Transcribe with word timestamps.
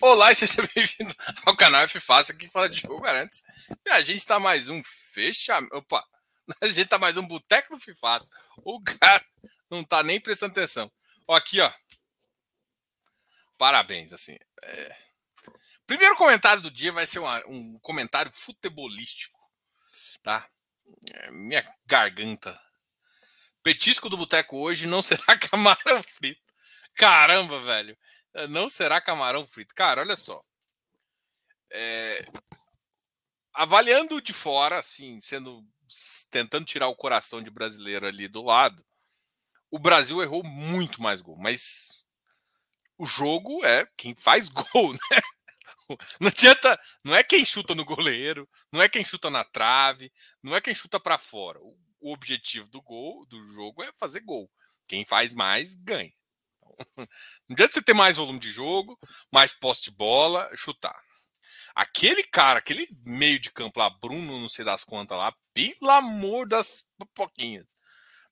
Olá 0.00 0.30
e 0.30 0.34
seja 0.36 0.62
bem-vindo 0.74 1.12
ao 1.44 1.56
canal 1.56 1.82
F 1.82 1.98
Fácil, 1.98 2.34
aqui 2.34 2.46
que 2.46 2.52
fala 2.52 2.68
de 2.68 2.80
jogo 2.80 3.00
garantes. 3.00 3.42
E 3.84 3.90
a 3.90 4.00
gente 4.00 4.24
tá 4.24 4.38
mais 4.38 4.68
um 4.68 4.80
fechamento. 4.84 5.74
Opa! 5.76 6.06
A 6.62 6.68
gente 6.68 6.88
tá 6.88 6.98
mais 6.98 7.16
um 7.16 7.26
boteco 7.26 7.76
do 7.76 7.82
Fifácil. 7.82 8.30
O 8.64 8.80
cara 8.82 9.22
não 9.68 9.84
tá 9.84 10.02
nem 10.02 10.18
prestando 10.18 10.52
atenção. 10.52 10.90
Ó, 11.26 11.34
aqui, 11.34 11.60
ó. 11.60 11.70
Parabéns, 13.58 14.14
assim. 14.14 14.34
É... 14.62 14.96
Primeiro 15.86 16.16
comentário 16.16 16.62
do 16.62 16.70
dia 16.70 16.90
vai 16.90 17.06
ser 17.06 17.18
uma, 17.18 17.46
um 17.46 17.78
comentário 17.80 18.32
futebolístico, 18.32 19.38
tá? 20.22 20.48
É, 21.12 21.30
minha 21.32 21.62
garganta. 21.84 22.58
Petisco 23.62 24.08
do 24.08 24.16
boteco 24.16 24.56
hoje 24.56 24.86
não 24.86 25.02
será 25.02 25.36
camarão 25.36 26.02
frito. 26.02 26.54
Caramba, 26.94 27.60
velho. 27.60 27.98
Não 28.48 28.68
será 28.70 29.00
camarão 29.00 29.46
frito. 29.46 29.74
Cara, 29.74 30.00
olha 30.00 30.16
só. 30.16 30.42
É... 31.70 32.24
Avaliando 33.52 34.20
de 34.20 34.32
fora, 34.32 34.78
assim, 34.78 35.20
sendo 35.22 35.66
tentando 36.30 36.66
tirar 36.66 36.88
o 36.88 36.96
coração 36.96 37.42
de 37.42 37.50
brasileiro 37.50 38.06
ali 38.06 38.28
do 38.28 38.42
lado, 38.42 38.84
o 39.70 39.78
Brasil 39.78 40.22
errou 40.22 40.42
muito 40.44 41.02
mais 41.02 41.20
gol. 41.20 41.36
Mas 41.36 42.04
o 42.96 43.06
jogo 43.06 43.64
é 43.64 43.86
quem 43.96 44.14
faz 44.14 44.48
gol, 44.50 44.92
né? 44.92 45.20
Não 46.20 46.28
adianta, 46.28 46.78
não 47.02 47.14
é 47.14 47.22
quem 47.22 47.44
chuta 47.46 47.74
no 47.74 47.84
goleiro, 47.84 48.46
não 48.70 48.82
é 48.82 48.88
quem 48.88 49.02
chuta 49.02 49.30
na 49.30 49.42
trave, 49.42 50.12
não 50.42 50.54
é 50.54 50.60
quem 50.60 50.74
chuta 50.74 51.00
para 51.00 51.16
fora. 51.16 51.58
O, 51.60 51.78
o 52.00 52.12
objetivo 52.12 52.68
do 52.68 52.82
gol, 52.82 53.24
do 53.26 53.40
jogo 53.54 53.82
é 53.82 53.90
fazer 53.98 54.20
gol. 54.20 54.50
Quem 54.86 55.06
faz 55.06 55.32
mais 55.32 55.74
ganha. 55.74 56.12
Não 56.96 57.54
adianta 57.54 57.74
você 57.74 57.82
ter 57.82 57.94
mais 57.94 58.16
volume 58.16 58.38
de 58.38 58.50
jogo, 58.50 58.98
mais 59.32 59.52
posse 59.52 59.84
de 59.84 59.90
bola, 59.90 60.50
chutar. 60.56 60.98
Aquele 61.74 62.24
cara, 62.24 62.58
aquele 62.58 62.88
meio 63.06 63.38
de 63.38 63.52
campo 63.52 63.78
lá, 63.78 63.88
Bruno, 63.88 64.40
não 64.40 64.48
sei 64.48 64.64
das 64.64 64.84
contas 64.84 65.16
lá, 65.16 65.34
pelo 65.52 65.90
amor 65.90 66.48
das 66.48 66.84
pouquinhas. 67.14 67.66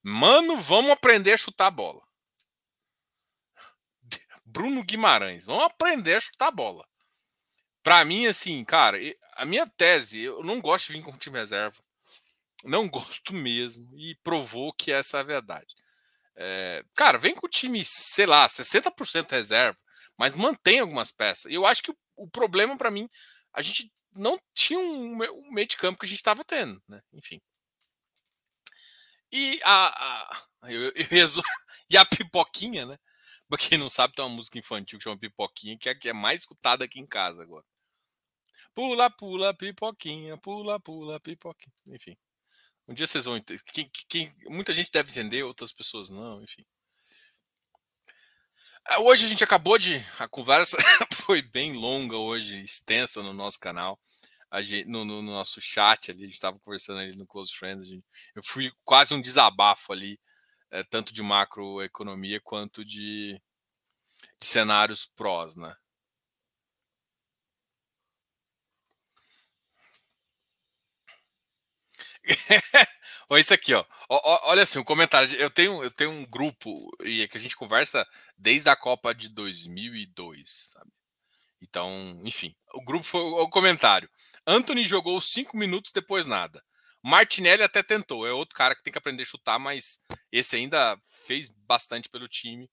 Mano, 0.03 0.61
vamos 0.61 0.91
aprender 0.91 1.33
a 1.33 1.37
chutar 1.37 1.67
a 1.67 1.71
bola. 1.71 2.03
Bruno 4.45 4.83
Guimarães, 4.83 5.45
vamos 5.45 5.65
aprender 5.65 6.17
a 6.17 6.21
chutar 6.21 6.49
a 6.49 6.51
bola. 6.51 6.87
Pra 7.83 8.05
mim, 8.05 8.27
assim, 8.27 8.65
cara, 8.65 8.99
a 9.37 9.45
minha 9.45 9.67
tese, 9.67 10.23
eu 10.23 10.43
não 10.43 10.61
gosto 10.61 10.89
de 10.89 10.95
vir 10.95 11.05
com 11.05 11.17
time 11.17 11.39
reserva. 11.39 11.81
Não 12.65 12.89
gosto 12.91 13.33
mesmo. 13.33 13.89
E 13.97 14.17
provou 14.25 14.73
que 14.73 14.91
essa 14.91 15.19
é 15.19 15.21
a 15.21 15.25
verdade. 15.25 15.75
É, 16.37 16.85
cara, 16.95 17.19
vem 17.19 17.35
com 17.35 17.47
o 17.47 17.51
time, 17.51 17.83
sei 17.85 18.27
lá, 18.27 18.47
60% 18.49 19.31
reserva, 19.31 19.79
mas 20.19 20.35
mantém 20.35 20.81
algumas 20.81 21.11
peças. 21.11 21.51
E 21.51 21.55
eu 21.55 21.65
acho 21.67 21.83
que 21.83 21.91
o, 21.91 21.97
o 22.17 22.29
problema 22.31 22.77
para 22.77 22.91
mim, 22.91 23.09
a 23.53 23.63
gente 23.63 23.93
não 24.15 24.39
tinha 24.55 24.79
um, 24.79 25.17
um, 25.23 25.53
meio 25.53 25.67
de 25.67 25.77
campo 25.77 25.99
que 25.99 26.07
a 26.07 26.09
gente 26.09 26.19
estava 26.19 26.45
tendo, 26.45 26.83
né? 26.89 27.03
Enfim. 27.13 27.41
E 29.33 29.61
a, 29.65 30.23
a 30.23 30.47
eu, 30.71 30.93
eu, 30.93 30.93
e 31.91 31.97
a 31.97 32.05
pipoquinha, 32.05 32.87
né? 32.87 32.99
Pra 33.49 33.59
quem 33.59 33.79
não 33.79 33.89
sabe, 33.91 34.15
tem 34.15 34.25
uma 34.25 34.35
música 34.35 34.59
infantil 34.59 34.99
que 34.99 35.05
chama 35.05 35.19
Pipoquinha, 35.19 35.79
que 35.79 35.89
é, 35.89 35.95
que 35.95 36.09
é 36.09 36.13
mais 36.13 36.41
escutada 36.41 36.85
aqui 36.85 36.99
em 36.99 37.07
casa 37.07 37.43
agora. 37.43 37.65
Pula, 38.75 39.11
pula, 39.11 39.55
pipoquinha, 39.55 40.37
pula, 40.39 40.81
pula, 40.81 41.21
pipoquinha. 41.21 41.73
Enfim. 41.87 42.17
Um 42.89 42.95
dia 42.95 43.07
vocês 43.07 43.25
vão 43.25 43.37
entender. 43.37 43.63
Quem, 43.65 43.91
quem, 44.09 44.35
muita 44.47 44.73
gente 44.73 44.91
deve 44.93 45.11
entender, 45.11 45.43
outras 45.43 45.73
pessoas 45.73 46.09
não, 46.09 46.43
enfim. 46.43 46.65
Ah, 48.85 49.01
hoje 49.01 49.27
a 49.27 49.29
gente 49.29 49.43
acabou 49.43 49.77
de. 49.79 49.97
A 50.19 50.29
conversa 50.29 50.77
foi 51.13 51.43
bem 51.43 51.77
longa 51.77 52.17
hoje, 52.17 52.63
extensa 52.63 53.23
no 53.23 53.33
nosso 53.33 53.59
canal. 53.59 53.99
Gente, 54.63 54.89
no, 54.89 55.05
no, 55.05 55.21
nosso 55.23 55.61
chat 55.61 56.11
ali, 56.11 56.23
a 56.23 56.27
gente 56.27 56.35
estava 56.35 56.59
conversando 56.61 57.01
ali 57.01 57.15
no 57.17 57.27
Close 57.27 57.55
Friends. 57.55 57.87
Gente, 57.87 58.05
eu 58.35 58.43
fui 58.45 58.71
quase 58.85 59.13
um 59.13 59.21
desabafo 59.21 59.93
ali, 59.93 60.19
é, 60.71 60.83
tanto 60.85 61.13
de 61.13 61.23
macroeconomia 61.23 62.41
quanto 62.41 62.85
de, 62.85 63.41
de 64.41 64.47
cenários 64.47 65.11
prós, 65.17 65.57
né? 65.57 65.75
Olha 73.29 73.41
isso 73.41 73.55
aqui, 73.55 73.75
ó. 73.75 73.85
Olha 74.09 74.63
assim, 74.63 74.79
um 74.79 74.85
comentário. 74.85 75.33
Eu 75.35 75.51
tenho, 75.51 75.83
eu 75.83 75.91
tenho 75.91 76.11
um 76.11 76.25
grupo 76.25 76.89
e 77.03 77.23
é 77.23 77.29
que 77.29 77.37
a 77.37 77.41
gente 77.41 77.57
conversa 77.57 78.07
desde 78.39 78.69
a 78.69 78.77
Copa 78.77 79.13
de 79.15 79.29
2002, 79.33 80.71
sabe? 80.73 80.91
Então, 81.61 82.21
enfim, 82.25 82.55
o 82.75 82.85
grupo 82.85 83.05
foi 83.05 83.21
o 83.21 83.49
comentário. 83.49 84.09
Anthony 84.47 84.85
jogou 84.85 85.21
cinco 85.21 85.57
minutos 85.57 85.91
depois 85.91 86.27
nada. 86.27 86.63
Martinelli 87.03 87.63
até 87.63 87.83
tentou, 87.83 88.27
é 88.27 88.33
outro 88.33 88.55
cara 88.55 88.75
que 88.75 88.83
tem 88.83 88.93
que 88.93 88.99
aprender 88.99 89.23
a 89.23 89.27
chutar, 89.27 89.59
mas 89.59 90.01
esse 90.31 90.57
ainda 90.57 90.99
fez 91.25 91.49
bastante 91.49 92.09
pelo 92.09 92.29
time. 92.29 92.69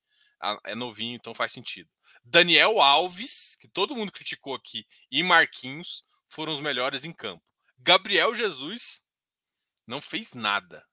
É 0.66 0.76
novinho, 0.76 1.16
então 1.16 1.34
faz 1.34 1.52
sentido. 1.52 1.90
Daniel 2.24 2.82
Alves, 2.82 3.56
que 3.60 3.68
todo 3.68 3.96
mundo 3.96 4.12
criticou 4.12 4.54
aqui, 4.54 4.86
e 5.10 5.24
Marquinhos 5.24 6.04
foram 6.28 6.54
os 6.54 6.60
melhores 6.60 7.06
em 7.06 7.14
campo. 7.14 7.44
Gabriel 7.80 8.36
Jesus 8.36 9.02
não 9.88 10.02
fez 10.02 10.34
nada. 10.34 10.86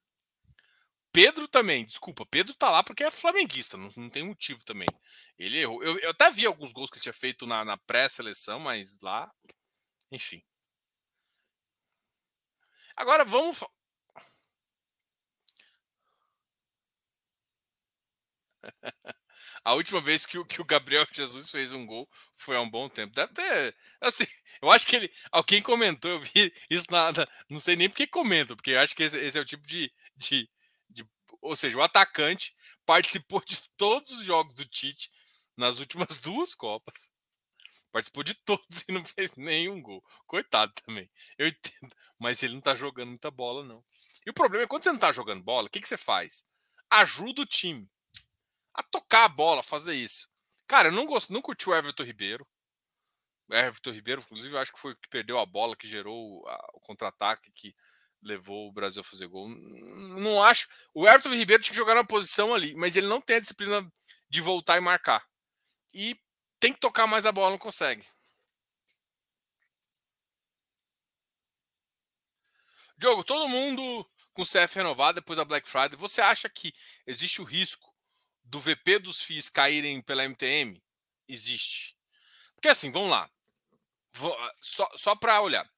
Pedro 1.13 1.49
também, 1.49 1.85
desculpa, 1.85 2.25
Pedro 2.25 2.55
tá 2.55 2.71
lá 2.71 2.85
porque 2.85 3.03
é 3.03 3.11
flamenguista, 3.11 3.77
não, 3.77 3.93
não 3.97 4.09
tem 4.09 4.23
motivo 4.23 4.65
também. 4.65 4.89
Ele 5.39 5.59
errou. 5.59 5.83
Eu, 5.83 5.99
eu, 5.99 6.11
até 6.11 6.31
vi 6.31 6.47
alguns 6.47 6.73
gols 6.73 6.91
que 6.91 6.97
ele 6.97 7.03
tinha 7.03 7.13
feito 7.13 7.47
na, 7.47 7.65
na 7.65 7.77
pré-seleção, 7.77 8.61
mas 8.61 8.99
lá, 9.01 9.31
enfim. 10.13 10.43
Agora 12.97 13.25
vamos. 13.25 13.65
A 19.65 19.75
última 19.75 20.01
vez 20.01 20.27
que 20.27 20.39
o, 20.39 20.45
que 20.45 20.61
o 20.61 20.65
Gabriel 20.65 21.07
Jesus 21.13 21.51
fez 21.51 21.73
um 21.73 21.87
gol 21.87 22.09
foi 22.37 22.57
há 22.57 22.61
um 22.61 22.71
bom 22.71 22.89
tempo. 22.89 23.15
Deve 23.15 23.33
ter. 23.33 23.77
Assim, 24.01 24.27
eu 24.63 24.71
acho 24.71 24.87
que 24.87 24.97
ele. 24.97 25.13
Alguém 25.33 25.63
comentou, 25.63 26.11
eu 26.11 26.21
vi 26.21 26.53
isso 26.69 26.87
nada. 26.91 27.27
Não 27.49 27.61
sei 27.61 27.77
nem 27.77 27.89
porque 27.89 28.07
comenta, 28.07 28.55
porque 28.55 28.73
eu 28.73 28.81
acho 28.81 28.95
que 28.95 29.03
esse, 29.03 29.19
esse 29.19 29.39
é 29.39 29.41
o 29.41 29.45
tipo 29.45 29.67
de, 29.67 29.93
de, 30.17 30.49
de. 30.89 31.07
Ou 31.41 31.57
seja, 31.57 31.79
o 31.79 31.83
atacante 31.83 32.55
participou 32.85 33.43
de 33.45 33.59
todos 33.77 34.13
os 34.13 34.25
jogos 34.25 34.55
do 34.55 34.65
Tite 34.65 35.11
nas 35.57 35.79
últimas 35.79 36.19
duas 36.21 36.55
Copas. 36.55 37.11
Participou 37.93 38.23
de 38.23 38.35
todos 38.35 38.85
e 38.89 38.93
não 38.93 39.05
fez 39.05 39.35
nenhum 39.37 39.83
gol. 39.83 40.05
Coitado 40.27 40.73
também. 40.85 41.11
Eu 41.39 41.49
entendo. 41.49 41.95
Mas 42.19 42.43
ele 42.43 42.55
não 42.55 42.61
tá 42.61 42.75
jogando 42.75 43.09
muita 43.09 43.31
bola, 43.31 43.65
não. 43.65 43.83
E 44.27 44.31
o 44.31 44.35
problema 44.35 44.65
é 44.65 44.67
quando 44.67 44.85
você 44.85 44.93
não 44.93 44.99
tá 44.99 45.11
jogando 45.11 45.43
bola, 45.43 45.67
o 45.67 45.71
que, 45.71 45.81
que 45.81 45.89
você 45.89 45.97
faz? 45.97 46.45
Ajuda 46.91 47.43
o 47.43 47.47
time 47.47 47.89
a 48.75 48.83
tocar 48.83 49.25
a 49.25 49.29
bola, 49.29 49.63
fazer 49.63 49.95
isso. 49.95 50.29
Cara, 50.67 50.89
eu 50.89 50.93
não 50.93 51.07
gosto, 51.07 51.33
não 51.33 51.43
curti 51.43 51.69
o 51.69 51.75
Everton 51.75 52.05
Ribeiro. 52.05 52.47
Everton 53.51 53.91
Ribeiro, 53.91 54.21
inclusive, 54.21 54.57
acho 54.57 54.73
que 54.73 54.79
foi 54.79 54.95
que 54.95 55.09
perdeu 55.09 55.39
a 55.39 55.47
bola, 55.47 55.77
que 55.77 55.89
gerou 55.89 56.47
a, 56.49 56.71
o 56.75 56.81
contra-ataque 56.81 57.51
que 57.53 57.75
levou 58.23 58.69
o 58.69 58.73
Brasil 58.73 59.01
a 59.01 59.05
fazer 59.05 59.27
gol. 59.27 59.49
Não 59.49 60.43
acho. 60.43 60.69
O 60.95 61.09
Everton 61.09 61.35
Ribeiro 61.35 61.63
tinha 61.63 61.73
que 61.73 61.77
jogar 61.77 61.95
na 61.95 62.05
posição 62.05 62.55
ali, 62.55 62.75
mas 62.75 62.97
ele 62.97 63.07
não 63.07 63.21
tem 63.21 63.37
a 63.37 63.41
disciplina 63.41 63.91
de 64.29 64.41
voltar 64.41 64.77
e 64.77 64.81
marcar. 64.81 65.25
E 65.93 66.19
tem 66.59 66.73
que 66.73 66.81
tocar 66.81 67.07
mais 67.07 67.27
a 67.27 67.33
bola, 67.33 67.51
não 67.51 67.59
consegue. 67.59 68.07
Diogo, 72.97 73.25
todo 73.25 73.49
mundo 73.49 74.07
com 74.35 74.45
CF 74.45 74.77
renovado 74.77 75.21
depois 75.21 75.39
da 75.39 75.45
Black 75.45 75.69
Friday, 75.69 75.97
você 75.97 76.21
acha 76.21 76.49
que 76.49 76.73
existe 77.07 77.41
o 77.41 77.45
risco 77.45 77.93
do 78.45 78.61
VP 78.61 78.99
dos 78.99 79.23
FIIs 79.23 79.49
caírem 79.49 80.03
pela 80.03 80.25
MTM? 80.25 80.83
Existe. 81.27 81.97
Porque 82.55 82.69
assim, 82.69 82.91
vamos 82.91 83.11
lá. 83.11 83.31
Ah, 84.17 84.55
só, 84.61 84.89
só 84.97 85.17
para 85.17 85.41
olhar. 85.41 85.69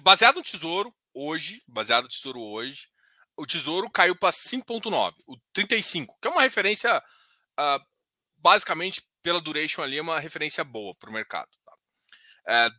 Baseado 0.00 0.36
no 0.36 0.42
Tesouro, 0.42 0.94
hoje, 1.12 1.60
baseado 1.68 2.04
no 2.04 2.08
Tesouro 2.08 2.40
hoje, 2.40 2.88
o 3.36 3.46
Tesouro 3.46 3.90
caiu 3.90 4.16
para 4.16 4.32
5.9, 4.32 5.14
o 5.26 5.36
35, 5.52 6.16
que 6.20 6.28
é 6.28 6.30
uma 6.30 6.40
referência, 6.40 6.96
uh, 6.98 7.84
basicamente, 8.36 9.02
pela 9.22 9.40
duration 9.40 9.82
ali, 9.82 9.98
é 9.98 10.02
uma 10.02 10.20
referência 10.20 10.64
boa 10.64 10.94
para 10.94 11.10
o 11.10 11.12
mercado. 11.12 11.50
Tá? 11.64 12.70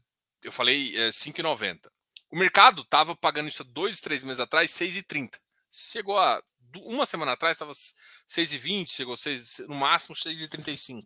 Eu 0.42 0.52
falei 0.52 0.96
uh, 0.98 1.02
é, 1.04 1.10
5,90. 1.10 1.90
O 2.32 2.38
mercado 2.38 2.82
estava 2.82 3.16
pagando 3.16 3.50
isso 3.50 3.64
dois, 3.64 4.00
três 4.00 4.24
meses 4.24 4.40
atrás, 4.40 4.72
6,30. 4.72 5.38
Chegou 5.70 6.18
a 6.18 6.42
uma 6.76 7.06
semana 7.06 7.32
atrás 7.34 7.56
estava 7.56 7.72
6,20, 7.72 8.90
chegou 8.90 9.16
6, 9.16 9.60
no 9.68 9.76
máximo 9.76 10.16
6,35. 10.16 11.04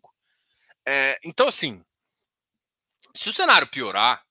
É, 0.86 1.18
então, 1.24 1.48
assim, 1.48 1.82
se 3.14 3.28
o 3.28 3.32
cenário 3.32 3.68
piorar, 3.68 4.24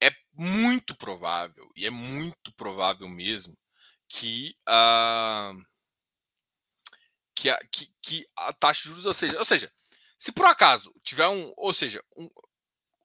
é 0.00 0.10
muito 0.32 0.94
provável, 0.96 1.70
e 1.74 1.86
é 1.86 1.90
muito 1.90 2.52
provável 2.54 3.08
mesmo, 3.08 3.56
que, 4.08 4.56
uh, 4.68 5.64
que, 7.34 7.50
a, 7.50 7.58
que, 7.70 7.92
que 8.02 8.28
a 8.36 8.52
taxa 8.52 8.82
de 8.82 8.88
juros, 8.88 9.06
ou 9.06 9.14
seja, 9.14 9.38
ou 9.38 9.44
seja, 9.44 9.72
Se 10.18 10.32
por 10.32 10.46
acaso 10.46 10.92
tiver 11.02 11.28
um, 11.28 11.52
ou 11.56 11.74
seja, 11.74 12.02
um, 12.16 12.28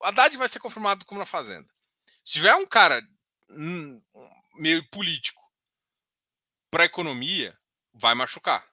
Haddad 0.04 0.36
vai 0.38 0.48
ser 0.48 0.60
confirmado 0.60 1.06
como 1.06 1.20
na 1.20 1.26
Fazenda. 1.26 1.68
Se 2.24 2.34
tiver 2.34 2.56
um 2.56 2.66
cara 2.66 3.02
hum, 3.50 4.02
meio 4.56 4.88
político 4.90 5.42
para 6.70 6.84
a 6.84 6.86
economia, 6.86 7.58
vai 7.94 8.16
machucar. 8.16 8.66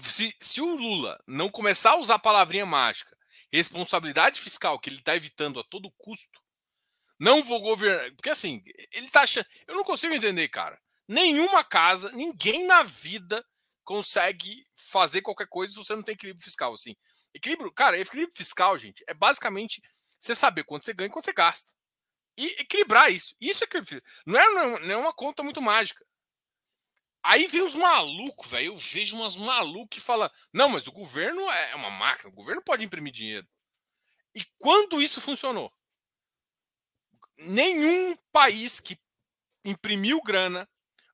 Se, 0.00 0.34
se 0.40 0.60
o 0.60 0.76
Lula 0.76 1.22
não 1.26 1.50
começar 1.50 1.92
a 1.92 1.96
usar 1.96 2.14
a 2.14 2.18
palavrinha 2.18 2.64
mágica, 2.64 3.16
responsabilidade 3.52 4.40
fiscal, 4.40 4.78
que 4.78 4.88
ele 4.88 4.98
está 4.98 5.16
evitando 5.16 5.58
a 5.58 5.64
todo 5.64 5.90
custo, 5.92 6.40
não 7.18 7.42
vou 7.42 7.60
governar. 7.60 8.10
Porque 8.14 8.30
assim, 8.30 8.62
ele 8.92 9.10
tá 9.10 9.22
achando. 9.22 9.46
Eu 9.66 9.76
não 9.76 9.84
consigo 9.84 10.14
entender, 10.14 10.48
cara. 10.48 10.80
Nenhuma 11.06 11.62
casa, 11.62 12.10
ninguém 12.12 12.66
na 12.66 12.82
vida 12.82 13.44
consegue 13.84 14.66
fazer 14.74 15.20
qualquer 15.20 15.48
coisa 15.48 15.72
se 15.72 15.78
você 15.78 15.94
não 15.94 16.02
tem 16.02 16.14
equilíbrio 16.14 16.42
fiscal. 16.42 16.72
Assim. 16.72 16.96
Equilíbrio, 17.34 17.72
cara, 17.72 17.98
equilíbrio 17.98 18.36
fiscal, 18.36 18.78
gente, 18.78 19.04
é 19.06 19.12
basicamente 19.12 19.82
você 20.18 20.34
saber 20.34 20.64
quanto 20.64 20.84
você 20.84 20.94
ganha 20.94 21.08
e 21.08 21.10
quanto 21.10 21.24
você 21.24 21.32
gasta. 21.32 21.72
E 22.38 22.46
equilibrar 22.60 23.12
isso. 23.12 23.34
Isso 23.40 23.64
é 23.64 23.66
equilíbrio. 23.66 24.02
Não 24.24 24.38
é, 24.38 24.80
não 24.86 24.92
é 24.92 24.96
uma 24.96 25.12
conta 25.12 25.42
muito 25.42 25.60
mágica. 25.60 26.04
Aí 27.22 27.46
vem 27.46 27.62
os 27.62 27.74
malucos, 27.74 28.50
velho. 28.50 28.72
Eu 28.72 28.76
vejo 28.76 29.16
umas 29.16 29.36
malucos 29.36 29.88
que 29.90 30.00
falam: 30.00 30.30
não, 30.52 30.68
mas 30.68 30.86
o 30.86 30.92
governo 30.92 31.40
é 31.50 31.74
uma 31.74 31.90
máquina, 31.90 32.30
o 32.30 32.34
governo 32.34 32.62
pode 32.62 32.84
imprimir 32.84 33.12
dinheiro. 33.12 33.46
E 34.34 34.44
quando 34.58 35.02
isso 35.02 35.20
funcionou? 35.20 35.72
Nenhum 37.38 38.16
país 38.32 38.80
que 38.80 38.98
imprimiu 39.64 40.22
grana. 40.22 40.68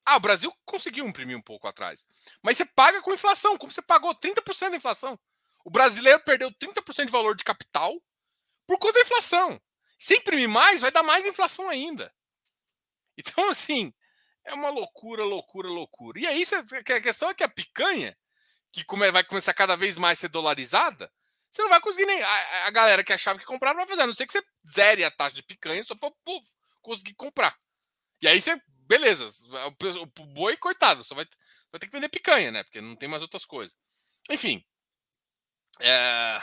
Ah, 0.05 0.17
o 0.17 0.20
Brasil 0.20 0.53
conseguiu 0.64 1.06
imprimir 1.06 1.37
um 1.37 1.43
pouco 1.43 1.67
atrás. 1.67 2.06
Mas 2.43 2.56
você 2.56 2.64
paga 2.64 3.02
com 3.02 3.12
inflação, 3.12 3.59
como 3.59 3.73
você 3.73 3.82
pagou 3.82 4.14
30% 4.14 4.70
da 4.70 4.76
inflação. 4.76 5.19
O 5.64 5.70
brasileiro 5.70 6.20
perdeu 6.20 6.52
30% 6.52 7.06
de 7.06 7.11
valor 7.12 7.35
de 7.35 7.43
capital 7.43 8.00
por 8.67 8.79
conta 8.79 8.94
da 8.94 9.00
inflação. 9.00 9.61
Se 9.99 10.14
imprimir 10.17 10.49
mais, 10.49 10.81
vai 10.81 10.93
dar 10.93 11.02
mais 11.02 11.26
inflação 11.26 11.69
ainda. 11.69 12.14
Então, 13.19 13.50
assim, 13.50 13.93
é 14.47 14.55
uma 14.55 14.71
loucura, 14.71 15.25
loucura, 15.25 15.69
loucura. 15.69 16.19
E 16.21 16.27
aí 16.27 16.43
a 16.43 17.01
questão 17.01 17.29
é 17.31 17.35
que 17.35 17.45
a 17.45 17.49
picanha, 17.49 18.17
que 18.73 18.85
vai 19.13 19.25
começar 19.25 19.53
cada 19.55 19.77
vez 19.77 19.97
mais 19.97 20.19
a 20.19 20.21
ser 20.23 20.29
dolarizada, 20.29 21.13
você 21.51 21.63
não 21.63 21.71
vai 21.71 21.81
conseguir 21.81 22.07
nem. 22.07 22.23
A, 22.23 22.67
a 22.67 22.71
galera 22.71 23.03
que 23.03 23.13
achava 23.13 23.39
que 23.39 23.45
comprar 23.45 23.71
não 23.71 23.79
vai 23.79 23.87
fazer, 23.87 24.03
a 24.03 24.07
não 24.07 24.15
ser 24.15 24.27
que 24.27 24.33
você 24.33 24.45
zere 24.69 25.05
a 25.05 25.11
taxa 25.11 25.37
de 25.37 25.43
picanha 25.43 25.83
só 25.83 25.95
para 25.95 26.09
o 26.09 26.17
povo 26.25 26.47
conseguir 26.83 27.15
comprar. 27.15 27.57
E 28.21 28.29
aí 28.29 28.41
você, 28.41 28.61
beleza, 28.67 29.27
o, 29.27 30.03
o 30.03 30.27
boi, 30.27 30.57
coitado, 30.57 31.03
só 31.03 31.15
vai, 31.15 31.27
vai 31.73 31.81
ter 31.81 31.87
que 31.87 31.93
vender 31.93 32.09
picanha, 32.09 32.51
né? 32.51 32.63
Porque 32.63 32.81
não 32.81 32.97
tem 32.97 33.09
mais 33.09 33.23
outras 33.23 33.45
coisas. 33.45 33.77
Enfim. 34.31 34.65
É, 35.81 36.41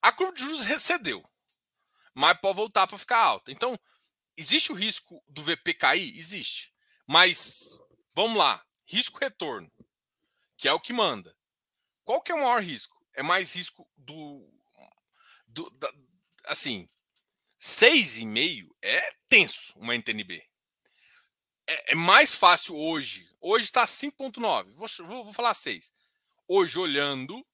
a 0.00 0.10
curva 0.12 0.32
de 0.32 0.42
juros 0.42 0.64
recedeu, 0.64 1.24
mas 2.14 2.38
pode 2.40 2.56
voltar 2.56 2.86
para 2.86 2.98
ficar 2.98 3.18
alta. 3.18 3.52
Então, 3.52 3.78
existe 4.36 4.72
o 4.72 4.74
risco 4.74 5.22
do 5.28 5.42
VP 5.42 5.74
cair? 5.74 6.16
Existe. 6.16 6.71
Mas, 7.06 7.78
vamos 8.14 8.38
lá, 8.38 8.64
risco-retorno, 8.86 9.70
que 10.56 10.68
é 10.68 10.72
o 10.72 10.80
que 10.80 10.92
manda. 10.92 11.36
Qual 12.04 12.20
que 12.20 12.32
é 12.32 12.34
o 12.34 12.38
maior 12.38 12.62
risco? 12.62 13.00
É 13.14 13.22
mais 13.22 13.54
risco 13.54 13.88
do... 13.96 14.48
do 15.46 15.70
da, 15.70 15.92
assim, 16.44 16.88
6,5 17.58 18.74
é 18.82 19.14
tenso 19.28 19.72
uma 19.76 19.94
NTNB. 19.94 20.42
É, 21.66 21.92
é, 21.92 21.94
mais 21.94 22.34
fácil 22.34 22.76
hoje. 22.76 23.28
Hoje 23.40 23.66
está 23.66 23.84
5,9. 23.84 24.72
Vou, 24.72 24.88
vou, 25.06 25.24
vou 25.24 25.32
falar 25.32 25.54
6. 25.54 25.92
Hoje, 26.48 26.78
olhando, 26.78 27.44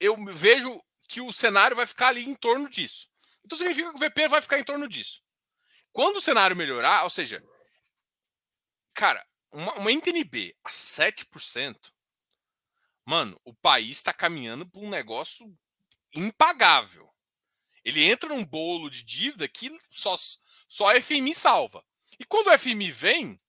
eu 0.00 0.16
vejo 0.34 0.82
que 1.08 1.20
o 1.20 1.32
cenário 1.32 1.76
vai 1.76 1.86
ficar 1.86 2.08
ali 2.08 2.24
em 2.24 2.34
torno 2.34 2.68
disso. 2.68 3.10
Então 3.44 3.56
significa 3.56 3.90
que 3.90 3.96
o 3.96 4.08
VP 4.08 4.28
vai 4.28 4.42
ficar 4.42 4.58
em 4.58 4.64
torno 4.64 4.88
disso. 4.88 5.22
Quando 5.96 6.16
o 6.16 6.20
cenário 6.20 6.54
melhorar, 6.54 7.04
ou 7.04 7.08
seja, 7.08 7.42
cara, 8.92 9.26
uma, 9.50 9.72
uma 9.76 9.90
NTNB 9.90 10.54
a 10.62 10.68
7%, 10.68 11.74
mano, 13.02 13.40
o 13.42 13.54
país 13.54 13.92
está 13.92 14.12
caminhando 14.12 14.68
para 14.68 14.82
um 14.82 14.90
negócio 14.90 15.50
impagável. 16.14 17.10
Ele 17.82 18.04
entra 18.04 18.28
num 18.28 18.44
bolo 18.44 18.90
de 18.90 19.02
dívida 19.04 19.48
que 19.48 19.74
só, 19.88 20.14
só 20.68 20.94
a 20.94 21.00
FMI 21.00 21.34
salva. 21.34 21.82
E 22.20 22.26
quando 22.26 22.48
o 22.48 22.58
FMI 22.58 22.90
vem, 22.90 23.40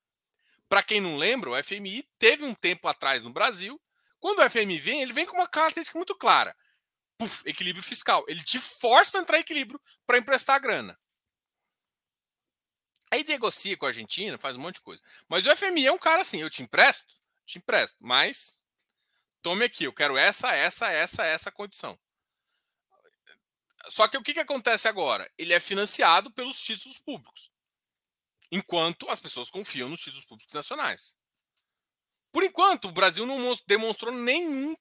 para 0.70 0.82
quem 0.82 1.02
não 1.02 1.18
lembra, 1.18 1.50
o 1.50 1.62
FMI 1.62 2.10
teve 2.18 2.46
um 2.46 2.56
tempo 2.56 2.88
atrás 2.88 3.24
no 3.24 3.34
Brasil. 3.34 3.78
Quando 4.22 4.40
o 4.40 4.50
FMI 4.50 4.80
vem, 4.80 5.02
ele 5.02 5.12
vem 5.12 5.26
com 5.26 5.36
uma 5.36 5.50
característica 5.50 6.00
muito 6.00 6.16
clara. 6.16 6.56
Puf, 7.18 7.44
equilíbrio 7.46 7.84
fiscal. 7.84 8.24
Ele 8.26 8.42
te 8.42 8.58
força 8.58 9.18
a 9.18 9.22
entrar 9.22 9.38
em 9.38 9.42
equilíbrio 9.42 9.82
para 10.06 10.18
emprestar 10.18 10.62
grana. 10.62 10.98
Aí 13.12 13.24
negocia 13.24 13.78
com 13.78 13.86
a 13.86 13.90
Argentina, 13.90 14.38
faz 14.38 14.56
um 14.56 14.60
monte 14.60 14.76
de 14.76 14.82
coisa. 14.82 15.02
Mas 15.28 15.46
o 15.46 15.56
FMI 15.56 15.88
é 15.88 15.92
um 15.92 15.98
cara 15.98 16.22
assim, 16.22 16.42
eu 16.42 16.50
te 16.50 16.62
empresto, 16.62 17.16
te 17.46 17.58
empresto, 17.58 17.98
mas 18.02 18.64
tome 19.42 19.64
aqui, 19.64 19.86
eu 19.86 19.94
quero 19.94 20.18
essa, 20.18 20.54
essa, 20.54 20.92
essa, 20.92 21.26
essa 21.26 21.52
condição. 21.52 21.98
Só 23.90 24.08
que 24.08 24.18
o 24.18 24.24
que, 24.24 24.34
que 24.34 24.40
acontece 24.40 24.88
agora? 24.88 25.32
Ele 25.38 25.54
é 25.54 25.60
financiado 25.60 26.30
pelos 26.32 26.60
títulos 26.60 27.00
públicos. 27.00 27.50
Enquanto 28.52 29.10
as 29.10 29.20
pessoas 29.20 29.50
confiam 29.50 29.90
nos 29.90 30.02
títulos 30.02 30.26
públicos 30.26 30.54
nacionais. 30.54 31.16
Por 32.32 32.44
enquanto, 32.44 32.90
o 32.90 32.92
Brasil 32.92 33.26
não 33.26 33.54
demonstrou 33.66 34.14
nenhum 34.14 34.76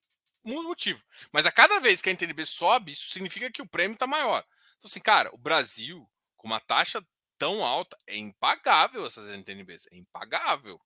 motivo. 0.44 1.02
Mas 1.32 1.46
a 1.46 1.52
cada 1.52 1.80
vez 1.80 2.02
que 2.02 2.08
a 2.08 2.12
NTNB 2.12 2.44
sobe, 2.46 2.92
isso 2.92 3.10
significa 3.10 3.50
que 3.50 3.62
o 3.62 3.68
prêmio 3.68 3.94
está 3.94 4.06
maior. 4.06 4.44
Então, 4.76 4.88
assim, 4.88 5.00
cara, 5.00 5.30
o 5.32 5.38
Brasil, 5.38 6.08
com 6.36 6.46
uma 6.46 6.60
taxa 6.60 7.04
tão 7.38 7.64
alta. 7.64 7.98
É 8.06 8.16
impagável 8.16 9.06
essas 9.06 9.28
NTNBs. 9.28 9.86
É 9.90 9.96
impagável. 9.96 10.76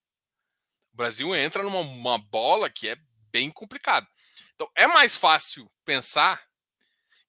O 0.92 0.96
Brasil 0.96 1.34
entra 1.34 1.62
numa 1.62 2.18
bola 2.18 2.68
que 2.68 2.88
é 2.88 2.96
bem 3.30 3.50
complicada. 3.50 4.06
Então, 4.54 4.70
é 4.74 4.86
mais 4.86 5.14
fácil 5.14 5.66
pensar 5.84 6.46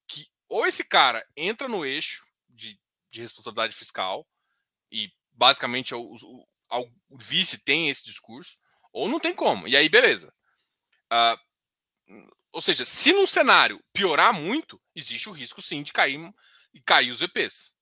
que 0.08 0.28
ou 0.50 0.66
esse 0.66 0.84
cara 0.84 1.26
entra 1.36 1.68
no 1.68 1.86
eixo 1.86 2.26
de, 2.50 2.80
de 3.10 3.22
responsabilidade 3.22 3.76
fiscal 3.76 4.28
e 4.92 5.12
basicamente 5.32 5.96
o, 5.96 6.02
o, 6.02 6.46
o, 7.10 7.18
vice 7.18 7.58
tem 7.60 7.90
esse 7.90 8.04
discurso, 8.04 8.58
ou 8.92 9.08
não 9.08 9.20
tem 9.20 9.34
como. 9.34 9.68
E 9.68 9.78
aí, 9.78 9.88
beleza. 9.88 10.34
Uh, 11.12 12.22
ou 12.52 12.62
seja, 12.62 12.84
se 12.84 13.14
num 13.14 13.26
cenário 13.26 13.82
piorar 13.94 14.34
muito, 14.34 14.82
existe 14.94 15.30
o 15.30 15.34
risco 15.34 15.62
sim 15.62 15.84
de 15.84 15.94
cair, 15.94 16.20
cair 16.86 17.12
os 17.12 17.22
EPs. 17.22 17.74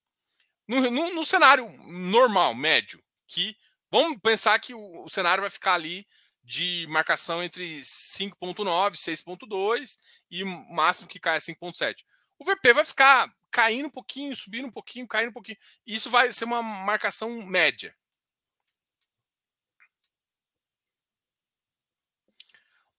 No, 0.69 1.15
no, 1.15 1.25
cenário 1.25 1.67
normal, 1.87 2.53
médio, 2.53 3.03
que 3.27 3.57
vamos 3.89 4.19
pensar 4.19 4.59
que 4.59 4.71
o, 4.75 5.03
o 5.03 5.09
cenário 5.09 5.41
vai 5.41 5.49
ficar 5.49 5.73
ali 5.73 6.07
de 6.43 6.85
marcação 6.89 7.41
entre 7.43 7.79
5.9, 7.79 8.93
6.2 8.93 9.97
e 10.29 10.43
máximo 10.75 11.07
que 11.07 11.19
cai 11.19 11.37
é 11.37 11.39
5.7. 11.39 12.05
O 12.37 12.45
VP 12.45 12.73
vai 12.73 12.85
ficar 12.85 13.33
caindo 13.49 13.87
um 13.87 13.91
pouquinho, 13.91 14.35
subindo 14.35 14.67
um 14.67 14.71
pouquinho, 14.71 15.07
caindo 15.07 15.29
um 15.29 15.33
pouquinho. 15.33 15.57
Isso 15.87 16.07
vai 16.07 16.31
ser 16.31 16.45
uma 16.45 16.61
marcação 16.61 17.41
média. 17.47 17.95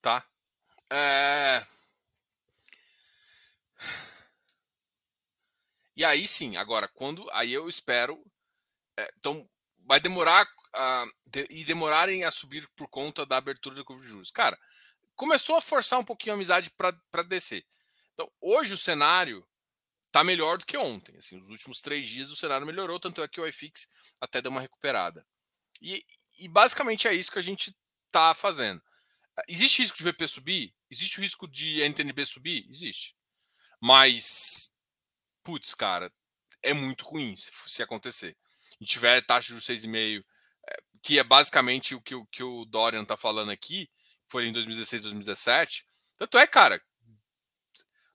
Tá? 0.02 0.24
É... 0.90 1.64
E 6.00 6.04
aí 6.04 6.26
sim, 6.26 6.56
agora, 6.56 6.88
quando. 6.88 7.28
Aí 7.30 7.52
eu 7.52 7.68
espero. 7.68 8.18
É, 8.98 9.06
então, 9.18 9.46
vai 9.80 10.00
demorar. 10.00 10.46
Uh, 10.74 11.10
de, 11.26 11.46
e 11.50 11.62
demorarem 11.62 12.24
a 12.24 12.30
subir 12.30 12.66
por 12.74 12.88
conta 12.88 13.26
da 13.26 13.36
abertura 13.36 13.74
da 13.74 13.84
curva 13.84 14.02
de 14.02 14.08
juros. 14.08 14.30
Cara, 14.30 14.58
começou 15.14 15.56
a 15.56 15.60
forçar 15.60 15.98
um 15.98 16.04
pouquinho 16.04 16.32
a 16.32 16.36
amizade 16.36 16.70
para 16.70 17.22
descer. 17.24 17.66
Então, 18.14 18.26
hoje 18.40 18.72
o 18.72 18.78
cenário 18.78 19.46
tá 20.10 20.24
melhor 20.24 20.56
do 20.56 20.64
que 20.64 20.78
ontem. 20.78 21.18
Assim, 21.18 21.36
os 21.36 21.50
últimos 21.50 21.82
três 21.82 22.08
dias 22.08 22.30
o 22.30 22.36
cenário 22.36 22.66
melhorou, 22.66 22.98
tanto 22.98 23.22
é 23.22 23.28
que 23.28 23.38
o 23.38 23.46
iFix 23.46 23.86
até 24.18 24.40
deu 24.40 24.50
uma 24.50 24.62
recuperada. 24.62 25.26
E, 25.82 26.02
e 26.38 26.48
basicamente 26.48 27.08
é 27.08 27.12
isso 27.12 27.30
que 27.30 27.38
a 27.38 27.42
gente 27.42 27.76
tá 28.10 28.34
fazendo. 28.34 28.80
Existe 29.46 29.82
risco 29.82 29.98
de 29.98 30.04
VP 30.04 30.26
subir? 30.28 30.74
Existe 30.90 31.18
o 31.18 31.22
risco 31.22 31.46
de 31.46 31.82
NTNB 31.82 32.24
subir? 32.24 32.66
Existe. 32.70 33.14
Mas 33.78 34.69
putz, 35.42 35.74
cara, 35.74 36.12
é 36.62 36.72
muito 36.72 37.04
ruim 37.04 37.36
se, 37.36 37.50
se 37.66 37.82
acontecer. 37.82 38.36
E 38.80 38.84
tiver 38.84 39.20
taxa 39.22 39.54
de 39.54 39.60
6,5, 39.60 40.24
é, 40.68 40.82
que 41.02 41.18
é 41.18 41.24
basicamente 41.24 41.94
o 41.94 42.00
que, 42.00 42.14
o 42.14 42.26
que 42.26 42.42
o 42.42 42.64
Dorian 42.64 43.04
tá 43.04 43.16
falando 43.16 43.50
aqui, 43.50 43.90
foi 44.28 44.46
em 44.46 44.52
2016, 44.52 45.02
2017. 45.02 45.86
Tanto 46.18 46.38
é, 46.38 46.46
cara. 46.46 46.80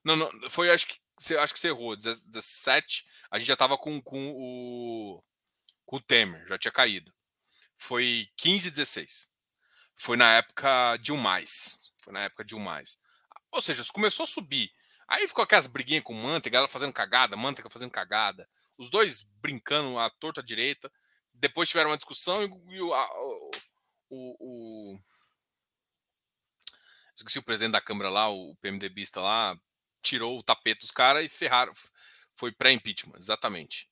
Não, 0.04 0.16
não 0.16 0.50
foi, 0.50 0.70
acho 0.70 0.86
que 0.86 0.98
acho 1.38 1.54
que 1.54 1.60
você 1.60 1.68
errou. 1.68 1.96
17, 1.96 3.06
a 3.30 3.38
gente 3.38 3.48
já 3.48 3.56
tava 3.56 3.78
com, 3.78 4.00
com 4.00 4.32
o 4.36 5.24
com 5.84 5.96
o 5.96 6.00
Temer, 6.00 6.46
já 6.48 6.58
tinha 6.58 6.72
caído. 6.72 7.14
Foi 7.78 8.28
15 8.36 8.70
16. 8.70 9.30
Foi 9.94 10.16
na 10.16 10.36
época 10.36 10.96
de 10.98 11.12
um 11.12 11.16
mais. 11.16 11.92
Foi 12.02 12.12
na 12.12 12.24
época 12.24 12.44
de 12.44 12.54
um 12.54 12.58
mais. 12.58 12.98
Ou 13.52 13.62
seja, 13.62 13.84
começou 13.92 14.24
a 14.24 14.26
subir. 14.26 14.70
Aí 15.08 15.28
ficou 15.28 15.44
aquelas 15.44 15.66
briguinhas 15.66 16.02
com 16.02 16.14
Manteiga, 16.14 16.54
galera 16.54 16.72
fazendo 16.72 16.92
cagada, 16.92 17.36
Manteiga 17.36 17.70
fazendo 17.70 17.90
cagada. 17.90 18.48
Os 18.76 18.90
dois 18.90 19.22
brincando 19.40 19.98
à 19.98 20.10
torta 20.10 20.42
direita. 20.42 20.92
Depois 21.32 21.68
tiveram 21.68 21.90
uma 21.90 21.96
discussão 21.96 22.42
e, 22.70 22.80
o, 22.80 22.94
a, 22.94 23.08
o, 23.20 23.50
o, 24.10 24.36
o, 24.40 25.00
Esqueci 27.14 27.38
o 27.38 27.42
presidente 27.42 27.72
da 27.72 27.80
Câmara 27.80 28.10
lá, 28.10 28.28
o 28.28 28.56
PMDBista 28.56 29.20
lá, 29.20 29.56
tirou 30.02 30.38
o 30.38 30.42
tapete 30.42 30.80
dos 30.80 30.90
caras 30.90 31.24
e 31.24 31.28
ferraram. 31.28 31.72
Foi 32.34 32.52
pré-impeachment, 32.52 33.18
exatamente. 33.18 33.88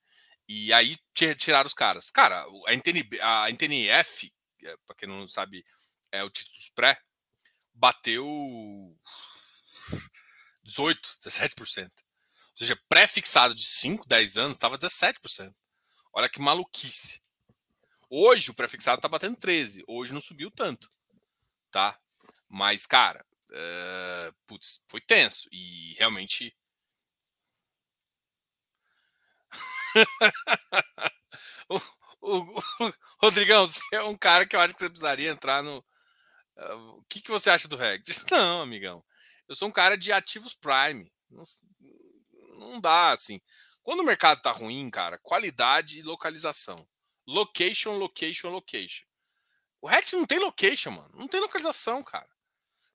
E 0.49 0.73
aí 0.73 0.99
tiraram 1.39 1.67
os 1.67 1.75
caras. 1.75 2.11
Cara, 2.11 2.45
a, 2.67 2.75
NTN, 2.75 3.09
a 3.23 3.51
NTNF, 3.51 4.33
é, 4.63 4.77
para 4.87 4.97
quem 4.97 5.09
não 5.09 5.29
sabe, 5.29 5.65
é 6.13 6.23
o 6.23 6.31
título 6.31 6.57
pré, 6.75 7.01
bateu 7.73 8.27
18, 10.65 11.19
17%. 11.23 11.85
Ou 11.85 12.59
seja, 12.59 12.81
pré-fixado 12.89 13.55
de 13.55 13.65
5, 13.65 14.07
10 14.07 14.37
anos 14.37 14.53
estava 14.57 14.79
17%. 14.79 15.55
Olha 16.13 16.29
que 16.29 16.41
maluquice. 16.41 17.21
Hoje 18.09 18.51
o 18.51 18.55
pré-fixado 18.55 18.99
está 18.99 19.09
batendo 19.09 19.37
13. 19.37 19.83
Hoje 19.87 20.13
não 20.13 20.21
subiu 20.21 20.51
tanto. 20.51 20.91
Tá? 21.71 21.99
Mas, 22.49 22.87
cara, 22.87 23.25
uh, 23.51 24.35
putz, 24.47 24.81
foi 24.89 25.01
tenso. 25.01 25.49
E 25.51 25.95
realmente 25.99 26.55
o, 31.69 31.81
o, 32.21 32.59
o, 32.59 32.93
Rodrigão, 33.23 33.67
você 33.67 33.81
é 33.93 34.03
um 34.03 34.17
cara 34.17 34.47
que 34.47 34.57
eu 34.57 34.61
acho 34.61 34.75
que 34.75 34.81
você 34.81 34.89
precisaria 34.91 35.31
entrar 35.31 35.63
no. 35.63 35.79
Uh, 36.57 36.99
o 36.99 37.05
que, 37.09 37.21
que 37.21 37.31
você 37.31 37.51
acha 37.51 37.69
do 37.69 37.77
REG? 37.77 38.03
Diz, 38.03 38.25
não, 38.31 38.63
amigão. 38.63 39.05
Eu 39.49 39.55
sou 39.55 39.69
um 39.69 39.73
cara 39.73 39.97
de 39.97 40.13
ativos 40.13 40.55
Prime. 40.55 41.13
Não, 41.31 41.45
não 42.59 42.81
dá, 42.81 43.11
assim. 43.11 43.41
Quando 43.83 44.01
o 44.01 44.05
mercado 44.05 44.41
tá 44.41 44.51
ruim, 44.51 44.89
cara, 44.91 45.19
qualidade 45.19 45.99
e 45.99 46.03
localização. 46.03 46.77
Location, 47.27 47.99
location, 47.99 48.49
location. 48.49 49.05
O 49.81 49.89
REX 49.89 50.13
não 50.13 50.25
tem 50.25 50.39
location, 50.39 50.91
mano. 50.93 51.15
Não 51.15 51.29
tem 51.29 51.41
localização, 51.41 52.03
cara. 52.03 52.29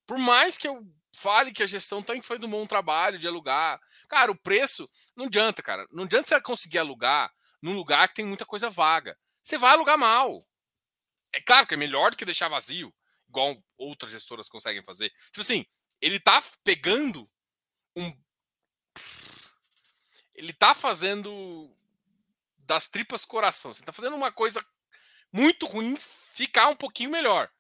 Por 0.08 0.18
mais 0.18 0.58
que 0.58 0.68
eu 0.68 0.84
fale 1.16 1.52
que 1.52 1.62
a 1.62 1.68
gestão 1.68 2.02
tem 2.02 2.22
feito 2.22 2.46
um 2.46 2.50
bom 2.50 2.66
trabalho 2.66 3.20
de 3.20 3.28
alugar. 3.28 3.80
Cara, 4.08 4.32
o 4.32 4.38
preço 4.38 4.90
não 5.16 5.26
adianta, 5.26 5.62
cara. 5.62 5.86
Não 5.92 6.06
adianta 6.06 6.28
você 6.28 6.42
conseguir 6.42 6.80
alugar 6.80 7.32
num 7.62 7.74
lugar 7.74 8.08
que 8.08 8.16
tem 8.16 8.26
muita 8.26 8.46
coisa 8.46 8.70
vaga. 8.70 9.18
Você 9.44 9.58
vai 9.58 9.74
alugar 9.74 9.98
mal. 9.98 10.44
É 11.34 11.42
claro 11.42 11.68
que 11.68 11.74
é 11.74 11.78
melhor 11.78 12.12
do 12.12 12.18
que 12.18 12.26
deixar 12.26 12.48
vazio, 12.48 12.94
igual 13.28 13.62
outras 13.78 14.12
gestoras 14.12 14.50
conseguem 14.50 14.84
fazer. 14.84 15.12
Tipo 15.26 15.42
assim, 15.42 15.66
ele 16.02 16.20
tá 16.20 16.42
pegando 16.64 17.30
um. 17.96 18.12
Ele 20.34 20.54
tá 20.54 20.74
fazendo 20.74 21.76
das 22.60 22.88
tripas 22.88 23.26
coração. 23.26 23.74
Você 23.74 23.84
tá 23.84 23.92
fazendo 23.92 24.16
uma 24.16 24.32
coisa 24.32 24.66
muito 25.32 25.66
ruim 25.66 25.98
ficar 26.00 26.68
um 26.70 26.76
pouquinho 26.76 27.12
melhor. 27.12 27.52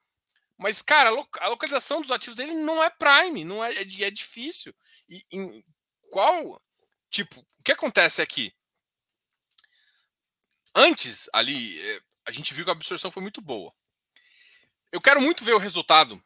Mas, 0.58 0.82
cara, 0.82 1.10
a 1.40 1.48
localização 1.48 2.02
dos 2.02 2.12
ativos 2.12 2.36
dele 2.36 2.54
não 2.54 2.84
é 2.84 2.90
prime, 2.90 3.46
não 3.46 3.64
é, 3.64 3.74
é, 3.74 3.82
é 3.82 4.12
difícil. 4.12 4.76
E 5.08 5.26
em 5.32 5.64
qual. 6.10 6.62
Tipo, 7.10 7.40
o 7.40 7.64
que 7.64 7.72
acontece 7.72 8.22
aqui? 8.22 8.54
Antes, 10.76 11.30
ali, 11.34 11.80
eh, 11.80 12.02
a 12.26 12.32
gente 12.32 12.54
viu 12.54 12.64
que 12.64 12.70
a 12.70 12.74
absorção 12.74 13.12
foi 13.12 13.24
muito 13.24 13.42
boa. 13.42 13.74
Eu 14.92 15.02
quero 15.02 15.22
muito 15.22 15.44
ver 15.44 15.54
o 15.54 15.60
resultado 15.60 16.24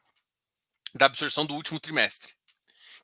da 0.93 1.05
absorção 1.07 1.45
do 1.45 1.55
último 1.55 1.79
trimestre, 1.79 2.33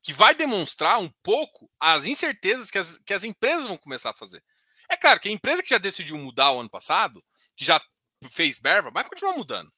que 0.02 0.14
vai 0.14 0.34
demonstrar 0.34 1.00
um 1.00 1.10
pouco 1.24 1.70
as 1.80 2.06
incertezas 2.06 2.70
que 2.70 2.78
as, 2.78 2.98
que 3.00 3.14
as 3.14 3.24
empresas 3.24 3.66
vão 3.66 3.78
começar 3.78 4.12
a 4.12 4.16
fazer. 4.16 4.44
É 4.90 4.98
claro 4.98 5.20
que 5.20 5.30
a 5.30 5.32
empresa 5.32 5.62
que 5.62 5.70
já 5.70 5.78
decidiu 5.78 6.18
mudar 6.18 6.52
o 6.52 6.60
ano 6.60 6.70
passado, 6.70 7.24
que 7.56 7.66
já 7.66 7.82
fez 8.30 8.60
Berva, 8.60 8.92
vai 8.92 9.04
continuar 9.04 9.34
mudando. 9.36 9.72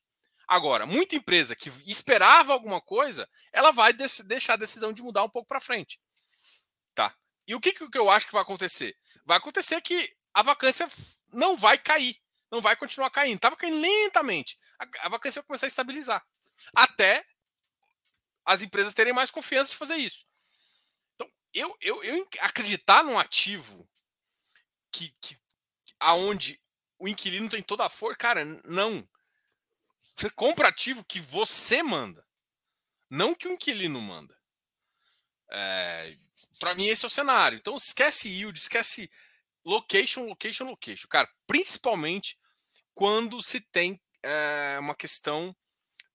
Agora, 0.47 0.85
muita 0.85 1.15
empresa 1.15 1.55
que 1.55 1.71
esperava 1.87 2.51
alguma 2.51 2.81
coisa, 2.81 3.27
ela 3.53 3.71
vai 3.71 3.93
deixar 3.93 4.53
a 4.53 4.57
decisão 4.57 4.91
de 4.91 5.01
mudar 5.01 5.23
um 5.23 5.29
pouco 5.29 5.47
para 5.47 5.61
frente. 5.61 5.99
Tá? 6.93 7.15
E 7.47 7.55
o 7.55 7.59
que, 7.59 7.71
que 7.71 7.97
eu 7.97 8.09
acho 8.09 8.27
que 8.27 8.33
vai 8.33 8.41
acontecer? 8.41 8.95
Vai 9.25 9.37
acontecer 9.37 9.81
que 9.81 10.09
a 10.33 10.41
vacância 10.41 10.89
não 11.33 11.55
vai 11.55 11.77
cair, 11.77 12.17
não 12.51 12.61
vai 12.61 12.75
continuar 12.75 13.09
caindo. 13.09 13.35
Estava 13.35 13.55
caindo 13.55 13.79
lentamente. 13.79 14.57
A, 14.79 15.05
a 15.05 15.09
vacância 15.09 15.41
vai 15.41 15.47
começar 15.47 15.67
a 15.67 15.69
estabilizar. 15.69 16.25
Até 16.75 17.25
as 18.45 18.61
empresas 18.61 18.93
terem 18.93 19.13
mais 19.13 19.31
confiança 19.31 19.71
de 19.71 19.77
fazer 19.77 19.95
isso. 19.95 20.25
Então, 21.15 21.27
eu, 21.53 21.77
eu, 21.81 22.03
eu 22.03 22.29
acreditar 22.39 23.03
num 23.03 23.17
ativo 23.17 23.87
que, 24.91 25.11
que 25.21 25.37
aonde 25.99 26.61
o 26.99 27.07
inquilino 27.07 27.49
tem 27.49 27.61
toda 27.61 27.85
a 27.85 27.89
força, 27.89 28.17
cara, 28.17 28.45
não. 28.65 29.07
Você 30.15 30.29
compra 30.29 30.67
ativo 30.67 31.03
que 31.03 31.19
você 31.19 31.81
manda, 31.81 32.25
não 33.09 33.33
que 33.33 33.47
o 33.47 33.51
inquilino 33.51 33.99
manda. 34.01 34.37
É, 35.49 36.15
para 36.59 36.75
mim, 36.75 36.87
esse 36.87 37.05
é 37.05 37.07
o 37.07 37.09
cenário. 37.09 37.57
Então, 37.57 37.75
esquece 37.75 38.29
yield, 38.29 38.57
esquece 38.57 39.09
location, 39.65 40.25
location, 40.27 40.65
location. 40.65 41.07
Cara, 41.07 41.29
principalmente 41.47 42.39
quando 42.93 43.41
se 43.41 43.59
tem 43.59 44.01
é, 44.23 44.77
uma 44.79 44.95
questão, 44.95 45.55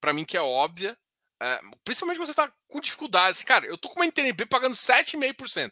para 0.00 0.12
mim, 0.12 0.25
que 0.25 0.37
é 0.37 0.40
óbvia, 0.40 0.97
é, 1.40 1.61
principalmente 1.85 2.19
quando 2.19 2.26
você 2.26 2.33
está 2.33 2.52
com 2.69 2.81
dificuldades. 2.81 3.43
Cara, 3.43 3.66
eu 3.66 3.76
tô 3.76 3.88
com 3.88 4.00
uma 4.00 4.07
NTNB 4.07 4.47
pagando 4.47 4.75
7,5%. 4.75 5.71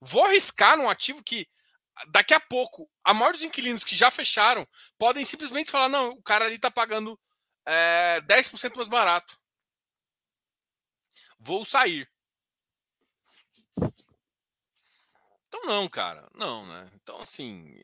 Vou 0.00 0.24
arriscar 0.24 0.76
num 0.76 0.88
ativo 0.88 1.22
que 1.22 1.48
daqui 2.08 2.34
a 2.34 2.40
pouco 2.40 2.88
a 3.02 3.12
maioria 3.12 3.32
dos 3.32 3.42
inquilinos 3.42 3.84
que 3.84 3.96
já 3.96 4.10
fecharam 4.10 4.66
podem 4.98 5.24
simplesmente 5.24 5.70
falar: 5.70 5.88
não, 5.88 6.10
o 6.10 6.22
cara 6.22 6.44
ali 6.44 6.56
está 6.56 6.70
pagando 6.70 7.18
é, 7.66 8.20
10% 8.22 8.76
mais 8.76 8.88
barato. 8.88 9.36
Vou 11.38 11.64
sair. 11.64 12.08
Então 15.48 15.64
não, 15.64 15.88
cara. 15.88 16.28
Não, 16.34 16.66
né? 16.66 16.90
Então 16.94 17.20
assim, 17.20 17.74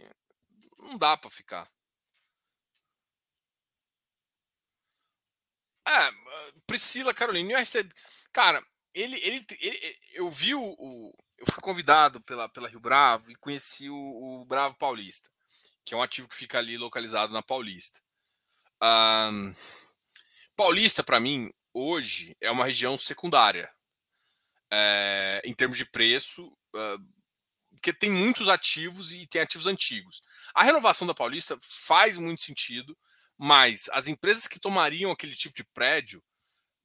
não 0.79 0.99
dá 0.99 1.17
para 1.17 1.31
ficar. 1.31 1.69
É, 5.87 6.11
Priscila 6.67 7.13
Carolina, 7.13 7.53
eu 7.53 7.59
recebi. 7.59 7.95
Cara, 8.33 8.65
ele, 8.95 9.19
ele, 9.23 9.47
ele 9.61 9.99
eu 10.13 10.31
vi 10.31 10.55
o, 10.55 10.63
o, 10.63 11.13
Eu 11.37 11.47
fui 11.51 11.63
convidado 11.63 12.21
pela, 12.21 12.49
pela 12.49 12.69
Rio 12.69 12.81
Bravo 12.81 13.31
e 13.31 13.37
conheci 13.37 13.91
o, 13.91 13.97
o 14.41 14.45
Bravo 14.45 14.77
Paulista, 14.77 15.31
que 15.85 15.95
é 15.95 15.97
um 15.97 16.03
ativo 16.03 16.29
que 16.29 16.37
fica 16.37 16.59
ali 16.59 16.79
localizado 16.79 17.33
na 17.33 17.43
Paulista. 17.43 18.01
Um, 18.83 19.55
Paulista, 20.57 21.03
para 21.03 21.21
mim, 21.21 21.53
hoje 21.73 22.37
é 22.41 22.51
uma 22.51 22.65
região 22.65 22.97
secundária 22.97 23.73
é, 24.71 25.43
em 25.45 25.53
termos 25.53 25.79
de 25.79 25.85
preço, 25.85 26.47
uh, 26.75 27.15
porque 27.73 27.93
tem 27.93 28.11
muitos 28.11 28.49
ativos 28.49 29.13
e 29.13 29.27
tem 29.27 29.41
ativos 29.41 29.67
antigos. 29.67 30.23
A 30.55 30.63
renovação 30.63 31.07
da 31.07 31.15
Paulista 31.15 31.59
faz 31.61 32.17
muito 32.17 32.43
sentido, 32.43 32.97
mas 33.39 33.89
as 33.93 34.09
empresas 34.09 34.47
que 34.47 34.61
tomariam 34.61 35.11
aquele 35.11 35.35
tipo 35.35 35.55
de 35.55 35.65
prédio 35.65 36.23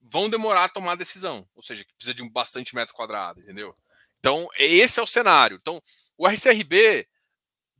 vão 0.02 0.30
demorar 0.30 0.66
a 0.66 0.70
tomar 0.70 0.94
a 0.94 0.96
decisão, 0.96 1.48
ou 1.54 1.62
seja, 1.62 1.84
que 1.84 1.94
precisa 1.94 2.14
de 2.14 2.24
um 2.24 2.30
bastante 2.30 2.74
metro 2.74 2.94
quadrado, 2.94 3.42
entendeu? 3.42 3.76
Então, 4.20 4.48
esse 4.58 5.00
é 5.00 5.04
o 5.04 5.08
cenário. 5.08 5.58
Então, 5.62 5.82
o 6.18 6.28
RCRB 6.28 7.08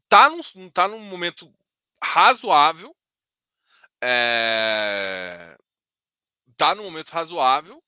está 0.04 0.30
num, 0.30 0.70
tá 0.70 0.88
num 0.88 1.00
momento 1.00 1.54
razoável, 2.04 2.96
é, 4.02 5.58
tá 6.56 6.74
num 6.76 6.84
momento 6.84 7.10
razoável, 7.10 7.84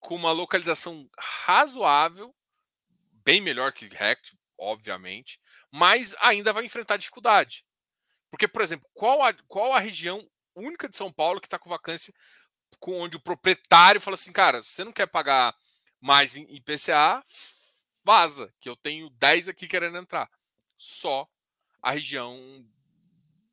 com 0.00 0.14
uma 0.14 0.32
localização 0.32 1.08
razoável, 1.18 2.34
bem 3.24 3.40
melhor 3.40 3.72
que 3.72 3.88
Rect, 3.88 4.36
obviamente, 4.58 5.40
mas 5.70 6.14
ainda 6.20 6.52
vai 6.52 6.64
enfrentar 6.64 6.96
dificuldade. 6.96 7.64
Porque, 8.34 8.48
por 8.48 8.62
exemplo, 8.62 8.84
qual 8.92 9.22
a, 9.22 9.32
qual 9.46 9.72
a 9.72 9.78
região 9.78 10.20
única 10.56 10.88
de 10.88 10.96
São 10.96 11.12
Paulo 11.12 11.40
que 11.40 11.46
está 11.46 11.56
com 11.56 11.70
vacância, 11.70 12.12
com 12.80 13.00
onde 13.00 13.16
o 13.16 13.20
proprietário 13.20 14.00
fala 14.00 14.16
assim, 14.16 14.32
cara, 14.32 14.60
você 14.60 14.82
não 14.82 14.90
quer 14.90 15.06
pagar 15.06 15.54
mais 16.00 16.34
em 16.34 16.42
IPCA, 16.56 17.22
vaza, 18.02 18.52
que 18.60 18.68
eu 18.68 18.74
tenho 18.74 19.08
10 19.10 19.50
aqui 19.50 19.68
querendo 19.68 19.98
entrar. 19.98 20.28
Só 20.76 21.28
a 21.80 21.92
região 21.92 22.36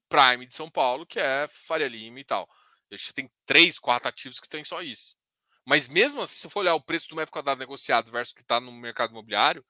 Prime 0.10 0.48
de 0.48 0.56
São 0.56 0.68
Paulo, 0.68 1.06
que 1.06 1.20
é 1.20 1.48
Faria 1.48 1.88
Lima 1.88 2.20
e 2.20 2.24
tal. 2.24 2.50
Gente 2.92 3.14
tem 3.14 3.32
três, 3.46 3.78
quatro 3.78 4.10
ativos 4.10 4.40
que 4.40 4.50
tem 4.50 4.66
só 4.66 4.82
isso. 4.82 5.16
Mas 5.64 5.88
mesmo 5.88 6.24
assim, 6.24 6.38
se 6.38 6.50
for 6.50 6.62
olhar 6.62 6.74
o 6.74 6.82
preço 6.82 7.08
do 7.08 7.16
metro 7.16 7.32
quadrado 7.32 7.60
negociado 7.60 8.12
versus 8.12 8.32
o 8.32 8.36
que 8.36 8.42
está 8.42 8.60
no 8.60 8.72
mercado 8.72 9.12
imobiliário, 9.12 9.64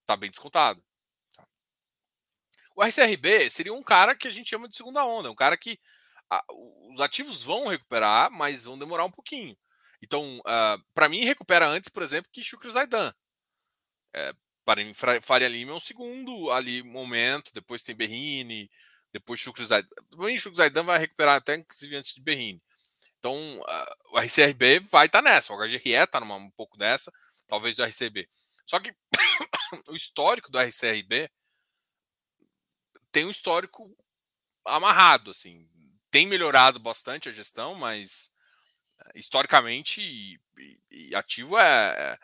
está 0.00 0.16
bem 0.16 0.28
descontado. 0.28 0.82
O 2.80 2.82
RCRB 2.82 3.50
seria 3.50 3.74
um 3.74 3.82
cara 3.82 4.16
que 4.16 4.26
a 4.26 4.30
gente 4.30 4.48
chama 4.48 4.66
de 4.66 4.74
segunda 4.74 5.04
onda, 5.04 5.30
um 5.30 5.34
cara 5.34 5.54
que 5.54 5.78
a, 6.30 6.42
os 6.88 6.98
ativos 6.98 7.42
vão 7.42 7.66
recuperar, 7.66 8.30
mas 8.30 8.64
vão 8.64 8.78
demorar 8.78 9.04
um 9.04 9.10
pouquinho. 9.10 9.54
Então, 10.00 10.38
uh, 10.38 10.82
para 10.94 11.06
mim, 11.06 11.22
recupera 11.22 11.68
antes, 11.68 11.90
por 11.90 12.02
exemplo, 12.02 12.30
que 12.32 12.42
Shukri 12.42 12.70
Zaidan. 12.70 13.12
É, 14.14 14.32
para 14.64 14.82
mim, 14.82 14.94
Faria 14.94 15.46
Lima 15.46 15.72
é 15.72 15.74
um 15.74 15.80
segundo 15.80 16.50
ali 16.50 16.82
momento, 16.82 17.52
depois 17.52 17.82
tem 17.82 17.94
Berrini, 17.94 18.70
depois 19.12 19.38
Shukri 19.38 19.66
Zaidan. 19.66 19.86
Para 20.08 20.26
mim, 20.26 20.38
Shukri 20.38 20.56
Zaidan 20.56 20.82
vai 20.82 20.98
recuperar 20.98 21.36
até 21.36 21.56
inclusive 21.56 21.96
antes 21.96 22.14
de 22.14 22.22
Berrini. 22.22 22.62
Então, 23.18 23.36
uh, 23.60 24.14
o 24.14 24.18
RCRB 24.18 24.80
vai 24.90 25.04
estar 25.04 25.22
tá 25.22 25.30
nessa, 25.30 25.52
o 25.52 25.58
HGRE 25.58 25.92
está 25.92 26.18
um 26.18 26.50
pouco 26.52 26.78
dessa, 26.78 27.12
talvez 27.46 27.78
o 27.78 27.84
RCB. 27.84 28.26
Só 28.64 28.80
que 28.80 28.94
o 29.90 29.94
histórico 29.94 30.50
do 30.50 30.58
RCRB 30.58 31.30
tem 33.12 33.24
um 33.24 33.30
histórico 33.30 33.96
amarrado, 34.64 35.30
assim. 35.30 35.68
Tem 36.10 36.26
melhorado 36.26 36.78
bastante 36.78 37.28
a 37.28 37.32
gestão, 37.32 37.74
mas 37.74 38.30
eh, 39.00 39.12
historicamente 39.14 40.00
e, 40.00 40.40
e 40.90 41.14
ativo 41.14 41.58
é, 41.58 41.62
é 41.62 42.18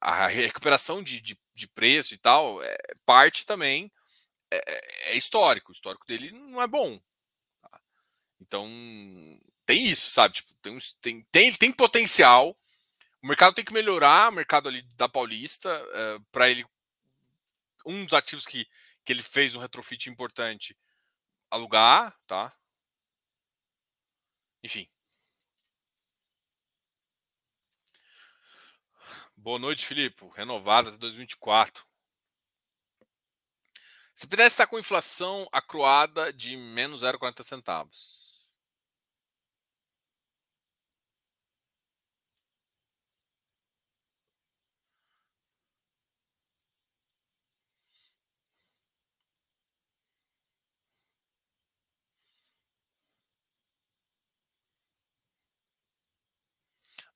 a 0.00 0.26
recuperação 0.26 1.02
de, 1.02 1.20
de, 1.20 1.38
de, 1.54 1.66
preço 1.68 2.14
e 2.14 2.18
tal 2.18 2.62
é 2.62 2.76
parte 3.04 3.44
também 3.44 3.90
é, 4.50 4.56
é, 4.56 5.12
é 5.12 5.16
histórico. 5.16 5.70
O 5.70 5.74
histórico 5.74 6.06
dele 6.06 6.30
não 6.30 6.62
é 6.62 6.66
bom. 6.66 7.00
Tá? 7.60 7.80
Então 8.40 8.68
tem 9.64 9.84
isso, 9.84 10.10
sabe? 10.10 10.34
Tipo, 10.34 10.54
tem, 10.62 10.78
tem, 11.00 11.26
tem, 11.30 11.52
tem 11.52 11.72
potencial. 11.72 12.56
O 13.22 13.26
mercado 13.26 13.54
tem 13.54 13.64
que 13.64 13.72
melhorar, 13.72 14.30
o 14.30 14.34
mercado 14.34 14.68
ali 14.68 14.82
da 14.96 15.08
Paulista, 15.08 15.68
é, 15.70 16.18
para 16.30 16.50
ele. 16.50 16.64
Um 17.84 18.04
dos 18.04 18.14
ativos 18.14 18.46
que, 18.46 18.66
que 19.04 19.12
ele 19.12 19.22
fez 19.22 19.54
um 19.54 19.60
retrofit 19.60 20.08
importante 20.08 20.76
alugar, 21.50 22.16
tá? 22.26 22.56
Enfim. 24.62 24.88
Boa 29.36 29.58
noite, 29.58 29.84
Filipe. 29.84 30.24
Renovada 30.34 30.88
até 30.88 30.98
2024. 30.98 31.84
Se 34.14 34.26
pudesse 34.28 34.54
estar 34.54 34.66
com 34.68 34.78
inflação 34.78 35.48
acruada 35.50 36.32
de 36.32 36.56
menos 36.56 37.02
0,40 37.02 37.42
centavos. 37.42 38.21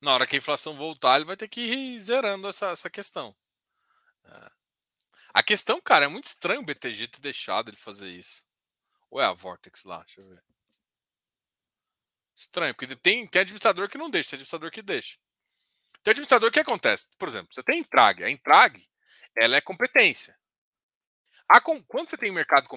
Na 0.00 0.12
hora 0.12 0.26
que 0.26 0.36
a 0.36 0.38
inflação 0.38 0.74
voltar, 0.74 1.16
ele 1.16 1.24
vai 1.24 1.36
ter 1.36 1.48
que 1.48 1.60
ir 1.60 2.00
zerando 2.00 2.48
essa, 2.48 2.68
essa 2.68 2.90
questão. 2.90 3.34
É. 4.24 4.50
A 5.34 5.42
questão, 5.42 5.80
cara, 5.80 6.06
é 6.06 6.08
muito 6.08 6.26
estranho 6.26 6.62
o 6.62 6.64
BTG 6.64 7.08
ter 7.08 7.20
deixado 7.20 7.68
ele 7.68 7.76
fazer 7.76 8.08
isso. 8.08 8.46
Ou 9.10 9.20
é 9.20 9.24
a 9.24 9.32
Vortex 9.32 9.84
lá? 9.84 9.98
Deixa 9.98 10.20
eu 10.20 10.28
ver. 10.28 10.42
Estranho, 12.34 12.74
porque 12.74 12.94
tem, 12.96 13.26
tem 13.26 13.42
administrador 13.42 13.88
que 13.88 13.98
não 13.98 14.10
deixa, 14.10 14.30
tem 14.30 14.36
administrador 14.36 14.70
que 14.70 14.82
deixa. 14.82 15.16
Tem 16.02 16.12
administrador 16.12 16.50
que 16.50 16.60
acontece. 16.60 17.06
Por 17.18 17.28
exemplo, 17.28 17.48
você 17.52 17.62
tem 17.62 17.76
a 17.76 17.80
Intrag. 17.80 18.24
A 18.24 18.30
Intrag, 18.30 18.86
ela 19.36 19.56
é 19.56 19.60
competência. 19.60 20.38
A, 21.48 21.60
quando 21.60 22.08
você 22.08 22.16
tem 22.16 22.30
mercado 22.30 22.64
de 22.64 22.68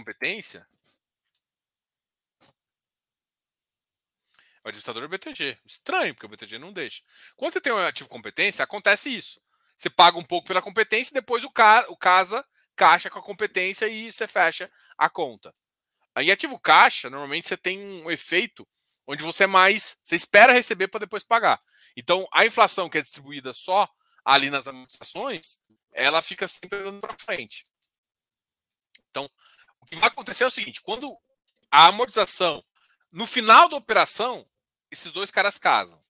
competência, 4.59 4.63
O 4.63 4.69
administrador 4.69 5.03
é 5.03 5.05
o 5.05 5.09
BTG. 5.09 5.57
Estranho, 5.65 6.13
porque 6.13 6.25
o 6.25 6.29
BTG 6.29 6.59
não 6.59 6.73
deixa. 6.73 7.03
Quando 7.35 7.53
você 7.53 7.61
tem 7.61 7.71
um 7.71 7.77
ativo 7.77 8.09
competência, 8.09 8.63
acontece 8.63 9.09
isso. 9.09 9.41
Você 9.77 9.89
paga 9.89 10.17
um 10.17 10.23
pouco 10.23 10.47
pela 10.47 10.61
competência 10.61 11.11
e 11.11 11.13
depois 11.13 11.43
o, 11.43 11.49
ca 11.49 11.85
o 11.89 11.95
casa 11.95 12.45
caixa 12.75 13.09
com 13.09 13.19
a 13.19 13.23
competência 13.23 13.87
e 13.87 14.11
você 14.11 14.27
fecha 14.27 14.71
a 14.97 15.09
conta. 15.09 15.53
Em 16.17 16.31
ativo 16.31 16.59
caixa, 16.59 17.09
normalmente 17.09 17.47
você 17.47 17.57
tem 17.57 17.79
um 17.79 18.11
efeito 18.11 18.67
onde 19.07 19.23
você 19.23 19.45
é 19.45 19.47
mais. 19.47 19.99
Você 20.03 20.15
espera 20.15 20.53
receber 20.53 20.87
para 20.87 21.01
depois 21.01 21.23
pagar. 21.23 21.61
Então, 21.95 22.27
a 22.31 22.45
inflação 22.45 22.89
que 22.89 22.97
é 22.97 23.01
distribuída 23.01 23.53
só 23.53 23.89
ali 24.25 24.49
nas 24.49 24.67
amortizações, 24.67 25.59
ela 25.93 26.21
fica 26.21 26.47
sempre 26.47 26.79
andando 26.79 26.99
para 26.99 27.17
frente. 27.17 27.65
Então, 29.09 29.29
o 29.79 29.85
que 29.85 29.95
vai 29.95 30.09
acontecer 30.09 30.43
é 30.43 30.47
o 30.47 30.51
seguinte: 30.51 30.81
quando 30.81 31.09
a 31.71 31.87
amortização 31.87 32.63
no 33.11 33.25
final 33.25 33.67
da 33.67 33.75
operação, 33.75 34.45
esses 34.91 35.11
dois 35.11 35.31
caras 35.31 35.57
casam. 35.57 36.01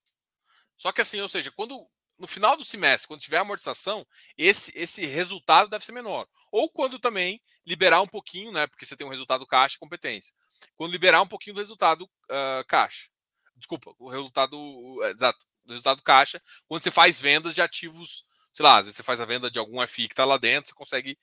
Só 0.77 0.91
que 0.91 1.01
assim, 1.01 1.19
ou 1.19 1.27
seja, 1.27 1.51
quando 1.51 1.87
no 2.19 2.27
final 2.27 2.57
do 2.57 2.65
semestre, 2.65 3.07
quando 3.07 3.21
tiver 3.21 3.37
amortização, 3.37 4.05
esse, 4.37 4.71
esse 4.75 5.05
resultado 5.05 5.69
deve 5.69 5.85
ser 5.85 5.93
menor. 5.93 6.27
Ou 6.51 6.69
quando 6.69 6.99
também 6.99 7.41
liberar 7.65 8.01
um 8.01 8.07
pouquinho, 8.07 8.51
né? 8.51 8.67
Porque 8.67 8.85
você 8.85 8.95
tem 8.95 9.07
um 9.07 9.09
resultado 9.09 9.47
caixa 9.47 9.75
e 9.75 9.79
competência. 9.79 10.35
Quando 10.75 10.91
liberar 10.91 11.21
um 11.21 11.27
pouquinho 11.27 11.55
do 11.55 11.61
resultado 11.61 12.03
uh, 12.03 12.65
caixa. 12.67 13.07
Desculpa, 13.55 13.93
o 13.97 14.09
resultado. 14.09 14.57
Uh, 14.57 15.03
exato, 15.05 15.39
o 15.65 15.69
resultado 15.69 16.01
caixa, 16.01 16.41
quando 16.67 16.83
você 16.83 16.91
faz 16.91 17.19
vendas 17.19 17.55
de 17.55 17.61
ativos, 17.61 18.25
sei 18.53 18.63
lá, 18.63 18.77
às 18.77 18.85
vezes 18.85 18.97
você 18.97 19.03
faz 19.03 19.21
a 19.21 19.25
venda 19.25 19.49
de 19.49 19.59
algum 19.59 19.85
FI 19.85 20.07
que 20.07 20.13
está 20.13 20.25
lá 20.25 20.37
dentro, 20.37 20.69
você 20.69 20.75
consegue 20.75 21.17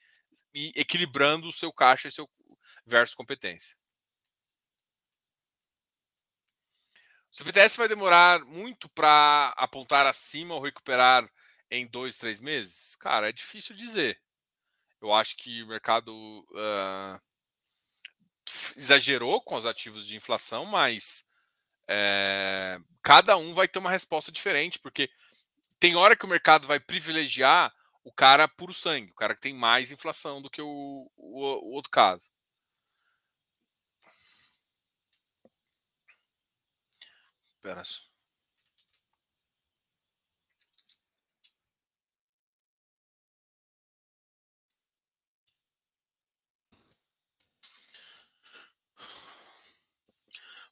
ir 0.54 0.72
equilibrando 0.76 1.48
o 1.48 1.52
seu 1.52 1.72
caixa 1.72 2.08
e 2.08 2.12
seu 2.12 2.30
versus 2.86 3.14
competência. 3.14 3.76
O 7.42 7.46
BTS 7.46 7.76
vai 7.76 7.88
demorar 7.88 8.40
muito 8.44 8.88
para 8.88 9.52
apontar 9.56 10.06
acima 10.06 10.54
ou 10.54 10.60
recuperar 10.60 11.28
em 11.70 11.86
dois, 11.86 12.16
três 12.16 12.40
meses? 12.40 12.96
Cara, 12.96 13.28
é 13.28 13.32
difícil 13.32 13.74
dizer. 13.74 14.20
Eu 15.00 15.12
acho 15.12 15.36
que 15.36 15.62
o 15.62 15.68
mercado 15.68 16.10
uh, 16.50 17.20
exagerou 18.76 19.42
com 19.42 19.56
os 19.56 19.66
ativos 19.66 20.06
de 20.06 20.16
inflação, 20.16 20.64
mas 20.64 21.26
é, 21.88 22.78
cada 23.02 23.36
um 23.36 23.54
vai 23.54 23.68
ter 23.68 23.78
uma 23.78 23.90
resposta 23.90 24.32
diferente, 24.32 24.78
porque 24.78 25.10
tem 25.78 25.94
hora 25.96 26.16
que 26.16 26.24
o 26.24 26.28
mercado 26.28 26.66
vai 26.66 26.80
privilegiar 26.80 27.72
o 28.02 28.12
cara 28.12 28.48
puro 28.48 28.72
sangue, 28.72 29.10
o 29.10 29.14
cara 29.14 29.34
que 29.34 29.40
tem 29.40 29.54
mais 29.54 29.90
inflação 29.90 30.40
do 30.40 30.48
que 30.48 30.62
o, 30.62 31.10
o, 31.16 31.40
o 31.40 31.72
outro 31.72 31.90
caso. 31.90 32.30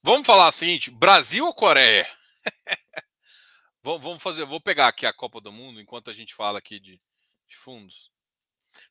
Vamos 0.04 0.26
falar 0.26 0.48
o 0.48 0.52
seguinte: 0.52 0.90
Brasil 0.90 1.46
ou 1.46 1.54
Coreia? 1.54 2.06
vamos 3.82 4.22
fazer. 4.22 4.44
Vou 4.44 4.60
pegar 4.60 4.86
aqui 4.88 5.06
a 5.06 5.14
Copa 5.14 5.40
do 5.40 5.50
Mundo 5.50 5.80
enquanto 5.80 6.10
a 6.10 6.12
gente 6.12 6.34
fala 6.34 6.58
aqui 6.58 6.78
de, 6.78 7.00
de 7.48 7.56
fundos. 7.56 8.12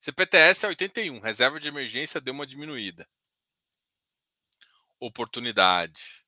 CPTS 0.02 0.66
é 0.66 0.70
81, 0.70 1.20
reserva 1.20 1.60
de 1.60 1.68
emergência 1.68 2.20
deu 2.20 2.34
uma 2.34 2.48
diminuída. 2.48 3.08
Oportunidade. 5.00 6.23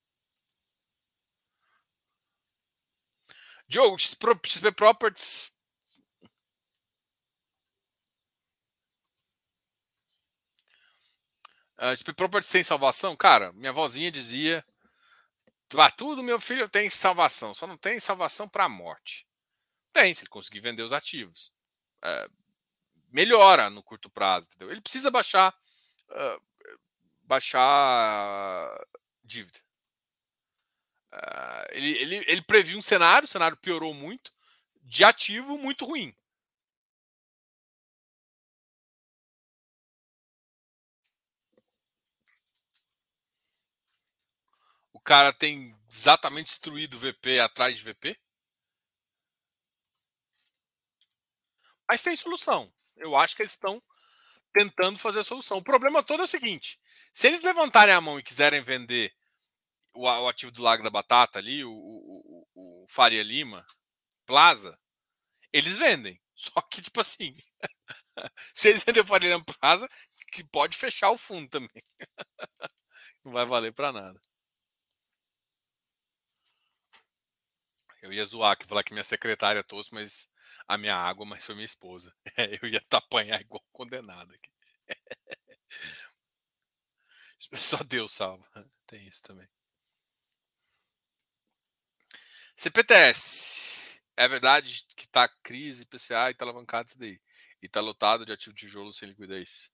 Diogo, 3.68 3.98
XP 3.98 4.72
Properties. 4.72 5.56
Uh, 11.78 11.96
XP 11.96 12.14
Properties 12.14 12.52
tem 12.52 12.64
salvação? 12.64 13.16
Cara, 13.16 13.52
minha 13.54 13.74
vozinha 13.74 14.12
dizia. 14.12 14.66
Ah, 15.78 15.92
tudo 15.92 16.24
meu 16.24 16.40
filho 16.40 16.70
tem 16.70 16.90
salvação, 16.90 17.54
só 17.54 17.68
não 17.68 17.76
tem 17.78 18.00
salvação 18.00 18.48
para 18.48 18.66
a 18.66 18.70
morte. 18.70 19.28
Tem, 19.92 20.14
se 20.14 20.22
ele 20.22 20.30
conseguir 20.30 20.60
vender 20.60 20.84
os 20.84 20.94
ativos. 20.94 21.52
Uh, 22.04 22.32
melhora 23.12 23.70
no 23.70 23.82
curto 23.84 24.10
prazo, 24.10 24.48
entendeu? 24.48 24.72
Ele 24.72 24.82
precisa 24.82 25.10
baixar. 25.10 25.54
Uh, 26.10 26.42
baixar 27.24 28.70
dívida. 29.24 29.65
Uh, 31.16 31.66
ele, 31.72 31.92
ele, 31.98 32.16
ele 32.28 32.42
previu 32.42 32.78
um 32.78 32.82
cenário, 32.82 33.26
o 33.26 33.30
cenário 33.30 33.56
piorou 33.58 33.94
muito, 33.94 34.34
de 34.82 35.04
ativo 35.04 35.58
muito 35.58 35.86
ruim. 35.86 36.14
O 44.92 45.00
cara 45.00 45.32
tem 45.32 45.74
exatamente 45.90 46.48
destruído 46.48 47.00
VP 47.00 47.40
atrás 47.40 47.78
de 47.78 47.84
VP. 47.84 48.18
Mas 51.88 52.02
tem 52.02 52.16
solução. 52.18 52.74
Eu 52.98 53.16
acho 53.16 53.36
que 53.36 53.42
eles 53.42 53.52
estão 53.52 53.82
tentando 54.52 54.98
fazer 54.98 55.20
a 55.20 55.24
solução. 55.24 55.58
O 55.58 55.64
problema 55.64 56.04
todo 56.04 56.22
é 56.22 56.24
o 56.24 56.28
seguinte: 56.28 56.80
se 57.14 57.28
eles 57.28 57.42
levantarem 57.42 57.94
a 57.94 58.02
mão 58.02 58.20
e 58.20 58.24
quiserem 58.24 58.62
vender 58.64 59.14
o, 59.96 60.04
o 60.04 60.28
ativo 60.30 60.52
do 60.52 60.62
Lago 60.62 60.84
da 60.84 60.90
Batata 60.90 61.40
ali, 61.40 61.64
o, 61.64 61.72
o, 61.72 62.48
o 62.56 62.86
Faria 62.90 63.24
Lima, 63.24 63.66
Plaza, 64.26 64.78
eles 65.54 65.78
vendem. 65.78 66.22
Só 66.36 66.52
que, 66.62 66.82
tipo 66.82 67.00
assim, 67.00 67.34
se 68.54 68.70
eles 68.70 68.84
venderem 68.84 69.08
Faria 69.08 69.30
Lima 69.32 69.46
Plaza, 69.46 69.90
que 70.32 70.44
pode 70.44 70.78
fechar 70.78 71.12
o 71.12 71.18
fundo 71.18 71.50
também. 71.50 71.84
Não 73.24 73.32
vai 73.32 73.46
valer 73.46 73.74
para 73.74 73.92
nada. 73.92 74.20
Eu 78.02 78.14
ia 78.14 78.24
zoar 78.26 78.52
aqui, 78.52 78.66
falar 78.68 78.84
que 78.84 78.94
minha 78.94 79.04
secretária 79.04 79.64
trouxe, 79.64 79.92
mas 79.94 80.30
a 80.68 80.78
minha 80.78 80.96
água, 80.96 81.26
mas 81.26 81.46
foi 81.46 81.56
minha 81.56 81.66
esposa. 81.66 82.14
É, 82.38 82.58
eu 82.62 82.70
ia 82.70 82.84
apanhar 82.92 83.42
igual 83.42 83.64
condenado 83.72 84.34
aqui. 84.34 84.50
Só 87.56 87.78
Deus 87.84 88.14
salva. 88.14 88.46
Tem 88.86 89.08
isso 89.08 89.24
também. 89.24 89.48
CPTS. 92.56 94.02
É 94.18 94.28
verdade 94.28 94.86
que 94.96 95.08
tá 95.08 95.28
crise 95.44 95.86
PCA 95.86 96.32
e 96.32 96.34
tá 96.34 96.46
alavancado 96.46 96.90
isso 96.90 97.00
daí. 97.00 97.20
E 97.62 97.68
tá 97.68 97.82
lotado 97.82 98.26
de 98.26 98.32
ativo 98.32 98.56
tijolo 98.56 98.94
sem 98.94 99.10
liquidez. 99.10 99.70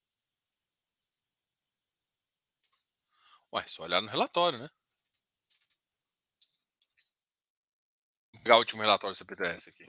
Ué, 3.54 3.64
só 3.68 3.84
olhar 3.84 4.02
no 4.02 4.08
relatório, 4.10 4.60
né? 4.60 4.70
Vou 8.34 8.42
pegar 8.42 8.56
o 8.56 8.60
último 8.60 8.82
relatório 8.82 9.14
do 9.14 9.18
CPTS 9.18 9.70
aqui. 9.70 9.86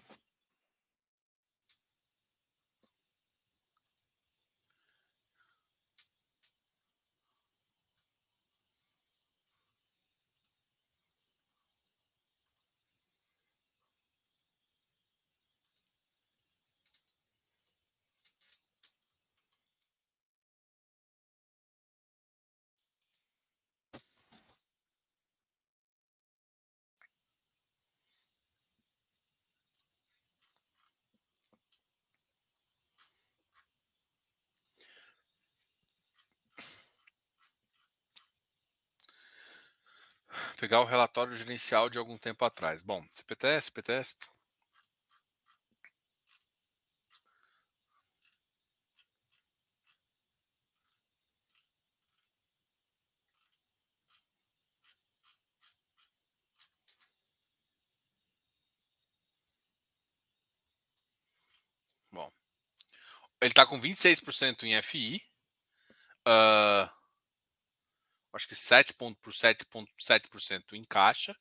Pegar 40.63 40.81
o 40.81 40.85
relatório 40.85 41.35
gerencial 41.37 41.91
de 41.91 41.99
algum 41.99 42.17
tempo 42.17 42.45
atrás. 42.45 42.83
Bom, 42.83 43.05
CPTS, 43.13 43.65
CPTS. 43.65 44.15
Bom, 62.13 62.31
ele 63.41 63.51
está 63.51 63.67
com 63.67 63.81
26% 63.81 64.65
em 64.65 64.75
FI. 64.77 65.21
Uh, 66.27 67.02
acho 68.33 68.49
que 68.49 68.55
7 68.55 68.95
por 68.95 69.33
7,7% 69.33 70.73
em 70.75 70.85
caixa, 70.85 71.37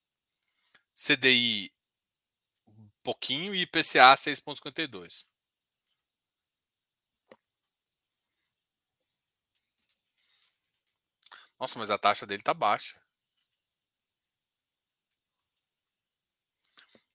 CDI 0.96 1.72
um 2.68 2.90
pouquinho 3.04 3.56
e 3.56 3.62
IPCA 3.62 4.14
6,52. 4.16 5.26
Nossa, 11.60 11.78
mas 11.78 11.92
a 11.92 11.98
taxa 11.98 12.26
dele 12.26 12.42
tá 12.42 12.54
baixa. 12.54 13.00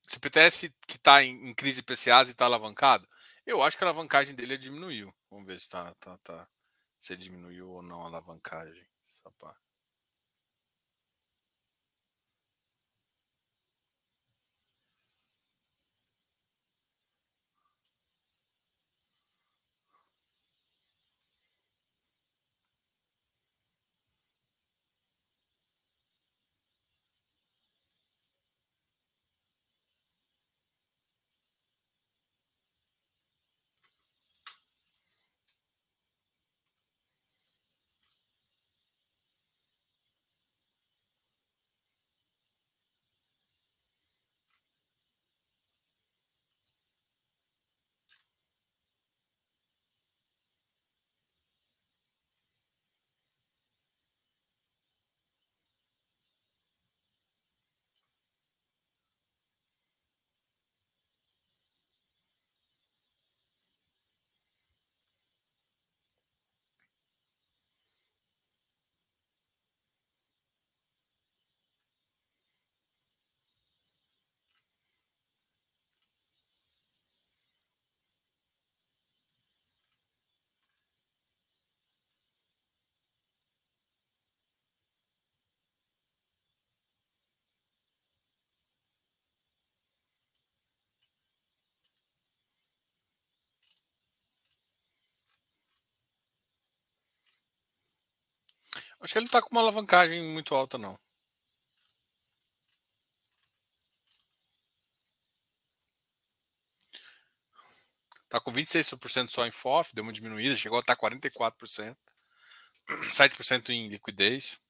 Se 0.09 0.21
PTS 0.21 0.71
que 0.87 0.97
está 0.97 1.23
em, 1.23 1.49
em, 1.49 1.55
crise 1.55 1.81
IPCA 1.81 2.23
e 2.23 2.31
está 2.31 2.45
alavancado, 2.45 3.07
eu 3.45 3.62
acho 3.62 3.77
que 3.77 3.85
a 3.85 3.89
alavancagem 3.89 4.35
dele 4.35 4.57
diminuiu. 4.57 5.12
Vamos 5.31 5.47
ver 5.47 5.59
se 5.61 5.69
tá, 5.69 5.93
tá, 5.97 6.17
tá, 6.19 6.49
se 7.01 7.17
diminuiu 7.17 7.69
ou 7.71 7.83
não 7.83 8.03
a 8.03 8.07
alavancagem. 8.07 8.87
Só 9.09 9.31
Acho 99.07 99.12
que 99.12 99.19
ele 99.21 99.27
não 99.27 99.31
tá 99.31 99.40
com 99.40 99.51
uma 99.53 99.61
alavancagem 99.61 100.21
muito 100.33 100.53
alta, 100.53 100.77
não. 100.77 100.99
Tá 108.29 108.40
com 108.40 108.51
26% 108.51 109.31
só 109.31 109.47
em 109.47 109.53
FOF, 109.53 109.95
deu 109.95 110.03
uma 110.03 110.12
diminuída, 110.12 110.57
chegou 110.57 110.77
a 110.77 110.81
estar 110.81 110.97
44%, 110.97 111.97
7% 113.12 113.71
em 113.71 113.88
liquidez. 113.88 114.61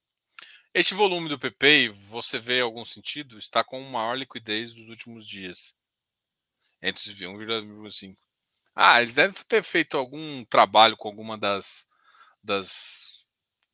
Este 0.75 0.92
volume 0.92 1.31
do 1.31 1.38
PP, 1.38 1.88
você 1.88 2.38
vê 2.38 2.61
algum 2.61 2.85
sentido, 2.85 3.38
está 3.38 3.64
com 3.64 3.81
maior 3.85 4.18
liquidez 4.18 4.75
dos 4.75 4.90
últimos 4.90 5.27
dias. 5.27 5.75
Entre 6.83 7.09
os 7.09 7.16
1,5. 7.16 8.18
Ah, 8.75 9.01
eles 9.01 9.14
devem 9.14 9.35
ter 9.44 9.62
feito 9.62 9.96
algum 9.96 10.44
trabalho 10.44 10.94
com 10.94 11.09
alguma 11.09 11.38
das, 11.38 11.88
das 12.44 13.15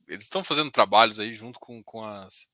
eles 0.09 0.25
estão 0.25 0.45
fazendo 0.45 0.71
trabalhos 0.71 1.21
aí 1.21 1.33
junto 1.33 1.59
com, 1.61 1.83
com 1.83 2.05
as 2.05 2.51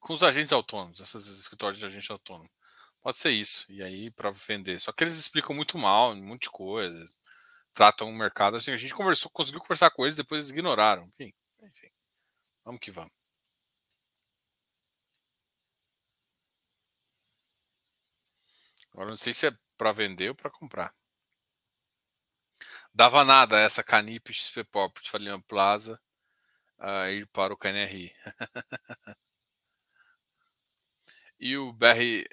com 0.00 0.14
os 0.14 0.22
agentes 0.22 0.52
autônomos, 0.52 1.00
esses 1.00 1.26
escritórios 1.26 1.78
de 1.78 1.86
agente 1.86 2.10
autônomo. 2.12 2.48
Pode 3.00 3.18
ser 3.18 3.30
isso. 3.30 3.64
E 3.70 3.82
aí 3.82 4.10
para 4.10 4.30
vender. 4.30 4.80
Só 4.80 4.92
que 4.92 5.04
eles 5.04 5.18
explicam 5.18 5.54
muito 5.54 5.78
mal, 5.78 6.12
um 6.12 6.22
monte 6.22 6.42
de 6.42 6.50
coisa. 6.50 7.06
Tratam 7.74 8.08
o 8.08 8.12
mercado 8.16 8.56
assim. 8.56 8.72
A 8.72 8.76
gente 8.76 8.94
conversou, 8.94 9.30
conseguiu 9.30 9.60
conversar 9.60 9.90
com 9.90 10.04
eles, 10.04 10.16
depois 10.16 10.44
eles 10.44 10.50
ignoraram. 10.50 11.04
Enfim, 11.08 11.32
enfim. 11.62 11.90
Vamos 12.64 12.80
que 12.80 12.90
vamos. 12.90 13.12
Agora 18.92 19.10
não 19.10 19.16
sei 19.16 19.32
se 19.32 19.46
é 19.46 19.52
para 19.76 19.92
vender 19.92 20.30
ou 20.30 20.34
para 20.34 20.50
comprar. 20.50 20.92
Dava 22.98 23.24
nada 23.24 23.60
essa 23.60 23.80
Canip 23.84 24.32
XP 24.32 24.64
Pop 24.64 25.00
Fabiano 25.04 25.40
Plaza 25.44 26.00
a 26.80 27.08
ir 27.10 27.28
para 27.28 27.54
o 27.54 27.56
KNRI. 27.56 28.12
E 31.40 31.56
o 31.56 31.72
BR. 31.72 32.24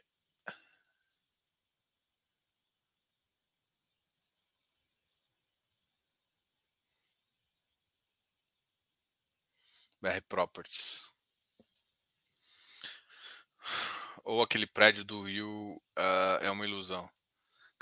BR 10.01 10.21
Properties. 10.27 11.13
Ou 14.23 14.41
aquele 14.41 14.65
prédio 14.65 15.03
do 15.03 15.21
Rio 15.21 15.75
uh, 15.97 16.41
é 16.41 16.49
uma 16.49 16.65
ilusão. 16.65 17.07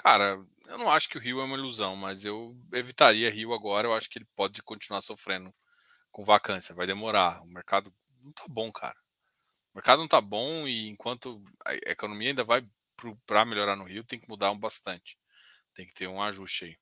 Cara, 0.03 0.37
eu 0.67 0.77
não 0.77 0.91
acho 0.91 1.07
que 1.07 1.17
o 1.17 1.21
Rio 1.21 1.39
é 1.39 1.45
uma 1.45 1.57
ilusão, 1.57 1.95
mas 1.95 2.25
eu 2.25 2.57
evitaria 2.73 3.31
Rio 3.31 3.53
agora. 3.53 3.87
Eu 3.87 3.93
acho 3.93 4.09
que 4.09 4.19
ele 4.19 4.27
pode 4.35 4.61
continuar 4.61 4.99
sofrendo 4.99 5.49
com 6.11 6.25
vacância. 6.25 6.75
Vai 6.75 6.85
demorar. 6.85 7.41
O 7.41 7.47
mercado 7.47 7.93
não 8.21 8.33
tá 8.33 8.43
bom, 8.49 8.69
cara. 8.69 8.97
O 9.73 9.77
mercado 9.77 9.99
não 9.99 10.07
tá 10.07 10.19
bom 10.19 10.67
e 10.67 10.89
enquanto 10.89 11.41
a 11.65 11.73
economia 11.89 12.31
ainda 12.31 12.43
vai 12.43 12.67
para 13.25 13.45
melhorar 13.45 13.77
no 13.77 13.85
Rio, 13.85 14.03
tem 14.03 14.19
que 14.19 14.27
mudar 14.27 14.51
um 14.51 14.59
bastante. 14.59 15.17
Tem 15.73 15.87
que 15.87 15.93
ter 15.93 16.07
um 16.07 16.21
ajuste 16.21 16.65
aí. 16.65 16.77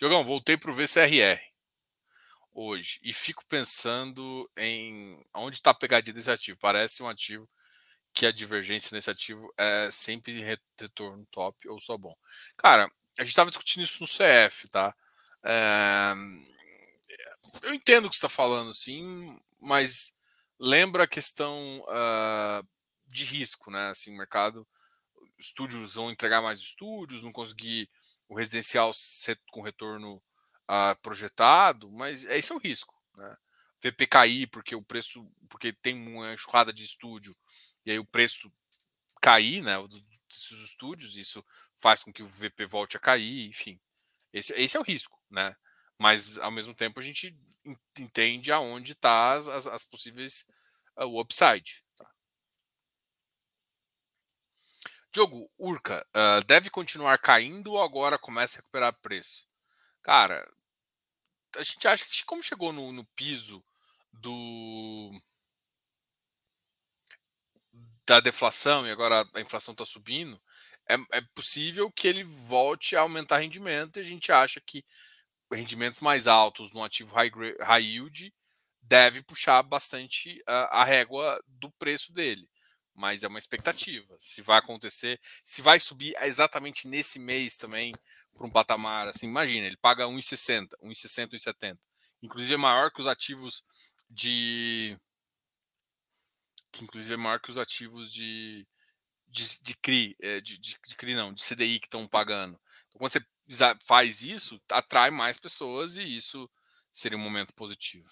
Jogão, 0.00 0.24
voltei 0.24 0.56
o 0.56 0.72
VCRR 0.72 1.42
hoje 2.54 2.98
e 3.02 3.12
fico 3.12 3.44
pensando 3.46 4.50
em 4.56 5.22
onde 5.34 5.58
está 5.58 5.72
a 5.72 5.74
pegadinha 5.74 6.14
desse 6.14 6.30
ativo. 6.30 6.58
Parece 6.58 7.02
um 7.02 7.08
ativo 7.08 7.46
que 8.14 8.26
a 8.26 8.32
divergência 8.32 8.94
nesse 8.94 9.10
ativo 9.10 9.52
é 9.56 9.90
sempre 9.90 10.42
retorno 10.78 11.26
top 11.30 11.68
ou 11.68 11.80
só 11.80 11.96
bom. 11.96 12.14
Cara, 12.56 12.90
a 13.18 13.22
gente 13.22 13.30
estava 13.30 13.50
discutindo 13.50 13.82
isso 13.82 14.02
no 14.02 14.08
CF, 14.08 14.68
tá? 14.68 14.94
É... 15.44 16.12
Eu 17.62 17.74
entendo 17.74 18.06
o 18.06 18.10
que 18.10 18.16
você 18.16 18.18
está 18.18 18.28
falando, 18.28 18.72
sim, 18.72 19.38
mas 19.60 20.14
lembra 20.58 21.04
a 21.04 21.08
questão 21.08 21.80
uh, 21.88 22.66
de 23.06 23.24
risco, 23.24 23.70
né? 23.70 23.90
Assim, 23.90 24.14
o 24.14 24.16
mercado, 24.16 24.66
estúdios 25.38 25.94
vão 25.94 26.10
entregar 26.10 26.40
mais 26.40 26.60
estúdios, 26.60 27.22
não 27.22 27.32
conseguir 27.32 27.90
o 28.28 28.36
residencial 28.36 28.92
ser 28.94 29.38
com 29.50 29.60
retorno 29.60 30.16
uh, 30.16 30.98
projetado, 31.02 31.90
mas 31.90 32.24
esse 32.24 32.52
é 32.52 32.54
o 32.54 32.58
risco, 32.58 32.94
né? 33.16 33.36
VP 33.82 34.06
cair 34.06 34.46
porque 34.46 34.76
o 34.76 34.82
preço, 34.82 35.28
porque 35.48 35.72
tem 35.72 35.94
uma 36.06 36.32
enxurrada 36.32 36.72
de 36.72 36.84
estúdio 36.84 37.36
e 37.84 37.90
aí 37.90 37.98
o 37.98 38.04
preço 38.04 38.52
cair, 39.20 39.62
né, 39.62 39.76
desses 40.28 40.64
estúdios, 40.64 41.16
isso 41.16 41.44
faz 41.76 42.02
com 42.02 42.12
que 42.12 42.22
o 42.22 42.28
VP 42.28 42.66
volte 42.66 42.96
a 42.96 43.00
cair, 43.00 43.48
enfim. 43.48 43.80
Esse, 44.32 44.52
esse 44.54 44.76
é 44.76 44.80
o 44.80 44.84
risco, 44.84 45.20
né? 45.30 45.54
Mas 45.98 46.38
ao 46.38 46.50
mesmo 46.50 46.74
tempo 46.74 46.98
a 46.98 47.02
gente 47.02 47.36
entende 47.98 48.50
aonde 48.50 48.92
está 48.92 49.34
as, 49.34 49.46
as, 49.46 49.66
as, 49.66 49.84
possíveis 49.84 50.46
uh, 50.96 51.04
o 51.04 51.20
upside. 51.20 51.84
Tá? 51.96 52.10
Diogo, 55.12 55.50
Urca, 55.58 56.04
uh, 56.16 56.42
deve 56.44 56.70
continuar 56.70 57.18
caindo 57.18 57.72
ou 57.72 57.82
agora 57.82 58.18
começa 58.18 58.58
a 58.58 58.60
recuperar 58.60 58.98
preço? 59.00 59.46
Cara, 60.02 60.50
a 61.56 61.62
gente 61.62 61.86
acha 61.86 62.04
que 62.04 62.24
como 62.24 62.42
chegou 62.42 62.72
no, 62.72 62.90
no 62.90 63.04
piso 63.14 63.62
do 64.12 65.10
da 68.12 68.20
deflação 68.20 68.86
e 68.86 68.90
agora 68.90 69.26
a 69.32 69.40
inflação 69.40 69.72
está 69.72 69.86
subindo, 69.86 70.38
é, 70.86 70.96
é, 71.12 71.20
possível 71.34 71.90
que 71.90 72.06
ele 72.06 72.22
volte 72.22 72.94
a 72.94 73.00
aumentar 73.00 73.38
rendimento 73.38 73.96
e 73.96 74.00
a 74.00 74.04
gente 74.04 74.30
acha 74.30 74.60
que 74.60 74.84
rendimentos 75.50 76.00
mais 76.00 76.26
altos 76.26 76.74
no 76.74 76.84
ativo 76.84 77.14
high, 77.14 77.30
high 77.60 77.82
yield 77.82 78.34
deve 78.82 79.22
puxar 79.22 79.62
bastante 79.62 80.42
a, 80.46 80.82
a 80.82 80.84
régua 80.84 81.42
do 81.46 81.70
preço 81.72 82.12
dele. 82.12 82.46
Mas 82.94 83.22
é 83.22 83.28
uma 83.28 83.38
expectativa. 83.38 84.14
Se 84.18 84.42
vai 84.42 84.58
acontecer, 84.58 85.18
se 85.42 85.62
vai 85.62 85.80
subir 85.80 86.14
exatamente 86.20 86.86
nesse 86.86 87.18
mês 87.18 87.56
também 87.56 87.94
para 88.36 88.46
um 88.46 88.50
patamar 88.50 89.08
assim, 89.08 89.26
imagina, 89.26 89.66
ele 89.66 89.78
paga 89.78 90.04
1,60, 90.04 90.68
1,60, 90.82 91.30
1,70. 91.30 91.78
Inclusive 92.22 92.52
é 92.52 92.58
maior 92.58 92.90
que 92.90 93.00
os 93.00 93.06
ativos 93.06 93.64
de 94.10 94.98
que 96.72 96.82
inclusive 96.84 97.14
é 97.14 97.16
maior 97.16 97.40
que 97.40 97.50
os 97.50 97.58
ativos 97.58 98.12
de, 98.12 98.66
de, 99.28 99.62
de 99.62 99.74
CRI, 99.76 100.16
é, 100.20 100.40
de, 100.40 100.58
de, 100.58 100.78
de 100.86 100.96
CRI 100.96 101.14
não, 101.14 101.32
de 101.32 101.42
CDI 101.44 101.78
que 101.78 101.86
estão 101.86 102.06
pagando. 102.08 102.58
Então, 102.88 102.98
quando 102.98 103.12
você 103.12 103.24
faz 103.86 104.22
isso, 104.22 104.60
atrai 104.70 105.10
mais 105.10 105.38
pessoas 105.38 105.96
e 105.96 106.02
isso 106.02 106.50
seria 106.92 107.18
um 107.18 107.20
momento 107.22 107.54
positivo. 107.54 108.10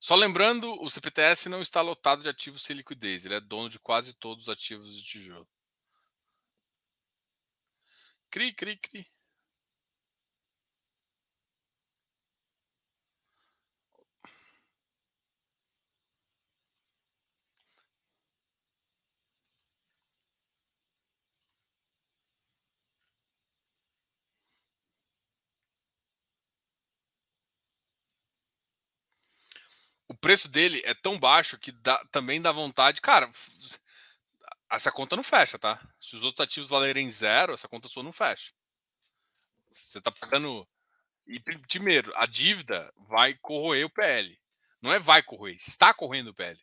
Só 0.00 0.16
lembrando, 0.16 0.68
o 0.82 0.90
CPTS 0.90 1.48
não 1.48 1.62
está 1.62 1.80
lotado 1.80 2.22
de 2.22 2.28
ativos 2.28 2.64
sem 2.64 2.74
liquidez, 2.76 3.24
ele 3.24 3.34
é 3.36 3.40
dono 3.40 3.70
de 3.70 3.78
quase 3.78 4.12
todos 4.12 4.44
os 4.44 4.48
ativos 4.48 4.96
de 4.96 5.04
tijolo. 5.04 5.48
CRI, 8.30 8.52
CRI, 8.52 8.76
CRI. 8.78 9.06
Preço 30.22 30.48
dele 30.48 30.80
é 30.84 30.94
tão 30.94 31.18
baixo 31.18 31.58
que 31.58 31.72
dá, 31.72 31.98
também 32.12 32.40
dá 32.40 32.52
vontade. 32.52 33.00
Cara, 33.00 33.30
essa 34.70 34.90
conta 34.92 35.16
não 35.16 35.24
fecha, 35.24 35.58
tá? 35.58 35.82
Se 36.00 36.16
os 36.16 36.22
outros 36.22 36.44
ativos 36.44 36.70
valerem 36.70 37.10
zero, 37.10 37.52
essa 37.52 37.68
conta 37.68 37.88
sua 37.88 38.04
não 38.04 38.12
fecha. 38.12 38.52
Você 39.70 40.00
tá 40.00 40.12
pagando. 40.12 40.66
E 41.26 41.40
primeiro, 41.40 42.12
a 42.16 42.26
dívida 42.26 42.92
vai 42.96 43.34
corroer 43.34 43.84
o 43.84 43.90
PL. 43.90 44.40
Não 44.80 44.92
é 44.92 44.98
vai 44.98 45.22
corroer, 45.22 45.56
está 45.56 45.92
correndo 45.92 46.28
o 46.28 46.34
PL. 46.34 46.60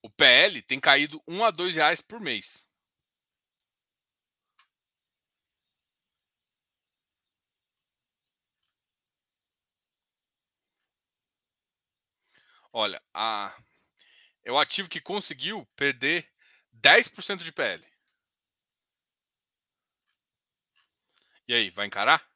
O 0.00 0.10
PL 0.10 0.62
tem 0.62 0.80
caído 0.80 1.22
um 1.28 1.44
a 1.44 1.50
dois 1.50 1.76
reais 1.76 2.00
por 2.00 2.20
mês. 2.20 2.68
Olha, 12.72 13.02
a... 13.14 13.54
é 14.44 14.52
o 14.52 14.58
ativo 14.58 14.88
que 14.88 15.00
conseguiu 15.00 15.66
perder 15.76 16.28
10% 16.72 17.44
de 17.44 17.52
PL. 17.52 17.86
E 21.46 21.54
aí, 21.54 21.70
vai 21.70 21.86
encarar? 21.86 22.26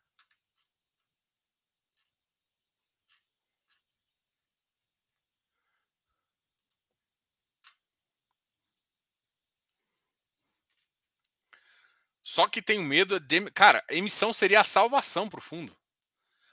Só 12.23 12.49
que 12.49 12.61
tenho 12.61 12.83
medo 12.83 13.19
de. 13.21 13.51
Cara, 13.53 13.83
emissão 13.89 14.33
seria 14.33 14.61
a 14.61 14.65
salvação 14.65 15.29
pro 15.29 15.41
fundo. 15.41 15.75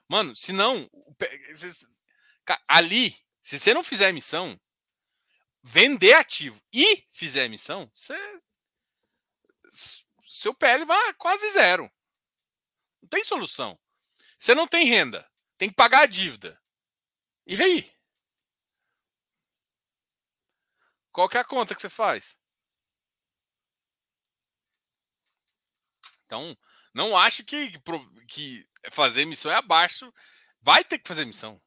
Mano, 0.08 0.36
se 0.36 0.54
não. 0.54 0.90
Ali 2.68 3.16
se 3.44 3.60
você 3.60 3.74
não 3.74 3.84
fizer 3.84 4.08
emissão, 4.08 4.58
vender 5.62 6.14
ativo 6.14 6.60
e 6.74 7.06
fizer 7.12 7.44
emissão, 7.44 7.92
você, 7.94 8.18
seu 10.26 10.56
PL 10.56 10.86
vai 10.86 11.14
quase 11.16 11.52
zero. 11.52 11.92
Não 13.02 13.10
tem 13.10 13.22
solução. 13.24 13.78
Você 14.40 14.56
não 14.56 14.66
tem 14.66 14.86
renda, 14.86 15.30
tem 15.58 15.70
que 15.70 15.76
pagar 15.76 16.04
a 16.04 16.06
dívida. 16.06 16.60
E 17.46 17.62
aí? 17.62 17.94
Qual 21.12 21.28
que 21.28 21.38
é 21.38 21.42
a 21.42 21.46
conta 21.46 21.76
que 21.76 21.82
você 21.82 21.90
faz? 21.90 22.40
Então, 26.26 26.58
não 26.94 27.16
ache 27.16 27.44
que, 27.44 27.78
que 28.28 28.68
fazer 28.92 29.22
emissão 29.22 29.52
é 29.52 29.56
abaixo. 29.56 30.12
Vai 30.62 30.84
ter 30.84 30.98
que 30.98 31.08
fazer 31.08 31.24
emissão. 31.24 31.62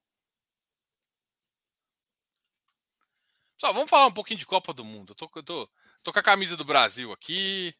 Só 3.59 3.73
vamos 3.73 3.89
falar 3.89 4.07
um 4.07 4.13
pouquinho 4.13 4.39
de 4.39 4.47
Copa 4.47 4.73
do 4.73 4.85
Mundo. 4.85 5.13
Eu 5.13 5.15
tô, 5.15 5.31
eu 5.35 5.43
tô, 5.43 5.71
tô 6.03 6.13
com 6.13 6.19
a 6.19 6.23
camisa 6.23 6.57
do 6.57 6.65
Brasil 6.65 7.11
aqui. 7.13 7.75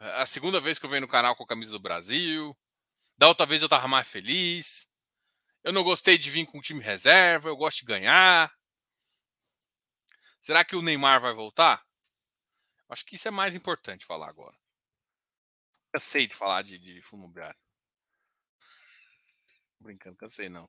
É 0.00 0.22
a 0.22 0.26
segunda 0.26 0.60
vez 0.60 0.78
que 0.78 0.86
eu 0.86 0.90
venho 0.90 1.02
no 1.02 1.08
canal 1.08 1.36
com 1.36 1.44
a 1.44 1.46
camisa 1.46 1.70
do 1.72 1.78
Brasil. 1.78 2.56
Da 3.16 3.28
outra 3.28 3.46
vez 3.46 3.62
eu 3.62 3.68
tava 3.68 3.86
mais 3.86 4.08
feliz. 4.08 4.90
Eu 5.62 5.72
não 5.72 5.84
gostei 5.84 6.18
de 6.18 6.30
vir 6.30 6.46
com 6.46 6.58
o 6.58 6.62
time 6.62 6.82
reserva. 6.82 7.48
Eu 7.48 7.56
gosto 7.56 7.80
de 7.80 7.86
ganhar. 7.86 8.52
Será 10.40 10.64
que 10.64 10.74
o 10.74 10.82
Neymar 10.82 11.20
vai 11.20 11.34
voltar? 11.34 11.86
Acho 12.88 13.04
que 13.04 13.14
isso 13.14 13.28
é 13.28 13.30
mais 13.30 13.54
importante 13.54 14.06
falar 14.06 14.28
agora. 14.28 14.56
Eu 15.92 16.00
sei 16.00 16.26
de 16.26 16.34
falar 16.34 16.62
de, 16.62 16.78
de 16.78 17.02
fundo 17.02 17.24
imobiliário. 17.24 17.58
Brincando, 19.78 20.16
cansei 20.16 20.48
não. 20.48 20.68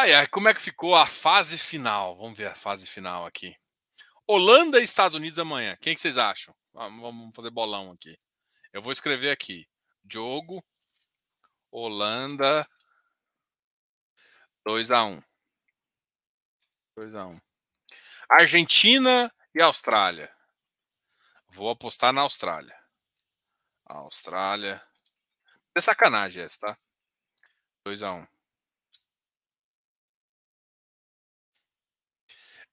Ai, 0.00 0.14
ai, 0.14 0.26
como 0.28 0.48
é 0.48 0.54
que 0.54 0.62
ficou 0.62 0.96
a 0.96 1.04
fase 1.04 1.58
final? 1.58 2.16
Vamos 2.16 2.34
ver 2.34 2.46
a 2.46 2.54
fase 2.54 2.86
final 2.86 3.26
aqui. 3.26 3.54
Holanda 4.26 4.80
e 4.80 4.82
Estados 4.82 5.14
Unidos 5.14 5.38
amanhã. 5.38 5.76
Quem 5.78 5.94
que 5.94 6.00
vocês 6.00 6.16
acham? 6.16 6.56
Vamos 6.72 7.36
fazer 7.36 7.50
bolão 7.50 7.90
aqui. 7.90 8.18
Eu 8.72 8.80
vou 8.80 8.92
escrever 8.92 9.30
aqui. 9.30 9.68
Jogo, 10.10 10.64
Holanda, 11.70 12.66
2 14.64 14.90
a 14.90 15.04
1 15.04 15.22
2 16.96 17.14
a 17.14 17.26
1 17.26 17.40
Argentina 18.30 19.30
e 19.54 19.60
Austrália. 19.60 20.34
Vou 21.50 21.68
apostar 21.68 22.10
na 22.10 22.22
Austrália. 22.22 22.74
Austrália. 23.84 24.82
É 25.74 25.80
sacanagem 25.82 26.42
essa, 26.42 26.58
tá? 26.58 26.78
2 27.84 28.02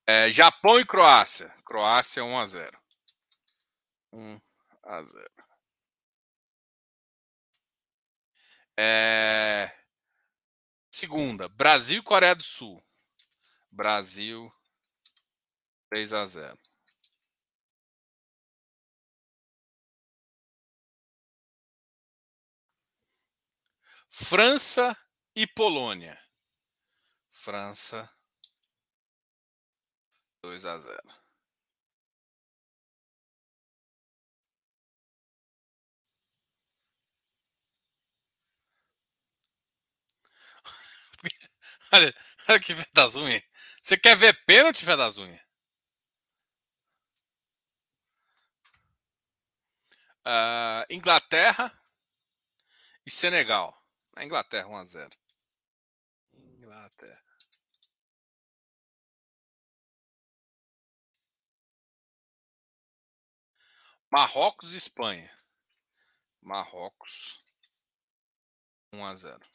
É, 0.09 0.31
Japão 0.31 0.79
e 0.79 0.85
Croácia. 0.85 1.53
Croácia 1.65 2.23
1 2.23 2.39
a 2.39 2.45
0. 2.45 2.81
1 4.13 4.39
a 4.83 5.03
0. 5.03 5.31
É... 8.79 9.75
Segunda, 10.89 11.49
Brasil 11.49 11.99
e 11.99 12.03
Coreia 12.03 12.35
do 12.35 12.43
Sul. 12.43 12.81
Brasil 13.69 14.49
3 15.89 16.13
a 16.13 16.25
0. 16.25 16.57
França 24.09 24.97
e 25.35 25.45
Polônia. 25.45 26.17
França 27.31 28.16
2 30.47 30.65
a 30.65 30.77
0. 30.77 30.97
olha, 41.93 42.15
olha 42.49 42.59
que 42.59 42.73
fé 42.73 42.85
das 42.93 43.15
unhas. 43.15 43.43
Você 43.81 43.97
quer 43.97 44.15
ver 44.15 44.33
pênalti, 44.45 44.85
fé 44.85 44.95
das 44.95 45.17
unhas? 45.17 45.41
Uh, 50.25 50.83
Inglaterra 50.89 51.71
e 53.05 53.11
Senegal. 53.11 53.73
Inglaterra 54.19 54.67
1 54.67 54.77
a 54.77 54.83
0. 54.85 55.26
Marrocos 64.09 64.73
e 64.73 64.77
Espanha. 64.77 65.31
Marrocos 66.41 67.43
1 68.93 69.05
a 69.05 69.15
0. 69.15 69.45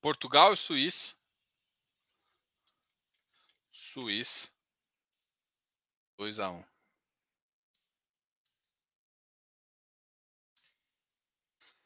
Portugal 0.00 0.52
e 0.52 0.56
Suíça. 0.56 1.16
Suíça 3.72 4.52
2 6.18 6.38
a 6.40 6.50
1. 6.50 6.64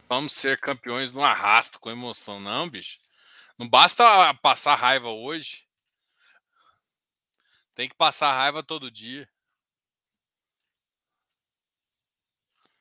Vamos 0.09 0.33
ser 0.33 0.59
campeões 0.59 1.13
no 1.13 1.25
arrasto 1.25 1.79
com 1.79 1.89
emoção, 1.89 2.41
não, 2.41 2.69
bicho. 2.69 2.99
Não 3.57 3.69
basta 3.69 4.35
passar 4.35 4.75
raiva 4.75 5.09
hoje. 5.09 5.70
Tem 7.75 7.89
que 7.89 7.95
passar 7.95 8.33
raiva 8.33 8.63
todo 8.63 8.91
dia. 8.91 9.29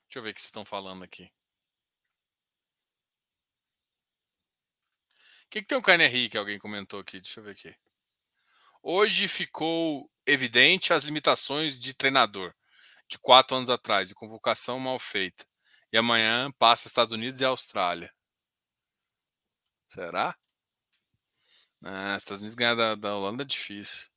Deixa 0.06 0.20
eu 0.20 0.24
ver 0.24 0.32
o 0.32 0.34
que 0.34 0.42
vocês 0.42 0.48
estão 0.48 0.66
falando 0.66 1.04
aqui. 1.04 1.32
O 5.46 5.50
que, 5.50 5.62
que 5.62 5.68
tem 5.68 5.78
o 5.78 5.82
KNRI 5.82 6.30
que 6.30 6.38
alguém 6.38 6.60
comentou 6.60 7.00
aqui? 7.00 7.20
Deixa 7.20 7.40
eu 7.40 7.44
ver 7.44 7.52
aqui. 7.52 7.76
Hoje 8.82 9.28
ficou 9.28 10.10
evidente 10.26 10.94
as 10.94 11.04
limitações 11.04 11.80
de 11.80 11.94
treinador 11.94 12.56
de 13.10 13.18
quatro 13.18 13.58
anos 13.58 13.70
atrás 13.70 14.12
e 14.12 14.16
convocação 14.16 14.80
mal 14.80 15.00
feita. 15.00 15.46
E 15.92 15.98
amanhã 15.98 16.52
passa 16.54 16.88
Estados 16.88 17.12
Unidos 17.12 17.42
e 17.42 17.46
Austrália. 17.46 18.14
Será? 19.90 20.36
Ah, 21.84 22.16
Estados 22.18 22.42
Unidos 22.42 22.56
ganhar 22.56 22.76
da, 22.76 22.96
da 22.96 23.16
Holanda 23.16 23.44
é 23.44 23.46
difícil. 23.46 24.08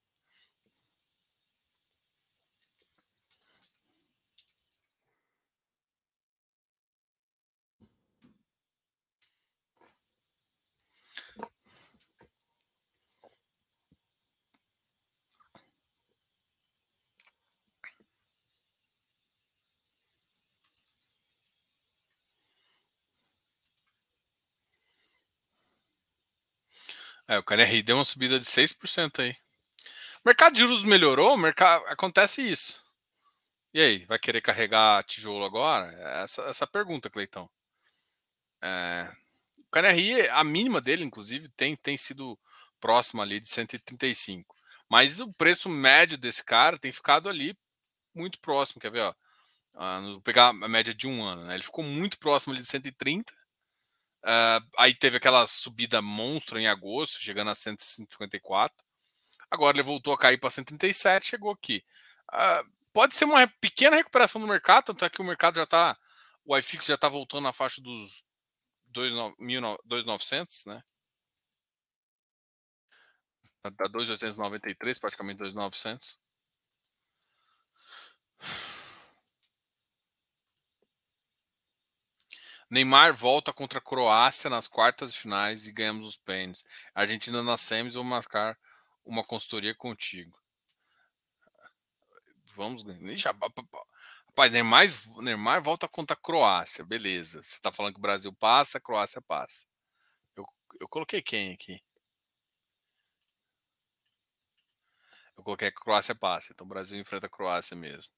É, 27.33 27.39
o 27.39 27.43
KNRI 27.43 27.83
deu 27.83 27.97
uma 27.97 28.05
subida 28.05 28.39
de 28.39 28.45
6% 28.45 29.21
aí. 29.23 29.35
O 30.23 30.29
mercado 30.29 30.53
de 30.53 30.61
juros 30.61 30.85
melhorou, 30.85 31.35
mercado 31.39 31.83
acontece 31.87 32.43
isso. 32.43 32.85
E 33.73 33.81
aí, 33.81 34.05
vai 34.05 34.19
querer 34.19 34.43
carregar 34.43 35.03
tijolo 35.05 35.43
agora? 35.43 35.87
Essa 36.23 36.43
essa 36.43 36.67
pergunta, 36.67 37.09
Cleitão. 37.09 37.49
É, 38.61 39.11
o 39.61 39.71
KNRI, 39.71 40.29
a 40.29 40.45
mínima 40.45 40.79
dele, 40.79 41.05
inclusive, 41.05 41.49
tem, 41.49 41.75
tem 41.75 41.97
sido 41.97 42.39
próxima 42.79 43.23
ali 43.23 43.41
de 43.41 43.49
135. 43.49 44.55
Mas 44.87 45.19
o 45.19 45.33
preço 45.33 45.71
médio 45.71 46.19
desse 46.19 46.45
cara 46.45 46.77
tem 46.77 46.93
ficado 46.93 47.31
ali 47.31 47.57
muito 48.15 48.39
próximo, 48.41 48.79
quer 48.79 48.91
ver? 48.93 49.01
Ó, 49.01 49.15
ah, 49.77 50.01
vou 50.01 50.21
pegar 50.21 50.49
a 50.49 50.69
média 50.69 50.93
de 50.93 51.07
um 51.07 51.25
ano, 51.25 51.47
né? 51.47 51.55
Ele 51.55 51.63
ficou 51.63 51.83
muito 51.83 52.19
próximo 52.19 52.53
ali 52.53 52.63
de 52.63 52.69
130 52.69 53.33
Uh, 54.25 54.63
aí 54.79 54.95
teve 54.95 55.17
aquela 55.17 55.47
subida 55.47 56.01
monstro 56.01 56.59
em 56.59 56.69
agosto, 56.69 57.19
chegando 57.19 57.51
a 57.51 57.55
154. 57.55 58.85
Agora 59.51 59.77
ele 59.77 59.83
voltou 59.83 60.15
a 60.15 60.19
cair 60.19 60.39
para 60.39 60.51
137, 60.51 61.27
chegou 61.27 61.51
aqui. 61.51 61.85
Uh, 62.31 62.71
pode 62.93 63.15
ser 63.15 63.25
uma 63.25 63.47
pequena 63.61 63.97
recuperação 63.97 64.41
do 64.41 64.47
mercado, 64.47 64.87
tanto 64.87 65.05
é 65.05 65.11
que 65.11 65.21
o 65.21 65.25
mercado 65.25 65.57
já 65.57 65.65
está. 65.65 65.99
O 66.45 66.57
iFix 66.57 66.87
já 66.87 66.95
está 66.95 67.09
voltando 67.09 67.45
na 67.45 67.53
faixa 67.53 67.81
dos 67.81 68.25
2.900, 68.93 70.67
né? 70.67 70.83
Da 73.63 73.87
2.893, 73.89 75.01
praticamente 75.01 75.41
2.900. 75.43 76.19
Neymar 82.73 83.15
volta 83.15 83.53
contra 83.53 83.81
a 83.81 83.83
Croácia 83.83 84.49
nas 84.49 84.67
quartas 84.67 85.13
de 85.13 85.21
finais 85.21 85.67
e 85.67 85.73
ganhamos 85.73 86.09
os 86.09 86.17
pênaltis. 86.17 86.65
Argentina 86.95 87.43
nas 87.43 87.61
semis 87.61 87.93
vou 87.93 88.03
marcar 88.03 88.59
uma 89.05 89.23
consultoria 89.23 89.75
contigo. 89.75 90.43
Vamos 92.55 92.83
já, 93.21 93.35
Rapaz, 94.27 94.51
Neymar, 94.51 94.87
Neymar 95.19 95.63
volta 95.63 95.87
contra 95.87 96.15
a 96.15 96.19
Croácia. 96.19 96.83
Beleza. 96.83 97.43
Você 97.43 97.57
está 97.57 97.71
falando 97.71 97.93
que 97.93 97.99
o 97.99 98.01
Brasil 98.01 98.33
passa, 98.33 98.79
a 98.79 98.81
Croácia 98.81 99.21
passa. 99.21 99.67
Eu, 100.35 100.47
eu 100.81 100.89
coloquei 100.89 101.21
quem 101.21 101.53
aqui? 101.53 101.79
Eu 105.37 105.45
coloquei 105.45 105.71
que 105.71 105.77
a 105.77 105.85
Croácia 105.85 106.15
passa. 106.15 106.55
Então 106.55 106.65
o 106.65 106.71
Brasil 106.71 106.99
enfrenta 106.99 107.27
a 107.27 107.31
Croácia 107.31 107.77
mesmo. 107.77 108.11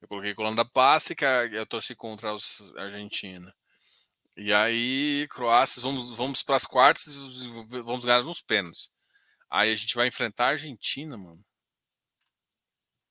Eu 0.00 0.08
coloquei 0.08 0.34
que 0.34 0.40
a 0.40 0.44
Holanda 0.44 0.64
passa 0.64 1.12
e 1.12 1.16
que 1.16 1.26
eu 1.26 1.66
torci 1.66 1.94
contra 1.94 2.30
a 2.30 2.82
Argentina. 2.82 3.54
E 4.36 4.52
aí, 4.52 5.26
Croácia, 5.30 5.80
vamos, 5.82 6.10
vamos 6.16 6.42
para 6.42 6.56
as 6.56 6.66
quartas 6.66 7.06
e 7.06 7.48
vamos 7.82 8.04
ganhar 8.04 8.22
nos 8.22 8.40
pênaltis. 8.42 8.90
Aí 9.50 9.72
a 9.72 9.76
gente 9.76 9.94
vai 9.94 10.08
enfrentar 10.08 10.46
a 10.46 10.50
Argentina, 10.50 11.16
mano. 11.16 11.44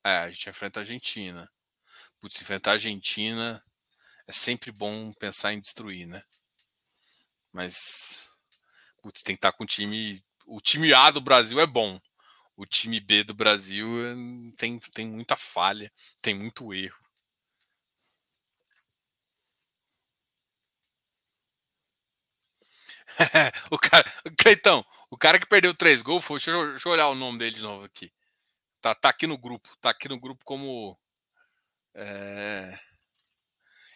É, 0.03 0.19
a 0.19 0.31
gente 0.31 0.49
enfrenta 0.49 0.79
a 0.79 0.83
Argentina. 0.83 1.49
Putz, 2.21 2.41
enfrentar 2.41 2.71
a 2.71 2.73
Argentina 2.75 3.63
é 4.27 4.31
sempre 4.33 4.71
bom 4.71 5.13
pensar 5.13 5.53
em 5.53 5.61
destruir, 5.61 6.07
né? 6.07 6.23
Mas, 7.51 8.29
putz, 9.01 9.21
tem 9.23 9.35
que 9.35 9.39
estar 9.39 9.51
com 9.53 9.63
o 9.63 9.67
time. 9.67 10.23
O 10.45 10.61
time 10.61 10.93
A 10.93 11.11
do 11.11 11.21
Brasil 11.21 11.59
é 11.59 11.65
bom. 11.67 11.99
o 12.57 12.65
time 12.65 12.99
B 12.99 13.23
do 13.23 13.33
Brasil 13.33 13.87
eh, 14.05 14.15
tem, 14.57 14.79
tem 14.93 15.07
muita 15.07 15.35
falha, 15.37 15.91
tem 16.21 16.33
muito 16.35 16.73
erro. 16.73 17.04
o 23.71 23.77
cara, 23.77 24.03
Cleitão, 24.37 24.85
o 25.09 25.17
cara 25.17 25.39
que 25.39 25.45
perdeu 25.45 25.73
três 25.73 26.01
gols 26.01 26.23
foi. 26.23 26.37
Deixa 26.37 26.51
eu, 26.51 26.69
deixa 26.71 26.87
eu, 26.87 26.93
olhar 26.93 27.09
o 27.09 27.15
nome 27.15 27.37
dele 27.37 27.55
de 27.55 27.61
novo 27.61 27.85
aqui. 27.85 28.11
Tá, 28.81 28.93
tá 28.93 29.09
aqui 29.09 29.27
no 29.27 29.37
grupo. 29.37 29.69
Tá 29.81 29.89
aqui 29.91 30.07
no 30.09 30.19
grupo 30.19 30.43
como. 30.45 30.97
É... 31.93 32.77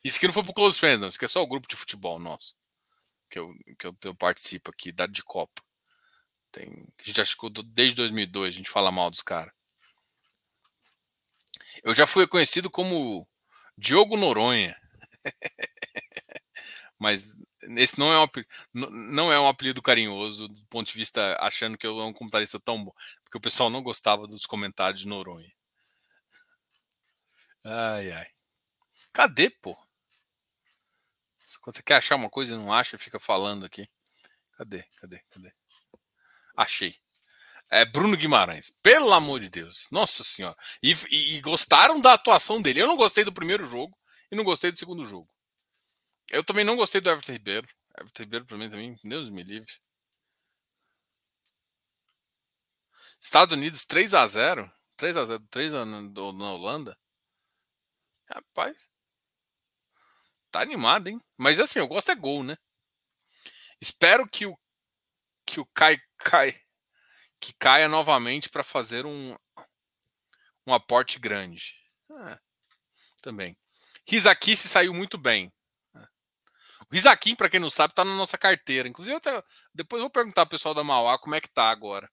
Isso 0.04 0.18
aqui 0.18 0.28
não 0.28 0.34
foi 0.34 0.44
pro 0.44 0.54
Close 0.54 0.80
Friends, 0.80 1.02
não. 1.02 1.08
Isso 1.10 1.18
aqui 1.18 1.26
é 1.26 1.28
só 1.28 1.42
o 1.42 1.48
grupo 1.48 1.68
de 1.68 1.76
futebol 1.76 2.20
nosso. 2.20 2.56
Que 3.30 3.40
eu, 3.40 3.54
que 3.78 3.88
eu, 3.88 3.98
eu 4.04 4.16
participo 4.16 4.72
aqui, 4.72 4.92
da 4.92 5.06
de 5.06 5.24
Copa. 5.24 5.62
Tem, 6.52 6.68
a 7.00 7.04
gente 7.04 7.22
achou 7.22 7.50
desde 7.50 7.96
2002, 7.98 8.56
a 8.56 8.58
gente 8.58 8.70
fala 8.70 8.92
mal 8.92 9.12
dos 9.12 9.22
caras. 9.22 9.54
Eu 11.84 11.94
já 11.94 12.08
fui 12.08 12.28
conhecido 12.28 12.70
como 12.70 13.28
Diogo 13.78 14.18
Noronha. 14.18 14.76
Mas 17.00 17.38
esse 17.78 18.00
não 18.00 18.12
é, 18.14 18.24
um, 18.24 18.28
não 19.14 19.34
é 19.34 19.40
um 19.40 19.48
apelido 19.48 19.82
carinhoso 19.82 20.48
do 20.48 20.66
ponto 20.68 20.88
de 20.88 20.94
vista 20.94 21.38
achando 21.40 21.78
que 21.78 21.86
eu 21.86 21.96
sou 21.96 22.08
um 22.08 22.14
comentarista 22.14 22.60
tão 22.60 22.84
bom. 22.84 22.94
Porque 23.24 23.38
o 23.38 23.42
pessoal 23.42 23.70
não 23.70 23.84
gostava 23.84 24.28
dos 24.28 24.46
comentários 24.46 25.02
de 25.02 25.08
Noronha. 25.08 25.52
Ai, 27.64 28.12
ai. 28.12 28.28
Cadê, 29.14 29.50
pô? 29.50 29.78
Quando 31.62 31.76
você 31.76 31.84
quer 31.84 31.98
achar 31.98 32.16
uma 32.16 32.30
coisa 32.30 32.54
e 32.54 32.58
não 32.58 32.72
acha, 32.72 32.98
fica 32.98 33.20
falando 33.20 33.66
aqui. 33.66 33.90
Cadê? 34.54 34.84
Cadê? 35.00 35.20
Cadê? 35.30 35.54
Achei. 36.56 36.96
É 37.70 37.86
Bruno 37.86 38.18
Guimarães. 38.18 38.74
Pelo 38.82 39.14
amor 39.14 39.40
de 39.40 39.50
Deus. 39.50 39.88
Nossa 39.92 40.24
Senhora. 40.24 40.56
E, 40.82 40.94
e, 41.10 41.38
e, 41.38 41.42
gostaram 41.42 42.02
da 42.02 42.14
atuação 42.14 42.62
dele. 42.62 42.82
Eu 42.82 42.88
não 42.88 42.98
gostei 42.98 43.24
do 43.24 43.34
primeiro 43.34 43.66
jogo 43.68 43.98
e 44.32 44.36
não 44.36 44.44
gostei 44.44 44.72
do 44.72 44.80
segundo 44.80 45.06
jogo. 45.06 45.30
Eu 46.32 46.44
também 46.44 46.64
não 46.64 46.76
gostei 46.76 47.02
do 47.02 47.10
Everton 47.10 47.32
Ribeiro. 47.32 47.68
Everton 47.98 48.24
Ribeiro, 48.24 48.46
pra 48.46 48.58
mim, 48.58 48.70
também. 48.70 49.00
Deus 49.04 49.30
me 49.30 49.44
livre. 49.44 49.72
Estados 53.20 53.54
Unidos 53.56 53.86
3 53.86 54.14
a 54.14 54.26
0 54.28 54.72
3 54.96 55.18
a 55.18 55.26
0 55.26 55.48
3 55.50 55.74
a, 55.74 55.86
na 55.86 56.52
Holanda. 56.52 56.98
Rapaz. 58.30 58.90
Tá 60.52 60.62
animado, 60.62 61.08
hein? 61.08 61.20
Mas 61.38 61.60
assim, 61.60 61.80
eu 61.80 61.88
gosto 61.88 62.12
é 62.12 62.16
gol, 62.16 62.44
né? 62.44 62.58
Espero 63.82 64.28
que 64.28 64.46
o 64.46 64.58
que 65.46 65.60
o 65.60 65.66
Kai 65.74 65.98
cai, 66.18 66.62
que 67.40 67.54
caia 67.54 67.88
novamente 67.88 68.50
para 68.50 68.64
fazer 68.64 69.06
um, 69.06 69.36
um 70.68 70.74
aporte 70.74 71.18
grande. 71.18 71.76
É, 72.12 72.40
também. 73.22 73.58
Rizaki 74.08 74.56
se 74.56 74.68
saiu 74.68 74.94
muito 74.94 75.18
bem. 75.18 75.52
O 76.92 76.96
Rizaki, 76.96 77.36
para 77.36 77.50
quem 77.50 77.60
não 77.60 77.70
sabe, 77.70 77.92
está 77.92 78.04
na 78.04 78.16
nossa 78.16 78.38
carteira. 78.38 78.88
Inclusive, 78.88 79.16
até, 79.18 79.42
depois 79.74 80.02
vou 80.02 80.10
perguntar 80.10 80.42
ao 80.42 80.48
pessoal 80.48 80.74
da 80.74 80.84
Mauá 80.84 81.18
como 81.20 81.36
é 81.36 81.42
que 81.42 81.50
tá 81.50 81.70
agora. 81.70 82.10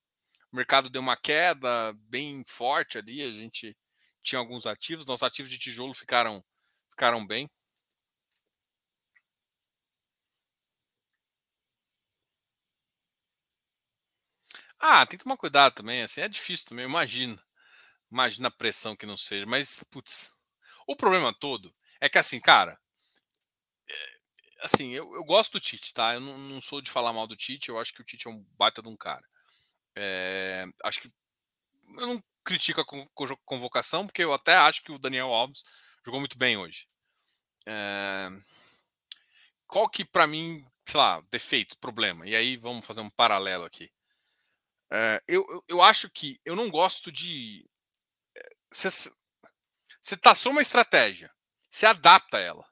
O 0.53 0.57
mercado 0.57 0.91
deu 0.91 1.03
uma 1.03 1.17
queda 1.17 1.93
bem 2.09 2.45
forte 2.49 2.99
ali. 2.99 3.23
A 3.23 3.33
gente 3.33 3.77
tinha 4.23 4.39
alguns 4.41 4.67
ativos. 4.67 5.07
Nossos 5.07 5.25
ativos 5.25 5.51
de 5.51 5.59
tijolo 5.59 5.95
ficaram, 5.95 6.45
ficaram 6.91 7.27
bem. 7.27 7.49
Ah, 14.79 15.07
tem 15.07 15.19
que 15.19 15.25
tomar 15.25 15.37
cuidado 15.37 15.75
também, 15.75 16.03
assim, 16.03 16.21
é 16.21 16.29
difícil 16.29 16.67
também, 16.69 16.85
imagina. 16.85 17.41
Imagina 18.11 18.49
a 18.49 18.51
pressão 18.53 18.97
que 18.97 19.07
não 19.07 19.17
seja, 19.19 19.47
mas, 19.47 19.83
putz, 19.91 20.35
o 20.87 20.97
problema 20.97 21.35
todo 21.35 21.75
é 22.01 22.09
que, 22.09 22.19
assim, 22.19 22.41
cara, 22.41 22.79
assim, 24.61 24.91
eu, 24.93 25.15
eu 25.15 25.25
gosto 25.25 25.53
do 25.53 25.61
Tite, 25.61 25.93
tá? 25.93 26.15
Eu 26.15 26.21
não, 26.21 26.39
não, 26.39 26.61
sou 26.61 26.81
de 26.81 26.91
falar 26.91 27.13
mal 27.13 27.27
do 27.27 27.37
Tite, 27.37 27.69
eu 27.69 27.79
acho 27.79 27.93
que 27.93 28.01
o 28.01 28.05
Tite 28.05 28.27
é 28.29 28.31
um 28.31 28.45
baita 28.59 28.83
de 28.83 28.89
um 28.89 28.97
cara. 28.97 29.25
É, 29.97 30.67
acho 30.85 31.01
que 31.01 31.11
eu 31.99 32.07
não 32.07 32.23
critico 32.45 32.81
a 32.81 33.37
convocação, 33.45 34.07
porque 34.07 34.23
eu 34.23 34.33
até 34.33 34.55
acho 34.55 34.83
que 34.83 34.93
o 34.93 34.99
Daniel 34.99 35.33
Alves 35.33 35.65
jogou 36.05 36.21
muito 36.21 36.39
bem 36.39 36.57
hoje. 36.57 36.87
É, 37.67 38.29
qual 39.67 39.89
que, 39.89 40.05
para 40.05 40.27
mim, 40.27 40.65
sei 40.87 40.99
lá, 40.99 41.21
defeito, 41.31 41.79
problema? 41.79 42.27
E 42.27 42.35
aí 42.35 42.57
vamos 42.57 42.87
fazer 42.87 43.01
um 43.01 43.11
paralelo 43.11 43.65
aqui. 43.65 43.91
É, 44.93 45.21
eu, 45.27 45.45
eu 45.69 45.83
acho 45.83 46.09
que 46.11 46.41
eu 46.45 46.55
não 46.55 46.71
gosto 46.71 47.11
de. 47.11 47.65
Você 48.71 50.17
traçou 50.21 50.53
uma 50.53 50.63
estratégia, 50.63 51.33
você 51.71 51.87
adapta 51.87 52.39
ela. 52.39 52.65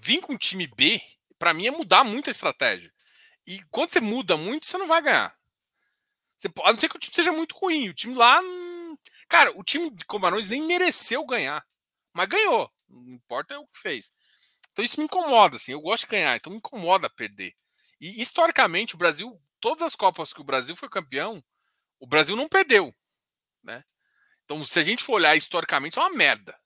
Vir 0.00 0.20
com 0.20 0.34
o 0.34 0.38
time 0.38 0.66
B, 0.66 1.00
para 1.38 1.52
mim, 1.52 1.66
é 1.66 1.70
mudar 1.70 2.04
muito 2.04 2.28
a 2.28 2.30
estratégia. 2.30 2.92
E 3.46 3.62
quando 3.70 3.90
você 3.90 4.00
muda 4.00 4.36
muito, 4.36 4.66
você 4.66 4.78
não 4.78 4.86
vai 4.86 5.02
ganhar. 5.02 5.36
Você, 6.36 6.48
a 6.62 6.72
não 6.72 6.78
ser 6.78 6.88
que 6.88 6.96
o 6.96 6.98
time 7.00 7.14
seja 7.14 7.32
muito 7.32 7.56
ruim. 7.56 7.88
O 7.88 7.94
time 7.94 8.14
lá. 8.14 8.40
Cara, 9.28 9.52
o 9.58 9.64
time 9.64 9.90
de 9.90 10.04
Comarões 10.04 10.48
nem 10.48 10.62
mereceu 10.62 11.26
ganhar. 11.26 11.66
Mas 12.12 12.28
ganhou. 12.28 12.72
Não 12.88 13.14
importa 13.14 13.58
o 13.58 13.66
que 13.66 13.78
fez. 13.78 14.12
Então 14.70 14.84
isso 14.84 15.00
me 15.00 15.06
incomoda, 15.06 15.56
assim. 15.56 15.72
Eu 15.72 15.80
gosto 15.80 16.04
de 16.04 16.10
ganhar, 16.10 16.36
então 16.36 16.52
me 16.52 16.58
incomoda 16.58 17.10
perder. 17.10 17.54
E 18.00 18.20
historicamente, 18.20 18.94
o 18.94 18.98
Brasil 18.98 19.40
todas 19.60 19.82
as 19.82 19.96
Copas 19.96 20.32
que 20.32 20.40
o 20.40 20.44
Brasil 20.44 20.76
foi 20.76 20.88
campeão, 20.88 21.42
o 21.98 22.06
Brasil 22.06 22.36
não 22.36 22.48
perdeu. 22.48 22.94
Né? 23.62 23.84
Então, 24.44 24.64
se 24.64 24.78
a 24.78 24.82
gente 24.82 25.02
for 25.02 25.14
olhar 25.14 25.36
historicamente, 25.36 25.98
é 25.98 26.02
uma 26.02 26.16
merda. 26.16 26.58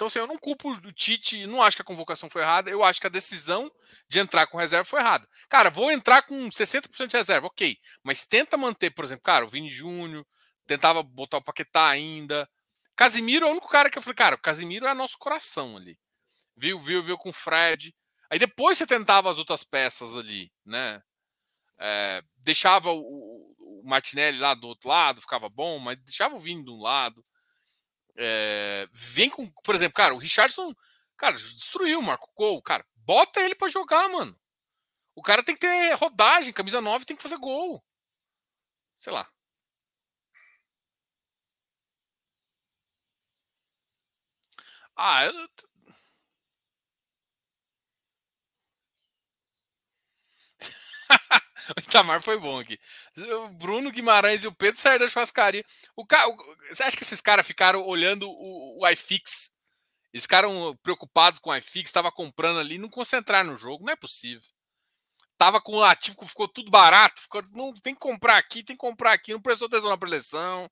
Então, 0.00 0.06
assim, 0.06 0.18
eu 0.18 0.26
não 0.26 0.38
culpo 0.38 0.70
o 0.70 0.92
Tite, 0.94 1.46
não 1.46 1.62
acho 1.62 1.76
que 1.76 1.82
a 1.82 1.84
convocação 1.84 2.30
foi 2.30 2.40
errada, 2.40 2.70
eu 2.70 2.82
acho 2.82 2.98
que 2.98 3.06
a 3.06 3.10
decisão 3.10 3.70
de 4.08 4.18
entrar 4.18 4.46
com 4.46 4.56
reserva 4.56 4.82
foi 4.82 4.98
errada. 4.98 5.28
Cara, 5.46 5.68
vou 5.68 5.90
entrar 5.90 6.22
com 6.22 6.48
60% 6.48 7.08
de 7.08 7.16
reserva, 7.18 7.48
ok. 7.48 7.76
Mas 8.02 8.24
tenta 8.24 8.56
manter, 8.56 8.88
por 8.92 9.04
exemplo, 9.04 9.22
cara, 9.22 9.44
o 9.44 9.50
Vini 9.50 9.70
Júnior, 9.70 10.26
tentava 10.66 11.02
botar 11.02 11.36
o 11.36 11.44
Paquetá 11.44 11.86
ainda. 11.86 12.48
Casimiro 12.96 13.44
é 13.44 13.50
o 13.50 13.52
único 13.52 13.68
cara 13.68 13.90
que 13.90 13.98
eu 13.98 14.00
falei, 14.00 14.14
cara, 14.14 14.36
o 14.36 14.40
Casimiro 14.40 14.86
é 14.86 14.94
nosso 14.94 15.18
coração 15.18 15.76
ali. 15.76 15.98
Viu, 16.56 16.80
viu, 16.80 17.02
viu 17.02 17.18
com 17.18 17.28
o 17.28 17.34
Fred. 17.34 17.94
Aí 18.30 18.38
depois 18.38 18.78
você 18.78 18.86
tentava 18.86 19.30
as 19.30 19.36
outras 19.36 19.64
peças 19.64 20.16
ali, 20.16 20.50
né? 20.64 21.02
É, 21.78 22.22
deixava 22.38 22.90
o, 22.90 23.54
o, 23.58 23.82
Martinelli 23.84 24.38
lá 24.38 24.54
do 24.54 24.66
outro 24.66 24.88
lado, 24.88 25.20
ficava 25.20 25.50
bom, 25.50 25.78
mas 25.78 25.98
deixava 26.02 26.36
o 26.36 26.40
Vini 26.40 26.64
de 26.64 26.70
um 26.70 26.80
lado. 26.80 27.22
É, 28.16 28.88
vem 28.92 29.30
com, 29.30 29.50
por 29.64 29.74
exemplo, 29.74 29.94
cara, 29.94 30.14
o 30.14 30.18
Richardson, 30.18 30.74
cara, 31.16 31.34
destruiu, 31.36 32.02
marcou 32.02 32.30
gol. 32.36 32.62
Cara, 32.62 32.84
bota 32.96 33.40
ele 33.40 33.54
para 33.54 33.68
jogar, 33.68 34.08
mano. 34.08 34.36
O 35.14 35.22
cara 35.22 35.42
tem 35.44 35.54
que 35.56 35.60
ter 35.62 35.94
rodagem, 35.94 36.52
camisa 36.52 36.80
9 36.80 37.04
tem 37.06 37.16
que 37.16 37.22
fazer 37.22 37.38
gol. 37.38 37.82
Sei 38.98 39.12
lá. 39.12 39.26
Ah, 44.96 45.24
eu, 45.24 45.32
o 51.76 51.80
Itamar 51.80 52.22
foi 52.22 52.38
bom 52.38 52.58
aqui. 52.58 52.78
O 53.16 53.48
Bruno 53.50 53.90
Guimarães 53.90 54.44
e 54.44 54.48
o 54.48 54.54
Pedro 54.54 54.80
saíram 54.80 55.04
da 55.04 55.10
churrascaria. 55.10 55.64
O 55.96 56.06
ca... 56.06 56.24
Você 56.68 56.82
acha 56.82 56.96
que 56.96 57.02
esses 57.02 57.20
caras 57.20 57.46
ficaram 57.46 57.86
olhando 57.86 58.28
o, 58.28 58.80
o 58.80 58.88
iFix? 58.88 59.50
Eles 60.12 60.24
ficaram 60.24 60.76
preocupados 60.82 61.38
com 61.38 61.50
o 61.50 61.56
iFix, 61.56 61.88
estava 61.88 62.10
comprando 62.10 62.58
ali, 62.58 62.78
não 62.78 62.88
concentraram 62.88 63.52
no 63.52 63.58
jogo. 63.58 63.84
Não 63.84 63.92
é 63.92 63.96
possível. 63.96 64.48
Tava 65.38 65.60
com 65.60 65.76
o 65.76 65.84
ativo, 65.84 66.16
ficou 66.26 66.48
tudo 66.48 66.70
barato. 66.70 67.22
Ficou, 67.22 67.42
não, 67.52 67.72
tem 67.74 67.94
que 67.94 68.00
comprar 68.00 68.36
aqui, 68.36 68.62
tem 68.62 68.76
que 68.76 68.80
comprar 68.80 69.12
aqui. 69.12 69.32
Não 69.32 69.40
prestou 69.40 69.66
atenção 69.66 69.88
na 69.88 69.96
preleção. 69.98 70.70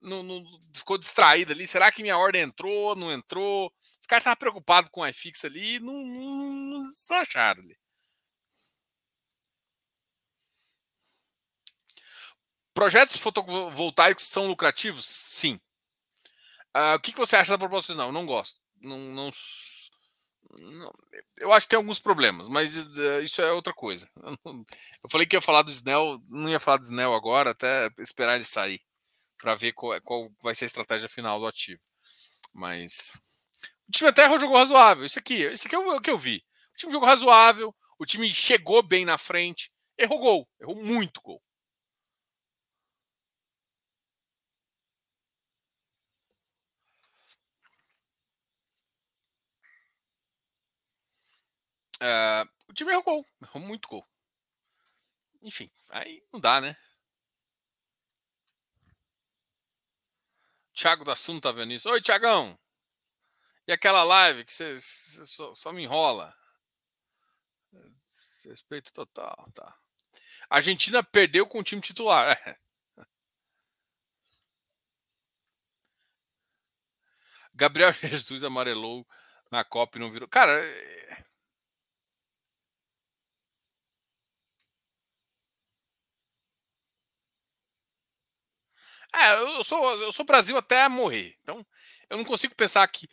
Não, 0.00 0.22
não, 0.22 0.44
ficou 0.74 0.96
distraído 0.98 1.52
ali. 1.52 1.66
Será 1.66 1.90
que 1.90 2.02
minha 2.02 2.16
ordem 2.16 2.42
entrou? 2.42 2.94
Não 2.94 3.12
entrou? 3.12 3.72
Os 4.00 4.06
caras 4.06 4.22
estavam 4.22 4.36
preocupados 4.36 4.90
com 4.90 5.00
o 5.00 5.06
iFix 5.06 5.44
ali 5.44 5.80
não, 5.80 5.92
não, 5.92 6.52
não 6.52 6.84
acharam 7.20 7.62
ali. 7.62 7.76
Projetos 12.76 13.16
fotovoltaicos 13.16 14.26
são 14.26 14.48
lucrativos? 14.48 15.06
Sim. 15.06 15.58
Uh, 16.76 16.96
o 16.96 17.00
que, 17.00 17.10
que, 17.10 17.18
você 17.18 17.34
acha 17.34 17.52
da 17.52 17.58
proposta 17.58 17.94
Não, 17.94 18.12
não 18.12 18.26
gosto. 18.26 18.60
Não, 18.82 18.98
não, 18.98 19.30
não, 20.50 20.92
eu 21.38 21.54
acho 21.54 21.66
que 21.66 21.70
tem 21.70 21.78
alguns 21.78 21.98
problemas, 21.98 22.50
mas 22.50 22.76
uh, 22.76 23.22
isso 23.22 23.40
é 23.40 23.50
outra 23.50 23.72
coisa. 23.72 24.06
Eu 25.02 25.08
falei 25.08 25.26
que 25.26 25.34
ia 25.34 25.40
falar 25.40 25.62
do 25.62 25.70
Snell, 25.70 26.20
não 26.28 26.50
ia 26.50 26.60
falar 26.60 26.76
do 26.76 26.84
Snell 26.84 27.14
agora, 27.14 27.52
até 27.52 27.88
esperar 27.98 28.36
ele 28.36 28.44
sair 28.44 28.82
para 29.38 29.54
ver 29.54 29.72
qual, 29.72 29.98
qual, 30.02 30.30
vai 30.42 30.54
ser 30.54 30.66
a 30.66 30.66
estratégia 30.66 31.08
final 31.08 31.40
do 31.40 31.46
ativo. 31.46 31.80
Mas 32.52 33.18
o 33.88 33.92
time 33.92 34.10
até 34.10 34.28
jogou 34.38 34.58
razoável. 34.58 35.06
Isso 35.06 35.18
aqui, 35.18 35.46
isso 35.46 35.66
aqui 35.66 35.74
é 35.74 35.78
o 35.78 35.98
que 35.98 36.10
eu 36.10 36.18
vi. 36.18 36.44
O 36.74 36.76
time 36.76 36.92
jogou 36.92 37.08
razoável, 37.08 37.74
o 37.98 38.04
time 38.04 38.34
chegou 38.34 38.82
bem 38.82 39.06
na 39.06 39.16
frente, 39.16 39.72
errou 39.96 40.18
gol, 40.18 40.48
errou 40.60 40.76
muito 40.76 41.22
gol. 41.22 41.42
Uh, 52.02 52.48
o 52.68 52.74
time 52.74 52.90
errou 52.90 53.02
gol, 53.02 53.26
errou 53.42 53.62
muito 53.62 53.88
gol. 53.88 54.06
Enfim, 55.42 55.70
aí 55.90 56.22
não 56.32 56.40
dá, 56.40 56.60
né? 56.60 56.76
Thiago 60.74 61.04
da 61.04 61.16
Sun 61.16 61.40
tá 61.40 61.52
vendo 61.52 61.72
isso. 61.72 61.88
Oi, 61.88 62.02
Thiagão! 62.02 62.58
E 63.66 63.72
aquela 63.72 64.04
live 64.04 64.44
que 64.44 64.52
você, 64.52 64.78
só, 64.80 65.54
só, 65.54 65.72
me 65.72 65.82
enrola? 65.82 66.36
Respeito 68.44 68.92
total, 68.92 69.50
tá. 69.54 69.76
A 70.50 70.56
Argentina 70.56 71.02
perdeu 71.02 71.46
com 71.46 71.58
o 71.58 71.64
time 71.64 71.80
titular. 71.80 72.38
Gabriel 77.54 77.92
Jesus 78.04 78.44
amarelou 78.44 79.06
na 79.50 79.64
Copa 79.64 79.96
e 79.96 80.00
não 80.00 80.12
virou. 80.12 80.28
Cara. 80.28 80.62
É... 89.16 89.32
eu 89.34 89.64
sou, 89.64 89.84
eu 90.02 90.12
sou 90.12 90.24
Brasil 90.24 90.56
até 90.56 90.88
morrer. 90.88 91.36
Então, 91.42 91.64
eu 92.08 92.16
não 92.16 92.24
consigo 92.24 92.54
pensar 92.54 92.86
que 92.88 93.08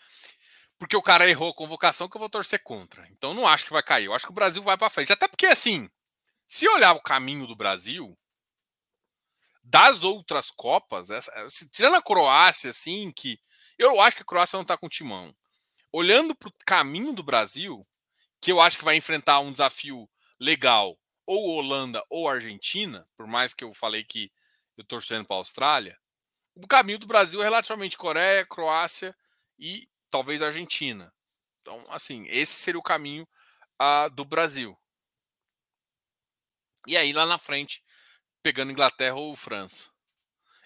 porque 0.77 0.97
o 0.97 1.01
cara 1.01 1.29
errou 1.29 1.51
a 1.51 1.55
convocação 1.55 2.09
que 2.09 2.17
eu 2.17 2.19
vou 2.19 2.29
torcer 2.29 2.61
contra. 2.61 3.07
Então, 3.09 3.33
não 3.33 3.47
acho 3.47 3.65
que 3.65 3.71
vai 3.71 3.83
cair. 3.83 4.05
Eu 4.05 4.13
acho 4.13 4.25
que 4.25 4.31
o 4.31 4.35
Brasil 4.35 4.61
vai 4.61 4.77
para 4.77 4.89
frente. 4.89 5.13
Até 5.13 5.27
porque, 5.27 5.45
assim, 5.45 5.89
se 6.47 6.67
olhar 6.67 6.93
o 6.93 7.01
caminho 7.01 7.47
do 7.47 7.55
Brasil, 7.55 8.17
das 9.63 10.03
outras 10.03 10.51
Copas, 10.51 11.09
essa, 11.09 11.31
tirando 11.71 11.95
a 11.95 12.01
Croácia, 12.01 12.71
assim, 12.71 13.13
que 13.13 13.39
eu 13.77 14.01
acho 14.01 14.17
que 14.17 14.23
a 14.23 14.25
Croácia 14.25 14.57
não 14.57 14.63
está 14.63 14.75
com 14.75 14.89
timão 14.89 15.33
olhando 15.93 16.35
para 16.35 16.49
o 16.49 16.53
caminho 16.65 17.13
do 17.13 17.21
Brasil, 17.21 17.87
que 18.41 18.51
eu 18.51 18.59
acho 18.59 18.79
que 18.79 18.83
vai 18.83 18.95
enfrentar 18.95 19.39
um 19.39 19.51
desafio 19.51 20.09
legal, 20.39 20.97
ou 21.25 21.51
Holanda 21.51 22.03
ou 22.09 22.27
Argentina, 22.27 23.07
por 23.15 23.27
mais 23.27 23.53
que 23.53 23.63
eu 23.63 23.71
falei 23.73 24.03
que 24.03 24.31
eu 24.77 24.83
torcendo 24.83 25.25
para 25.25 25.35
a 25.35 25.39
Austrália, 25.39 25.99
o 26.55 26.67
caminho 26.67 26.99
do 26.99 27.07
Brasil 27.07 27.41
é 27.41 27.43
relativamente 27.43 27.97
Coreia, 27.97 28.45
Croácia 28.45 29.15
e 29.57 29.87
talvez 30.09 30.41
Argentina. 30.41 31.13
Então, 31.61 31.83
assim, 31.89 32.25
esse 32.27 32.53
seria 32.53 32.79
o 32.79 32.83
caminho 32.83 33.27
uh, 33.81 34.09
do 34.11 34.23
Brasil. 34.25 34.77
E 36.85 36.97
aí, 36.97 37.13
lá 37.13 37.25
na 37.25 37.39
frente, 37.39 37.83
pegando 38.41 38.71
Inglaterra 38.71 39.15
ou 39.15 39.35
França. 39.35 39.89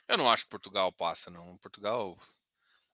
Eu 0.08 0.18
não 0.18 0.30
acho 0.30 0.46
que 0.46 0.50
Portugal 0.50 0.92
passa, 0.92 1.30
não. 1.30 1.58
Portugal 1.58 2.18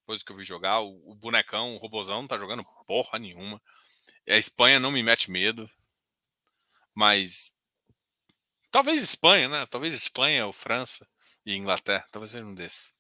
depois 0.04 0.22
que 0.22 0.32
eu 0.34 0.36
vi 0.36 0.44
jogar, 0.44 0.82
o, 0.82 1.12
o 1.12 1.16
bonecão, 1.16 1.76
o 1.76 1.78
robozão 1.78 2.22
não 2.22 2.28
tá 2.28 2.38
jogando 2.38 2.66
porra 2.86 3.18
nenhuma. 3.18 3.62
A 4.28 4.36
Espanha 4.36 4.80
não 4.80 4.92
me 4.92 5.02
mete 5.02 5.32
medo. 5.32 5.70
Mas. 6.94 7.56
Talvez 8.74 9.04
Espanha, 9.04 9.48
né? 9.48 9.68
Talvez 9.68 9.94
Espanha 9.94 10.48
ou 10.48 10.52
França 10.52 11.08
e 11.46 11.56
Inglaterra. 11.56 12.08
Talvez 12.12 12.32
seja 12.32 12.44
um 12.44 12.56
desses. 12.56 12.92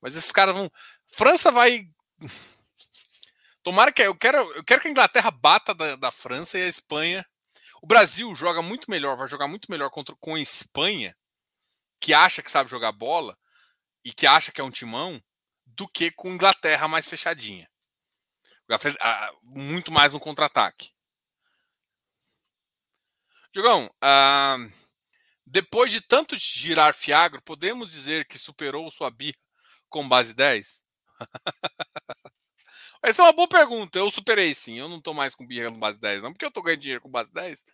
Mas 0.00 0.14
esses 0.14 0.30
caras 0.30 0.54
vão. 0.54 0.70
França 1.08 1.50
vai. 1.50 1.90
Tomara 3.60 3.90
que. 3.90 4.02
Eu 4.02 4.16
quero, 4.16 4.38
eu 4.52 4.62
quero 4.62 4.80
que 4.80 4.86
a 4.86 4.90
Inglaterra 4.92 5.32
bata 5.32 5.74
da, 5.74 5.96
da 5.96 6.12
França 6.12 6.56
e 6.56 6.62
a 6.62 6.68
Espanha. 6.68 7.26
O 7.82 7.88
Brasil 7.88 8.32
joga 8.36 8.62
muito 8.62 8.88
melhor, 8.88 9.16
vai 9.16 9.26
jogar 9.26 9.48
muito 9.48 9.68
melhor 9.68 9.90
contra, 9.90 10.14
com 10.20 10.36
a 10.36 10.40
Espanha, 10.40 11.16
que 12.00 12.14
acha 12.14 12.40
que 12.40 12.50
sabe 12.50 12.70
jogar 12.70 12.92
bola 12.92 13.36
e 14.04 14.12
que 14.12 14.28
acha 14.28 14.52
que 14.52 14.60
é 14.60 14.64
um 14.64 14.70
timão, 14.70 15.20
do 15.66 15.88
que 15.88 16.12
com 16.12 16.34
Inglaterra 16.34 16.86
mais 16.86 17.08
fechadinha. 17.08 17.68
Muito 19.42 19.90
mais 19.90 20.12
no 20.12 20.20
contra-ataque. 20.20 20.92
Jogão, 23.52 23.92
ah, 24.00 24.56
depois 25.46 25.92
de 25.92 26.00
tanto 26.00 26.36
girar 26.36 26.92
Fiagro, 26.92 27.40
podemos 27.40 27.90
dizer 27.90 28.26
que 28.26 28.38
superou 28.38 28.90
sua 28.90 29.10
birra 29.10 29.38
com 29.88 30.08
base 30.08 30.34
10? 30.34 30.82
Essa 33.02 33.22
é 33.22 33.24
uma 33.24 33.32
boa 33.32 33.48
pergunta. 33.48 33.98
Eu 33.98 34.10
superei 34.10 34.52
sim. 34.54 34.78
Eu 34.78 34.88
não 34.88 35.00
tô 35.00 35.14
mais 35.14 35.34
com 35.34 35.46
birra 35.46 35.70
com 35.70 35.78
base 35.78 36.00
10, 36.00 36.24
não, 36.24 36.32
porque 36.32 36.44
eu 36.44 36.50
tô 36.50 36.60
ganhando 36.62 36.80
dinheiro 36.80 37.00
com 37.00 37.08
base 37.08 37.32
10. 37.32 37.64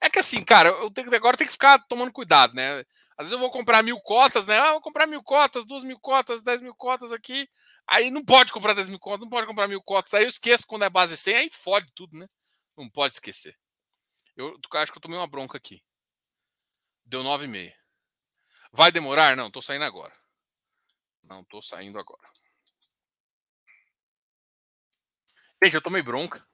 É 0.00 0.08
que 0.08 0.20
assim, 0.20 0.44
cara, 0.44 0.68
eu 0.68 0.90
tenho, 0.90 1.12
agora 1.14 1.36
tem 1.36 1.46
que 1.46 1.52
ficar 1.52 1.78
tomando 1.88 2.12
cuidado, 2.12 2.54
né? 2.54 2.84
Às 3.18 3.26
vezes 3.26 3.32
eu 3.32 3.38
vou 3.40 3.50
comprar 3.50 3.82
mil 3.82 3.98
cotas, 4.00 4.46
né? 4.46 4.56
Ah, 4.56 4.72
vou 4.72 4.80
comprar 4.80 5.06
mil 5.08 5.22
cotas, 5.24 5.66
duas 5.66 5.82
mil 5.82 5.98
cotas, 5.98 6.40
dez 6.40 6.60
mil 6.62 6.74
cotas 6.74 7.10
aqui. 7.10 7.48
Aí 7.84 8.10
não 8.10 8.24
pode 8.24 8.52
comprar 8.52 8.74
dez 8.74 8.88
mil 8.88 9.00
cotas, 9.00 9.22
não 9.22 9.28
pode 9.28 9.46
comprar 9.46 9.66
mil 9.66 9.82
cotas. 9.82 10.14
Aí 10.14 10.22
eu 10.22 10.28
esqueço 10.28 10.64
quando 10.66 10.84
é 10.84 10.90
base 10.90 11.16
100, 11.16 11.34
aí 11.36 11.50
fode 11.52 11.90
tudo, 11.96 12.16
né? 12.16 12.28
Não 12.76 12.88
pode 12.88 13.14
esquecer. 13.14 13.56
Eu 14.36 14.54
acho 14.74 14.92
que 14.92 14.98
eu 14.98 15.02
tomei 15.02 15.18
uma 15.18 15.26
bronca 15.26 15.56
aqui. 15.58 15.82
Deu 17.08 17.22
nove 17.22 17.46
e 17.46 17.48
meia. 17.48 17.74
Vai 18.70 18.92
demorar? 18.92 19.34
Não, 19.34 19.50
tô 19.50 19.62
saindo 19.62 19.84
agora. 19.84 20.12
Não, 21.22 21.42
tô 21.42 21.62
saindo 21.62 21.98
agora. 21.98 22.28
Gente, 25.64 25.74
eu 25.74 25.80
tomei 25.80 26.02
bronca. 26.02 26.46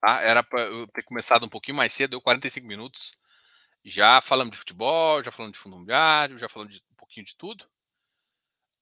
Tá? 0.00 0.20
Era 0.20 0.44
para 0.44 0.62
eu 0.62 0.86
ter 0.86 1.02
começado 1.02 1.44
um 1.44 1.48
pouquinho 1.48 1.76
mais 1.76 1.92
cedo, 1.92 2.10
deu 2.10 2.20
45 2.20 2.64
minutos. 2.64 3.18
Já 3.84 4.20
falamos 4.20 4.52
de 4.52 4.58
futebol, 4.58 5.20
já 5.20 5.32
falamos 5.32 5.56
de 5.56 5.58
fundo 5.58 5.74
imobiliário, 5.74 6.38
já 6.38 6.48
falamos 6.48 6.72
de 6.72 6.80
um 6.92 6.94
pouquinho 6.94 7.26
de 7.26 7.36
tudo. 7.36 7.68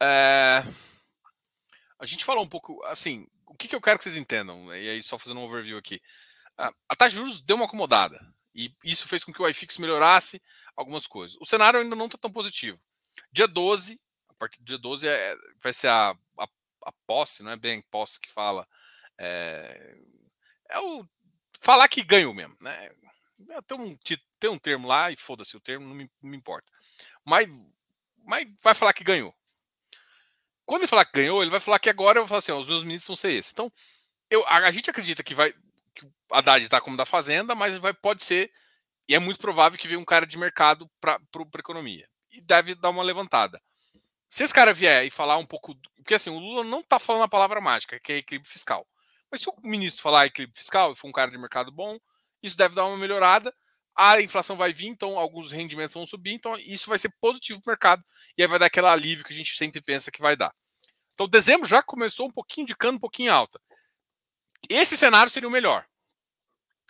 É... 0.03 0.63
A 1.99 2.05
gente 2.05 2.27
falou 2.27 2.45
um 2.45 2.49
pouco, 2.49 2.83
assim, 2.85 3.27
o 3.47 3.55
que, 3.55 3.69
que 3.69 3.75
eu 3.75 3.81
quero 3.81 3.97
que 3.97 4.05
vocês 4.05 4.17
entendam, 4.17 4.75
e 4.77 4.91
aí 4.91 5.03
só 5.03 5.19
fazendo 5.19 5.41
um 5.41 5.45
overview 5.45 5.79
aqui. 5.79 6.03
A 6.59 6.95
taxa 6.95 7.11
de 7.11 7.17
juros 7.17 7.41
deu 7.41 7.57
uma 7.57 7.65
acomodada, 7.65 8.21
e 8.55 8.73
isso 8.85 9.09
fez 9.09 9.25
com 9.25 9.33
que 9.33 9.43
o 9.43 9.49
iFix 9.49 9.79
melhorasse 9.79 10.41
algumas 10.77 11.07
coisas. 11.07 11.37
O 11.41 11.47
cenário 11.47 11.81
ainda 11.81 11.97
não 11.97 12.07
está 12.07 12.17
tão 12.17 12.31
positivo. 12.31 12.81
Dia 13.33 13.49
12, 13.49 14.01
a 14.29 14.35
partir 14.35 14.59
do 14.61 14.65
dia 14.65 14.79
12 14.79 15.09
é, 15.09 15.37
vai 15.63 15.73
ser 15.73 15.89
a, 15.89 16.11
a, 16.39 16.49
a 16.87 16.93
posse, 17.07 17.43
não 17.43 17.51
é 17.51 17.57
bem 17.57 17.83
posse 17.91 18.21
que 18.21 18.31
fala, 18.31 18.67
é, 19.19 19.97
é 20.69 20.79
o 20.81 21.07
falar 21.61 21.89
que 21.89 22.03
ganhou 22.03 22.35
mesmo, 22.35 22.57
né? 22.61 22.91
É, 23.51 23.63
tem 23.63 23.79
um, 23.79 23.97
tem 24.39 24.51
um 24.51 24.59
termo 24.59 24.87
lá 24.87 25.11
e 25.11 25.17
foda-se 25.17 25.57
o 25.57 25.61
termo, 25.61 25.87
não 25.87 25.95
me, 25.95 26.11
não 26.23 26.31
me, 26.31 26.37
importa. 26.37 26.71
Mas, 27.25 27.49
mas 28.25 28.49
vai 28.63 28.75
falar 28.75 28.93
que 28.93 29.03
ganhou. 29.05 29.35
Quando 30.65 30.83
ele 30.83 30.89
falar 30.89 31.05
que 31.05 31.13
ganhou, 31.13 31.43
ele 31.43 31.51
vai 31.51 31.61
falar 31.61 31.79
que 31.79 31.91
agora 31.91 32.19
eu 32.19 32.23
vou 32.23 32.29
falar 32.29 32.39
assim: 32.39 32.53
ó, 32.53 32.59
os 32.59 32.69
meus 32.69 32.85
ministros 32.85 33.09
vão 33.09 33.17
ser 33.17 33.33
esses. 33.33 33.53
Então, 33.53 33.71
eu, 34.31 34.47
a, 34.47 34.59
a 34.59 34.71
gente 34.71 34.91
acredita 34.91 35.23
que 35.23 35.35
vai 35.35 35.55
que 35.95 36.05
o 36.05 36.13
Haddad 36.31 36.65
está 36.65 36.81
como 36.81 36.97
da 36.97 37.07
Fazenda, 37.07 37.55
mas 37.55 37.77
vai, 37.79 37.95
pode 37.95 38.25
ser, 38.25 38.51
e 39.09 39.15
é 39.15 39.19
muito 39.19 39.39
provável 39.39 39.79
que 39.79 39.89
venha 39.89 40.01
um 40.01 40.05
cara 40.05 40.27
de 40.27 40.37
mercado 40.37 40.91
para 41.01 41.17
a 41.17 41.59
economia. 41.59 42.09
E 42.31 42.41
deve 42.41 42.75
dar 42.75 42.91
uma 42.91 43.03
levantada. 43.03 43.63
Se 44.29 44.43
esse 44.43 44.53
cara 44.53 44.75
vier 44.75 45.05
e 45.05 45.11
falar 45.11 45.37
um 45.37 45.47
pouco. 45.47 45.77
Porque 45.97 46.15
assim, 46.15 46.31
o 46.31 46.39
Lula 46.39 46.65
não 46.65 46.81
está 46.81 46.99
falando 46.99 47.23
a 47.23 47.29
palavra 47.29 47.61
mágica, 47.61 48.01
que 48.01 48.13
é 48.13 48.17
equilíbrio 48.17 48.51
fiscal. 48.51 48.87
Mas 49.31 49.41
se 49.41 49.49
o 49.49 49.55
ministro 49.63 50.03
falar 50.03 50.27
equilíbrio 50.27 50.57
fiscal 50.57 50.93
e 50.93 50.97
for 50.97 51.09
um 51.09 51.13
cara 51.13 51.31
de 51.31 51.39
mercado 51.39 51.71
bom, 51.71 51.99
isso 52.43 52.57
deve 52.57 52.75
dar 52.75 52.85
uma 52.85 52.97
melhorada. 52.97 53.55
A 53.97 54.21
inflação 54.21 54.57
vai 54.57 54.73
vir, 54.73 54.89
então 54.89 55.19
alguns 55.19 55.53
rendimentos 55.53 55.95
vão 55.95 56.05
subir, 56.05 56.33
então 56.33 56.57
isso 56.59 56.89
vai 56.89 56.99
ser 56.99 57.13
positivo 57.21 57.61
para 57.61 57.71
o 57.71 57.73
mercado 57.73 58.05
e 58.37 58.43
aí 58.43 58.49
vai 58.49 58.59
dar 58.59 58.67
aquele 58.67 58.89
alívio 58.89 59.25
que 59.25 59.33
a 59.33 59.37
gente 59.37 59.57
sempre 59.57 59.81
pensa 59.81 60.11
que 60.11 60.21
vai 60.21 60.37
dar. 60.37 60.53
Então, 61.15 61.29
dezembro 61.29 61.67
já 61.69 61.81
começou 61.81 62.27
um 62.27 62.33
pouquinho 62.33 62.67
de 62.67 62.75
cano, 62.75 62.97
um 62.97 63.01
pouquinho 63.01 63.33
alta. 63.33 63.61
Esse 64.69 64.97
cenário 64.97 65.31
seria 65.31 65.49
o 65.49 65.53
melhor. 65.53 65.87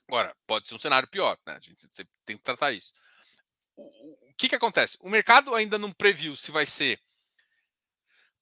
Agora, 0.08 0.36
pode 0.46 0.68
ser 0.68 0.74
um 0.74 0.78
cenário 0.78 1.08
pior, 1.08 1.38
né? 1.46 1.54
A 1.54 1.60
gente 1.60 1.88
tem 2.26 2.36
que 2.36 2.42
tratar 2.42 2.72
isso. 2.72 2.92
O, 3.76 4.30
o 4.30 4.34
que, 4.36 4.48
que 4.48 4.54
acontece? 4.54 4.98
O 5.00 5.08
mercado 5.08 5.54
ainda 5.54 5.78
não 5.78 5.92
previu 5.92 6.36
se 6.36 6.50
vai 6.50 6.66
ser 6.66 7.00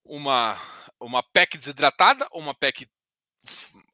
uma, 0.04 0.58
uma 0.98 1.22
PEC 1.22 1.56
desidratada 1.56 2.26
ou 2.30 2.40
uma 2.40 2.54
PEC 2.54 2.88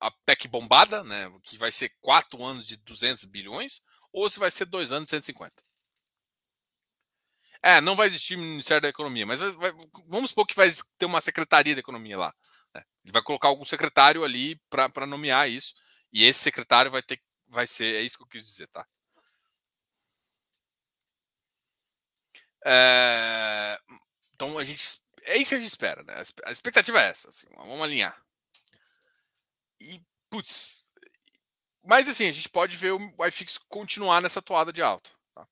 a 0.01 0.11
PEC 0.11 0.47
bombada, 0.47 1.03
né, 1.03 1.32
que 1.43 1.57
vai 1.57 1.72
ser 1.72 1.91
quatro 2.01 2.45
anos 2.45 2.66
de 2.66 2.76
200 2.76 3.24
bilhões, 3.24 3.82
ou 4.12 4.28
se 4.28 4.39
vai 4.39 4.51
ser 4.51 4.66
dois 4.66 4.93
anos 4.93 5.07
de 5.07 5.11
150. 5.11 5.53
É, 7.62 7.80
não 7.80 7.97
vai 7.97 8.07
existir 8.07 8.36
Ministério 8.36 8.82
da 8.82 8.89
Economia, 8.89 9.26
mas 9.26 9.41
vai, 9.41 9.51
vai, 9.53 9.72
vamos 10.07 10.30
supor 10.30 10.47
que 10.47 10.55
vai 10.55 10.70
ter 10.97 11.07
uma 11.07 11.20
Secretaria 11.20 11.74
da 11.74 11.80
Economia 11.80 12.16
lá. 12.16 12.34
Ele 13.09 13.13
vai 13.15 13.23
colocar 13.23 13.49
algum 13.49 13.65
secretário 13.65 14.23
ali 14.23 14.61
para 14.69 15.07
nomear 15.07 15.49
isso, 15.49 15.75
e 16.13 16.27
esse 16.27 16.41
secretário 16.41 16.91
vai 16.91 17.03
ter 17.03 17.19
vai 17.47 17.67
ser, 17.67 17.97
é 17.97 18.03
isso 18.03 18.19
que 18.19 18.25
eu 18.25 18.29
quis 18.29 18.45
dizer, 18.45 18.69
tá? 18.69 18.87
É, 22.67 23.81
então 24.35 24.59
a 24.59 24.65
gente 24.65 24.85
é 25.23 25.39
isso 25.39 25.49
que 25.51 25.55
a 25.55 25.59
gente 25.59 25.69
espera, 25.69 26.03
né? 26.03 26.23
A 26.45 26.53
expectativa 26.53 27.01
é 27.01 27.09
essa, 27.09 27.31
assim, 27.31 27.47
vamos 27.57 27.83
alinhar. 27.83 28.23
E, 29.81 30.03
putz. 30.29 30.85
Mas 31.83 32.09
assim, 32.09 32.29
a 32.29 32.33
gente 32.33 32.49
pode 32.51 32.77
ver 32.77 32.93
o 32.93 33.27
iFix 33.27 33.57
continuar 33.71 34.21
nessa 34.21 34.43
toada 34.43 34.71
de 34.71 34.83
alta. 34.83 35.11
Tá? 35.35 35.49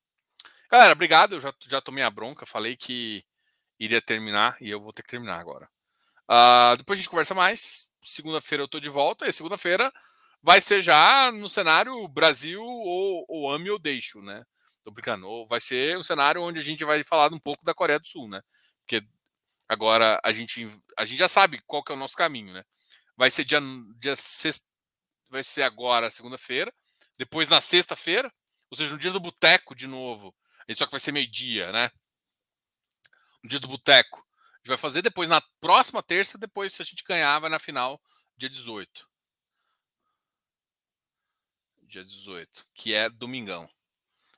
Galera, 0.71 0.93
obrigado. 0.93 1.37
Eu 1.37 1.41
já, 1.41 1.55
já 1.63 1.81
tomei 1.81 2.05
a 2.05 2.11
bronca. 2.11 2.45
Falei 2.45 2.77
que 2.77 3.25
iria 3.79 4.03
terminar 4.03 4.57
e 4.61 4.71
eu 4.71 4.81
vou 4.81 4.93
ter 4.93 5.03
que 5.03 5.09
terminar 5.09 5.41
agora. 5.41 5.71
Uh, 6.31 6.77
depois 6.77 6.99
a 6.99 7.03
gente 7.03 7.11
conversa 7.11 7.35
mais. 7.35 7.89
Segunda-feira 8.03 8.64
eu 8.64 8.68
tô 8.68 8.81
de 8.81 8.89
volta. 8.89 9.27
E 9.27 9.33
segunda-feira 9.33 9.93
vai 10.43 10.61
ser 10.61 10.83
já 10.83 11.31
no 11.33 11.49
cenário 11.49 12.07
Brasil 12.09 12.62
ou, 12.62 13.24
ou 13.29 13.51
ame 13.51 13.70
ou 13.70 13.79
deixo, 13.79 14.20
né? 14.20 14.45
Tô 14.85 14.91
brincando. 14.91 15.47
Vai 15.47 15.61
ser 15.61 15.97
um 15.97 16.03
cenário 16.03 16.43
onde 16.43 16.59
a 16.59 16.62
gente 16.62 16.85
vai 16.85 17.03
falar 17.03 17.33
um 17.33 17.39
pouco 17.41 17.64
da 17.64 17.74
Coreia 17.74 17.99
do 17.99 18.07
Sul, 18.07 18.29
né? 18.29 18.41
Porque 18.81 19.05
agora 19.68 20.20
a 20.22 20.33
gente, 20.33 20.68
a 20.97 21.05
gente 21.05 21.18
já 21.18 21.29
sabe 21.29 21.61
qual 21.66 21.83
que 21.83 21.93
é 21.93 21.95
o 21.95 21.99
nosso 21.99 22.16
caminho, 22.16 22.53
né? 22.53 22.64
Vai 23.16 23.31
ser 23.31 23.45
dia, 23.45 23.61
dia 23.99 24.14
sexta, 24.14 24.64
vai 25.29 25.43
ser 25.43 25.62
agora, 25.62 26.11
segunda-feira. 26.11 26.72
Depois 27.18 27.49
na 27.49 27.61
sexta-feira, 27.61 28.33
ou 28.70 28.77
seja, 28.77 28.93
no 28.93 28.99
dia 28.99 29.11
do 29.11 29.20
boteco 29.20 29.74
de 29.74 29.87
novo. 29.87 30.35
Só 30.74 30.85
que 30.85 30.91
vai 30.91 31.01
ser 31.01 31.12
meio-dia, 31.12 31.72
né? 31.72 31.91
No 33.43 33.49
dia 33.49 33.61
do 33.61 33.68
boteco. 33.68 34.26
Gente 34.67 34.71
vai 34.71 34.79
fazer 34.79 35.01
depois 35.01 35.29
na 35.29 35.41
próxima 35.61 36.03
terça, 36.03 36.37
depois 36.37 36.73
se 36.73 36.83
a 36.83 36.85
gente 36.85 37.05
ganhar, 37.05 37.39
vai 37.39 37.49
na 37.49 37.61
final, 37.61 38.03
dia 38.37 38.49
18. 38.49 39.09
Dia 41.83 42.03
18, 42.03 42.67
que 42.75 42.93
é 42.93 43.09
domingão. 43.09 43.69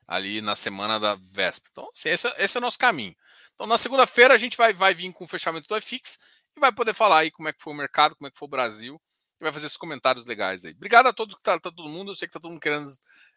Ali 0.07 0.43
na 0.43 0.55
semana 0.55 1.01
da 1.01 1.15
véspera. 1.15 1.71
Então, 1.73 1.89
assim, 1.91 2.11
esse, 2.11 2.29
esse 2.37 2.59
é 2.59 2.61
o 2.61 2.61
nosso 2.61 2.77
caminho. 2.77 3.17
Então, 3.55 3.67
na 3.67 3.79
segunda-feira, 3.79 4.35
a 4.35 4.37
gente 4.37 4.55
vai, 4.55 4.75
vai 4.75 4.93
vir 4.93 5.11
com 5.15 5.25
o 5.25 5.29
fechamento 5.29 5.67
do 5.67 5.79
IFIX 5.79 6.19
e 6.55 6.61
vai 6.61 6.73
poder 6.73 6.93
falar 6.93 7.21
aí 7.21 7.31
como 7.31 7.49
é 7.49 7.53
que 7.55 7.63
foi 7.63 7.73
o 7.73 7.77
mercado, 7.77 8.15
como 8.15 8.29
é 8.29 8.31
que 8.31 8.39
foi 8.39 8.47
o 8.49 8.51
Brasil 8.51 9.01
e 9.41 9.45
vai 9.45 9.51
fazer 9.51 9.65
esses 9.65 9.79
comentários 9.79 10.27
legais 10.27 10.63
aí. 10.63 10.73
Obrigado 10.73 11.07
a 11.07 11.13
todos 11.15 11.37
que 11.37 11.43
tá, 11.43 11.59
tá 11.59 11.73
todo 11.73 11.89
mundo. 11.89 12.11
Eu 12.11 12.15
sei 12.15 12.29
que 12.29 12.35
tá 12.35 12.41
todo 12.41 12.51
mundo 12.51 12.61
querendo. 12.61 12.87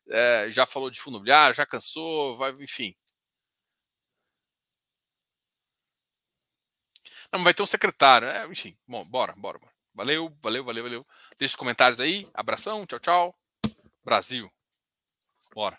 É, 0.10 0.48
já 0.52 0.66
falou 0.66 0.90
de 0.90 1.00
fundo 1.00 1.16
imobiliário, 1.16 1.56
já 1.56 1.66
cansou, 1.66 2.36
vai, 2.36 2.52
enfim. 2.60 2.94
Não, 7.32 7.44
vai 7.44 7.54
ter 7.54 7.64
um 7.64 7.68
secretário. 7.68 8.28
É, 8.28 8.46
enfim, 8.48 8.78
bom, 8.88 9.06
bora, 9.06 9.34
bora, 9.38 9.58
bora. 9.58 9.72
Valeu, 9.94 10.36
valeu, 10.42 10.64
valeu, 10.64 10.84
valeu. 10.84 11.08
Deixa 11.38 11.54
os 11.54 11.56
comentários 11.56 12.00
aí. 12.00 12.30
Abração, 12.34 12.86
tchau, 12.86 13.00
tchau. 13.00 13.36
Brasil. 14.04 14.52
Bora. 15.54 15.78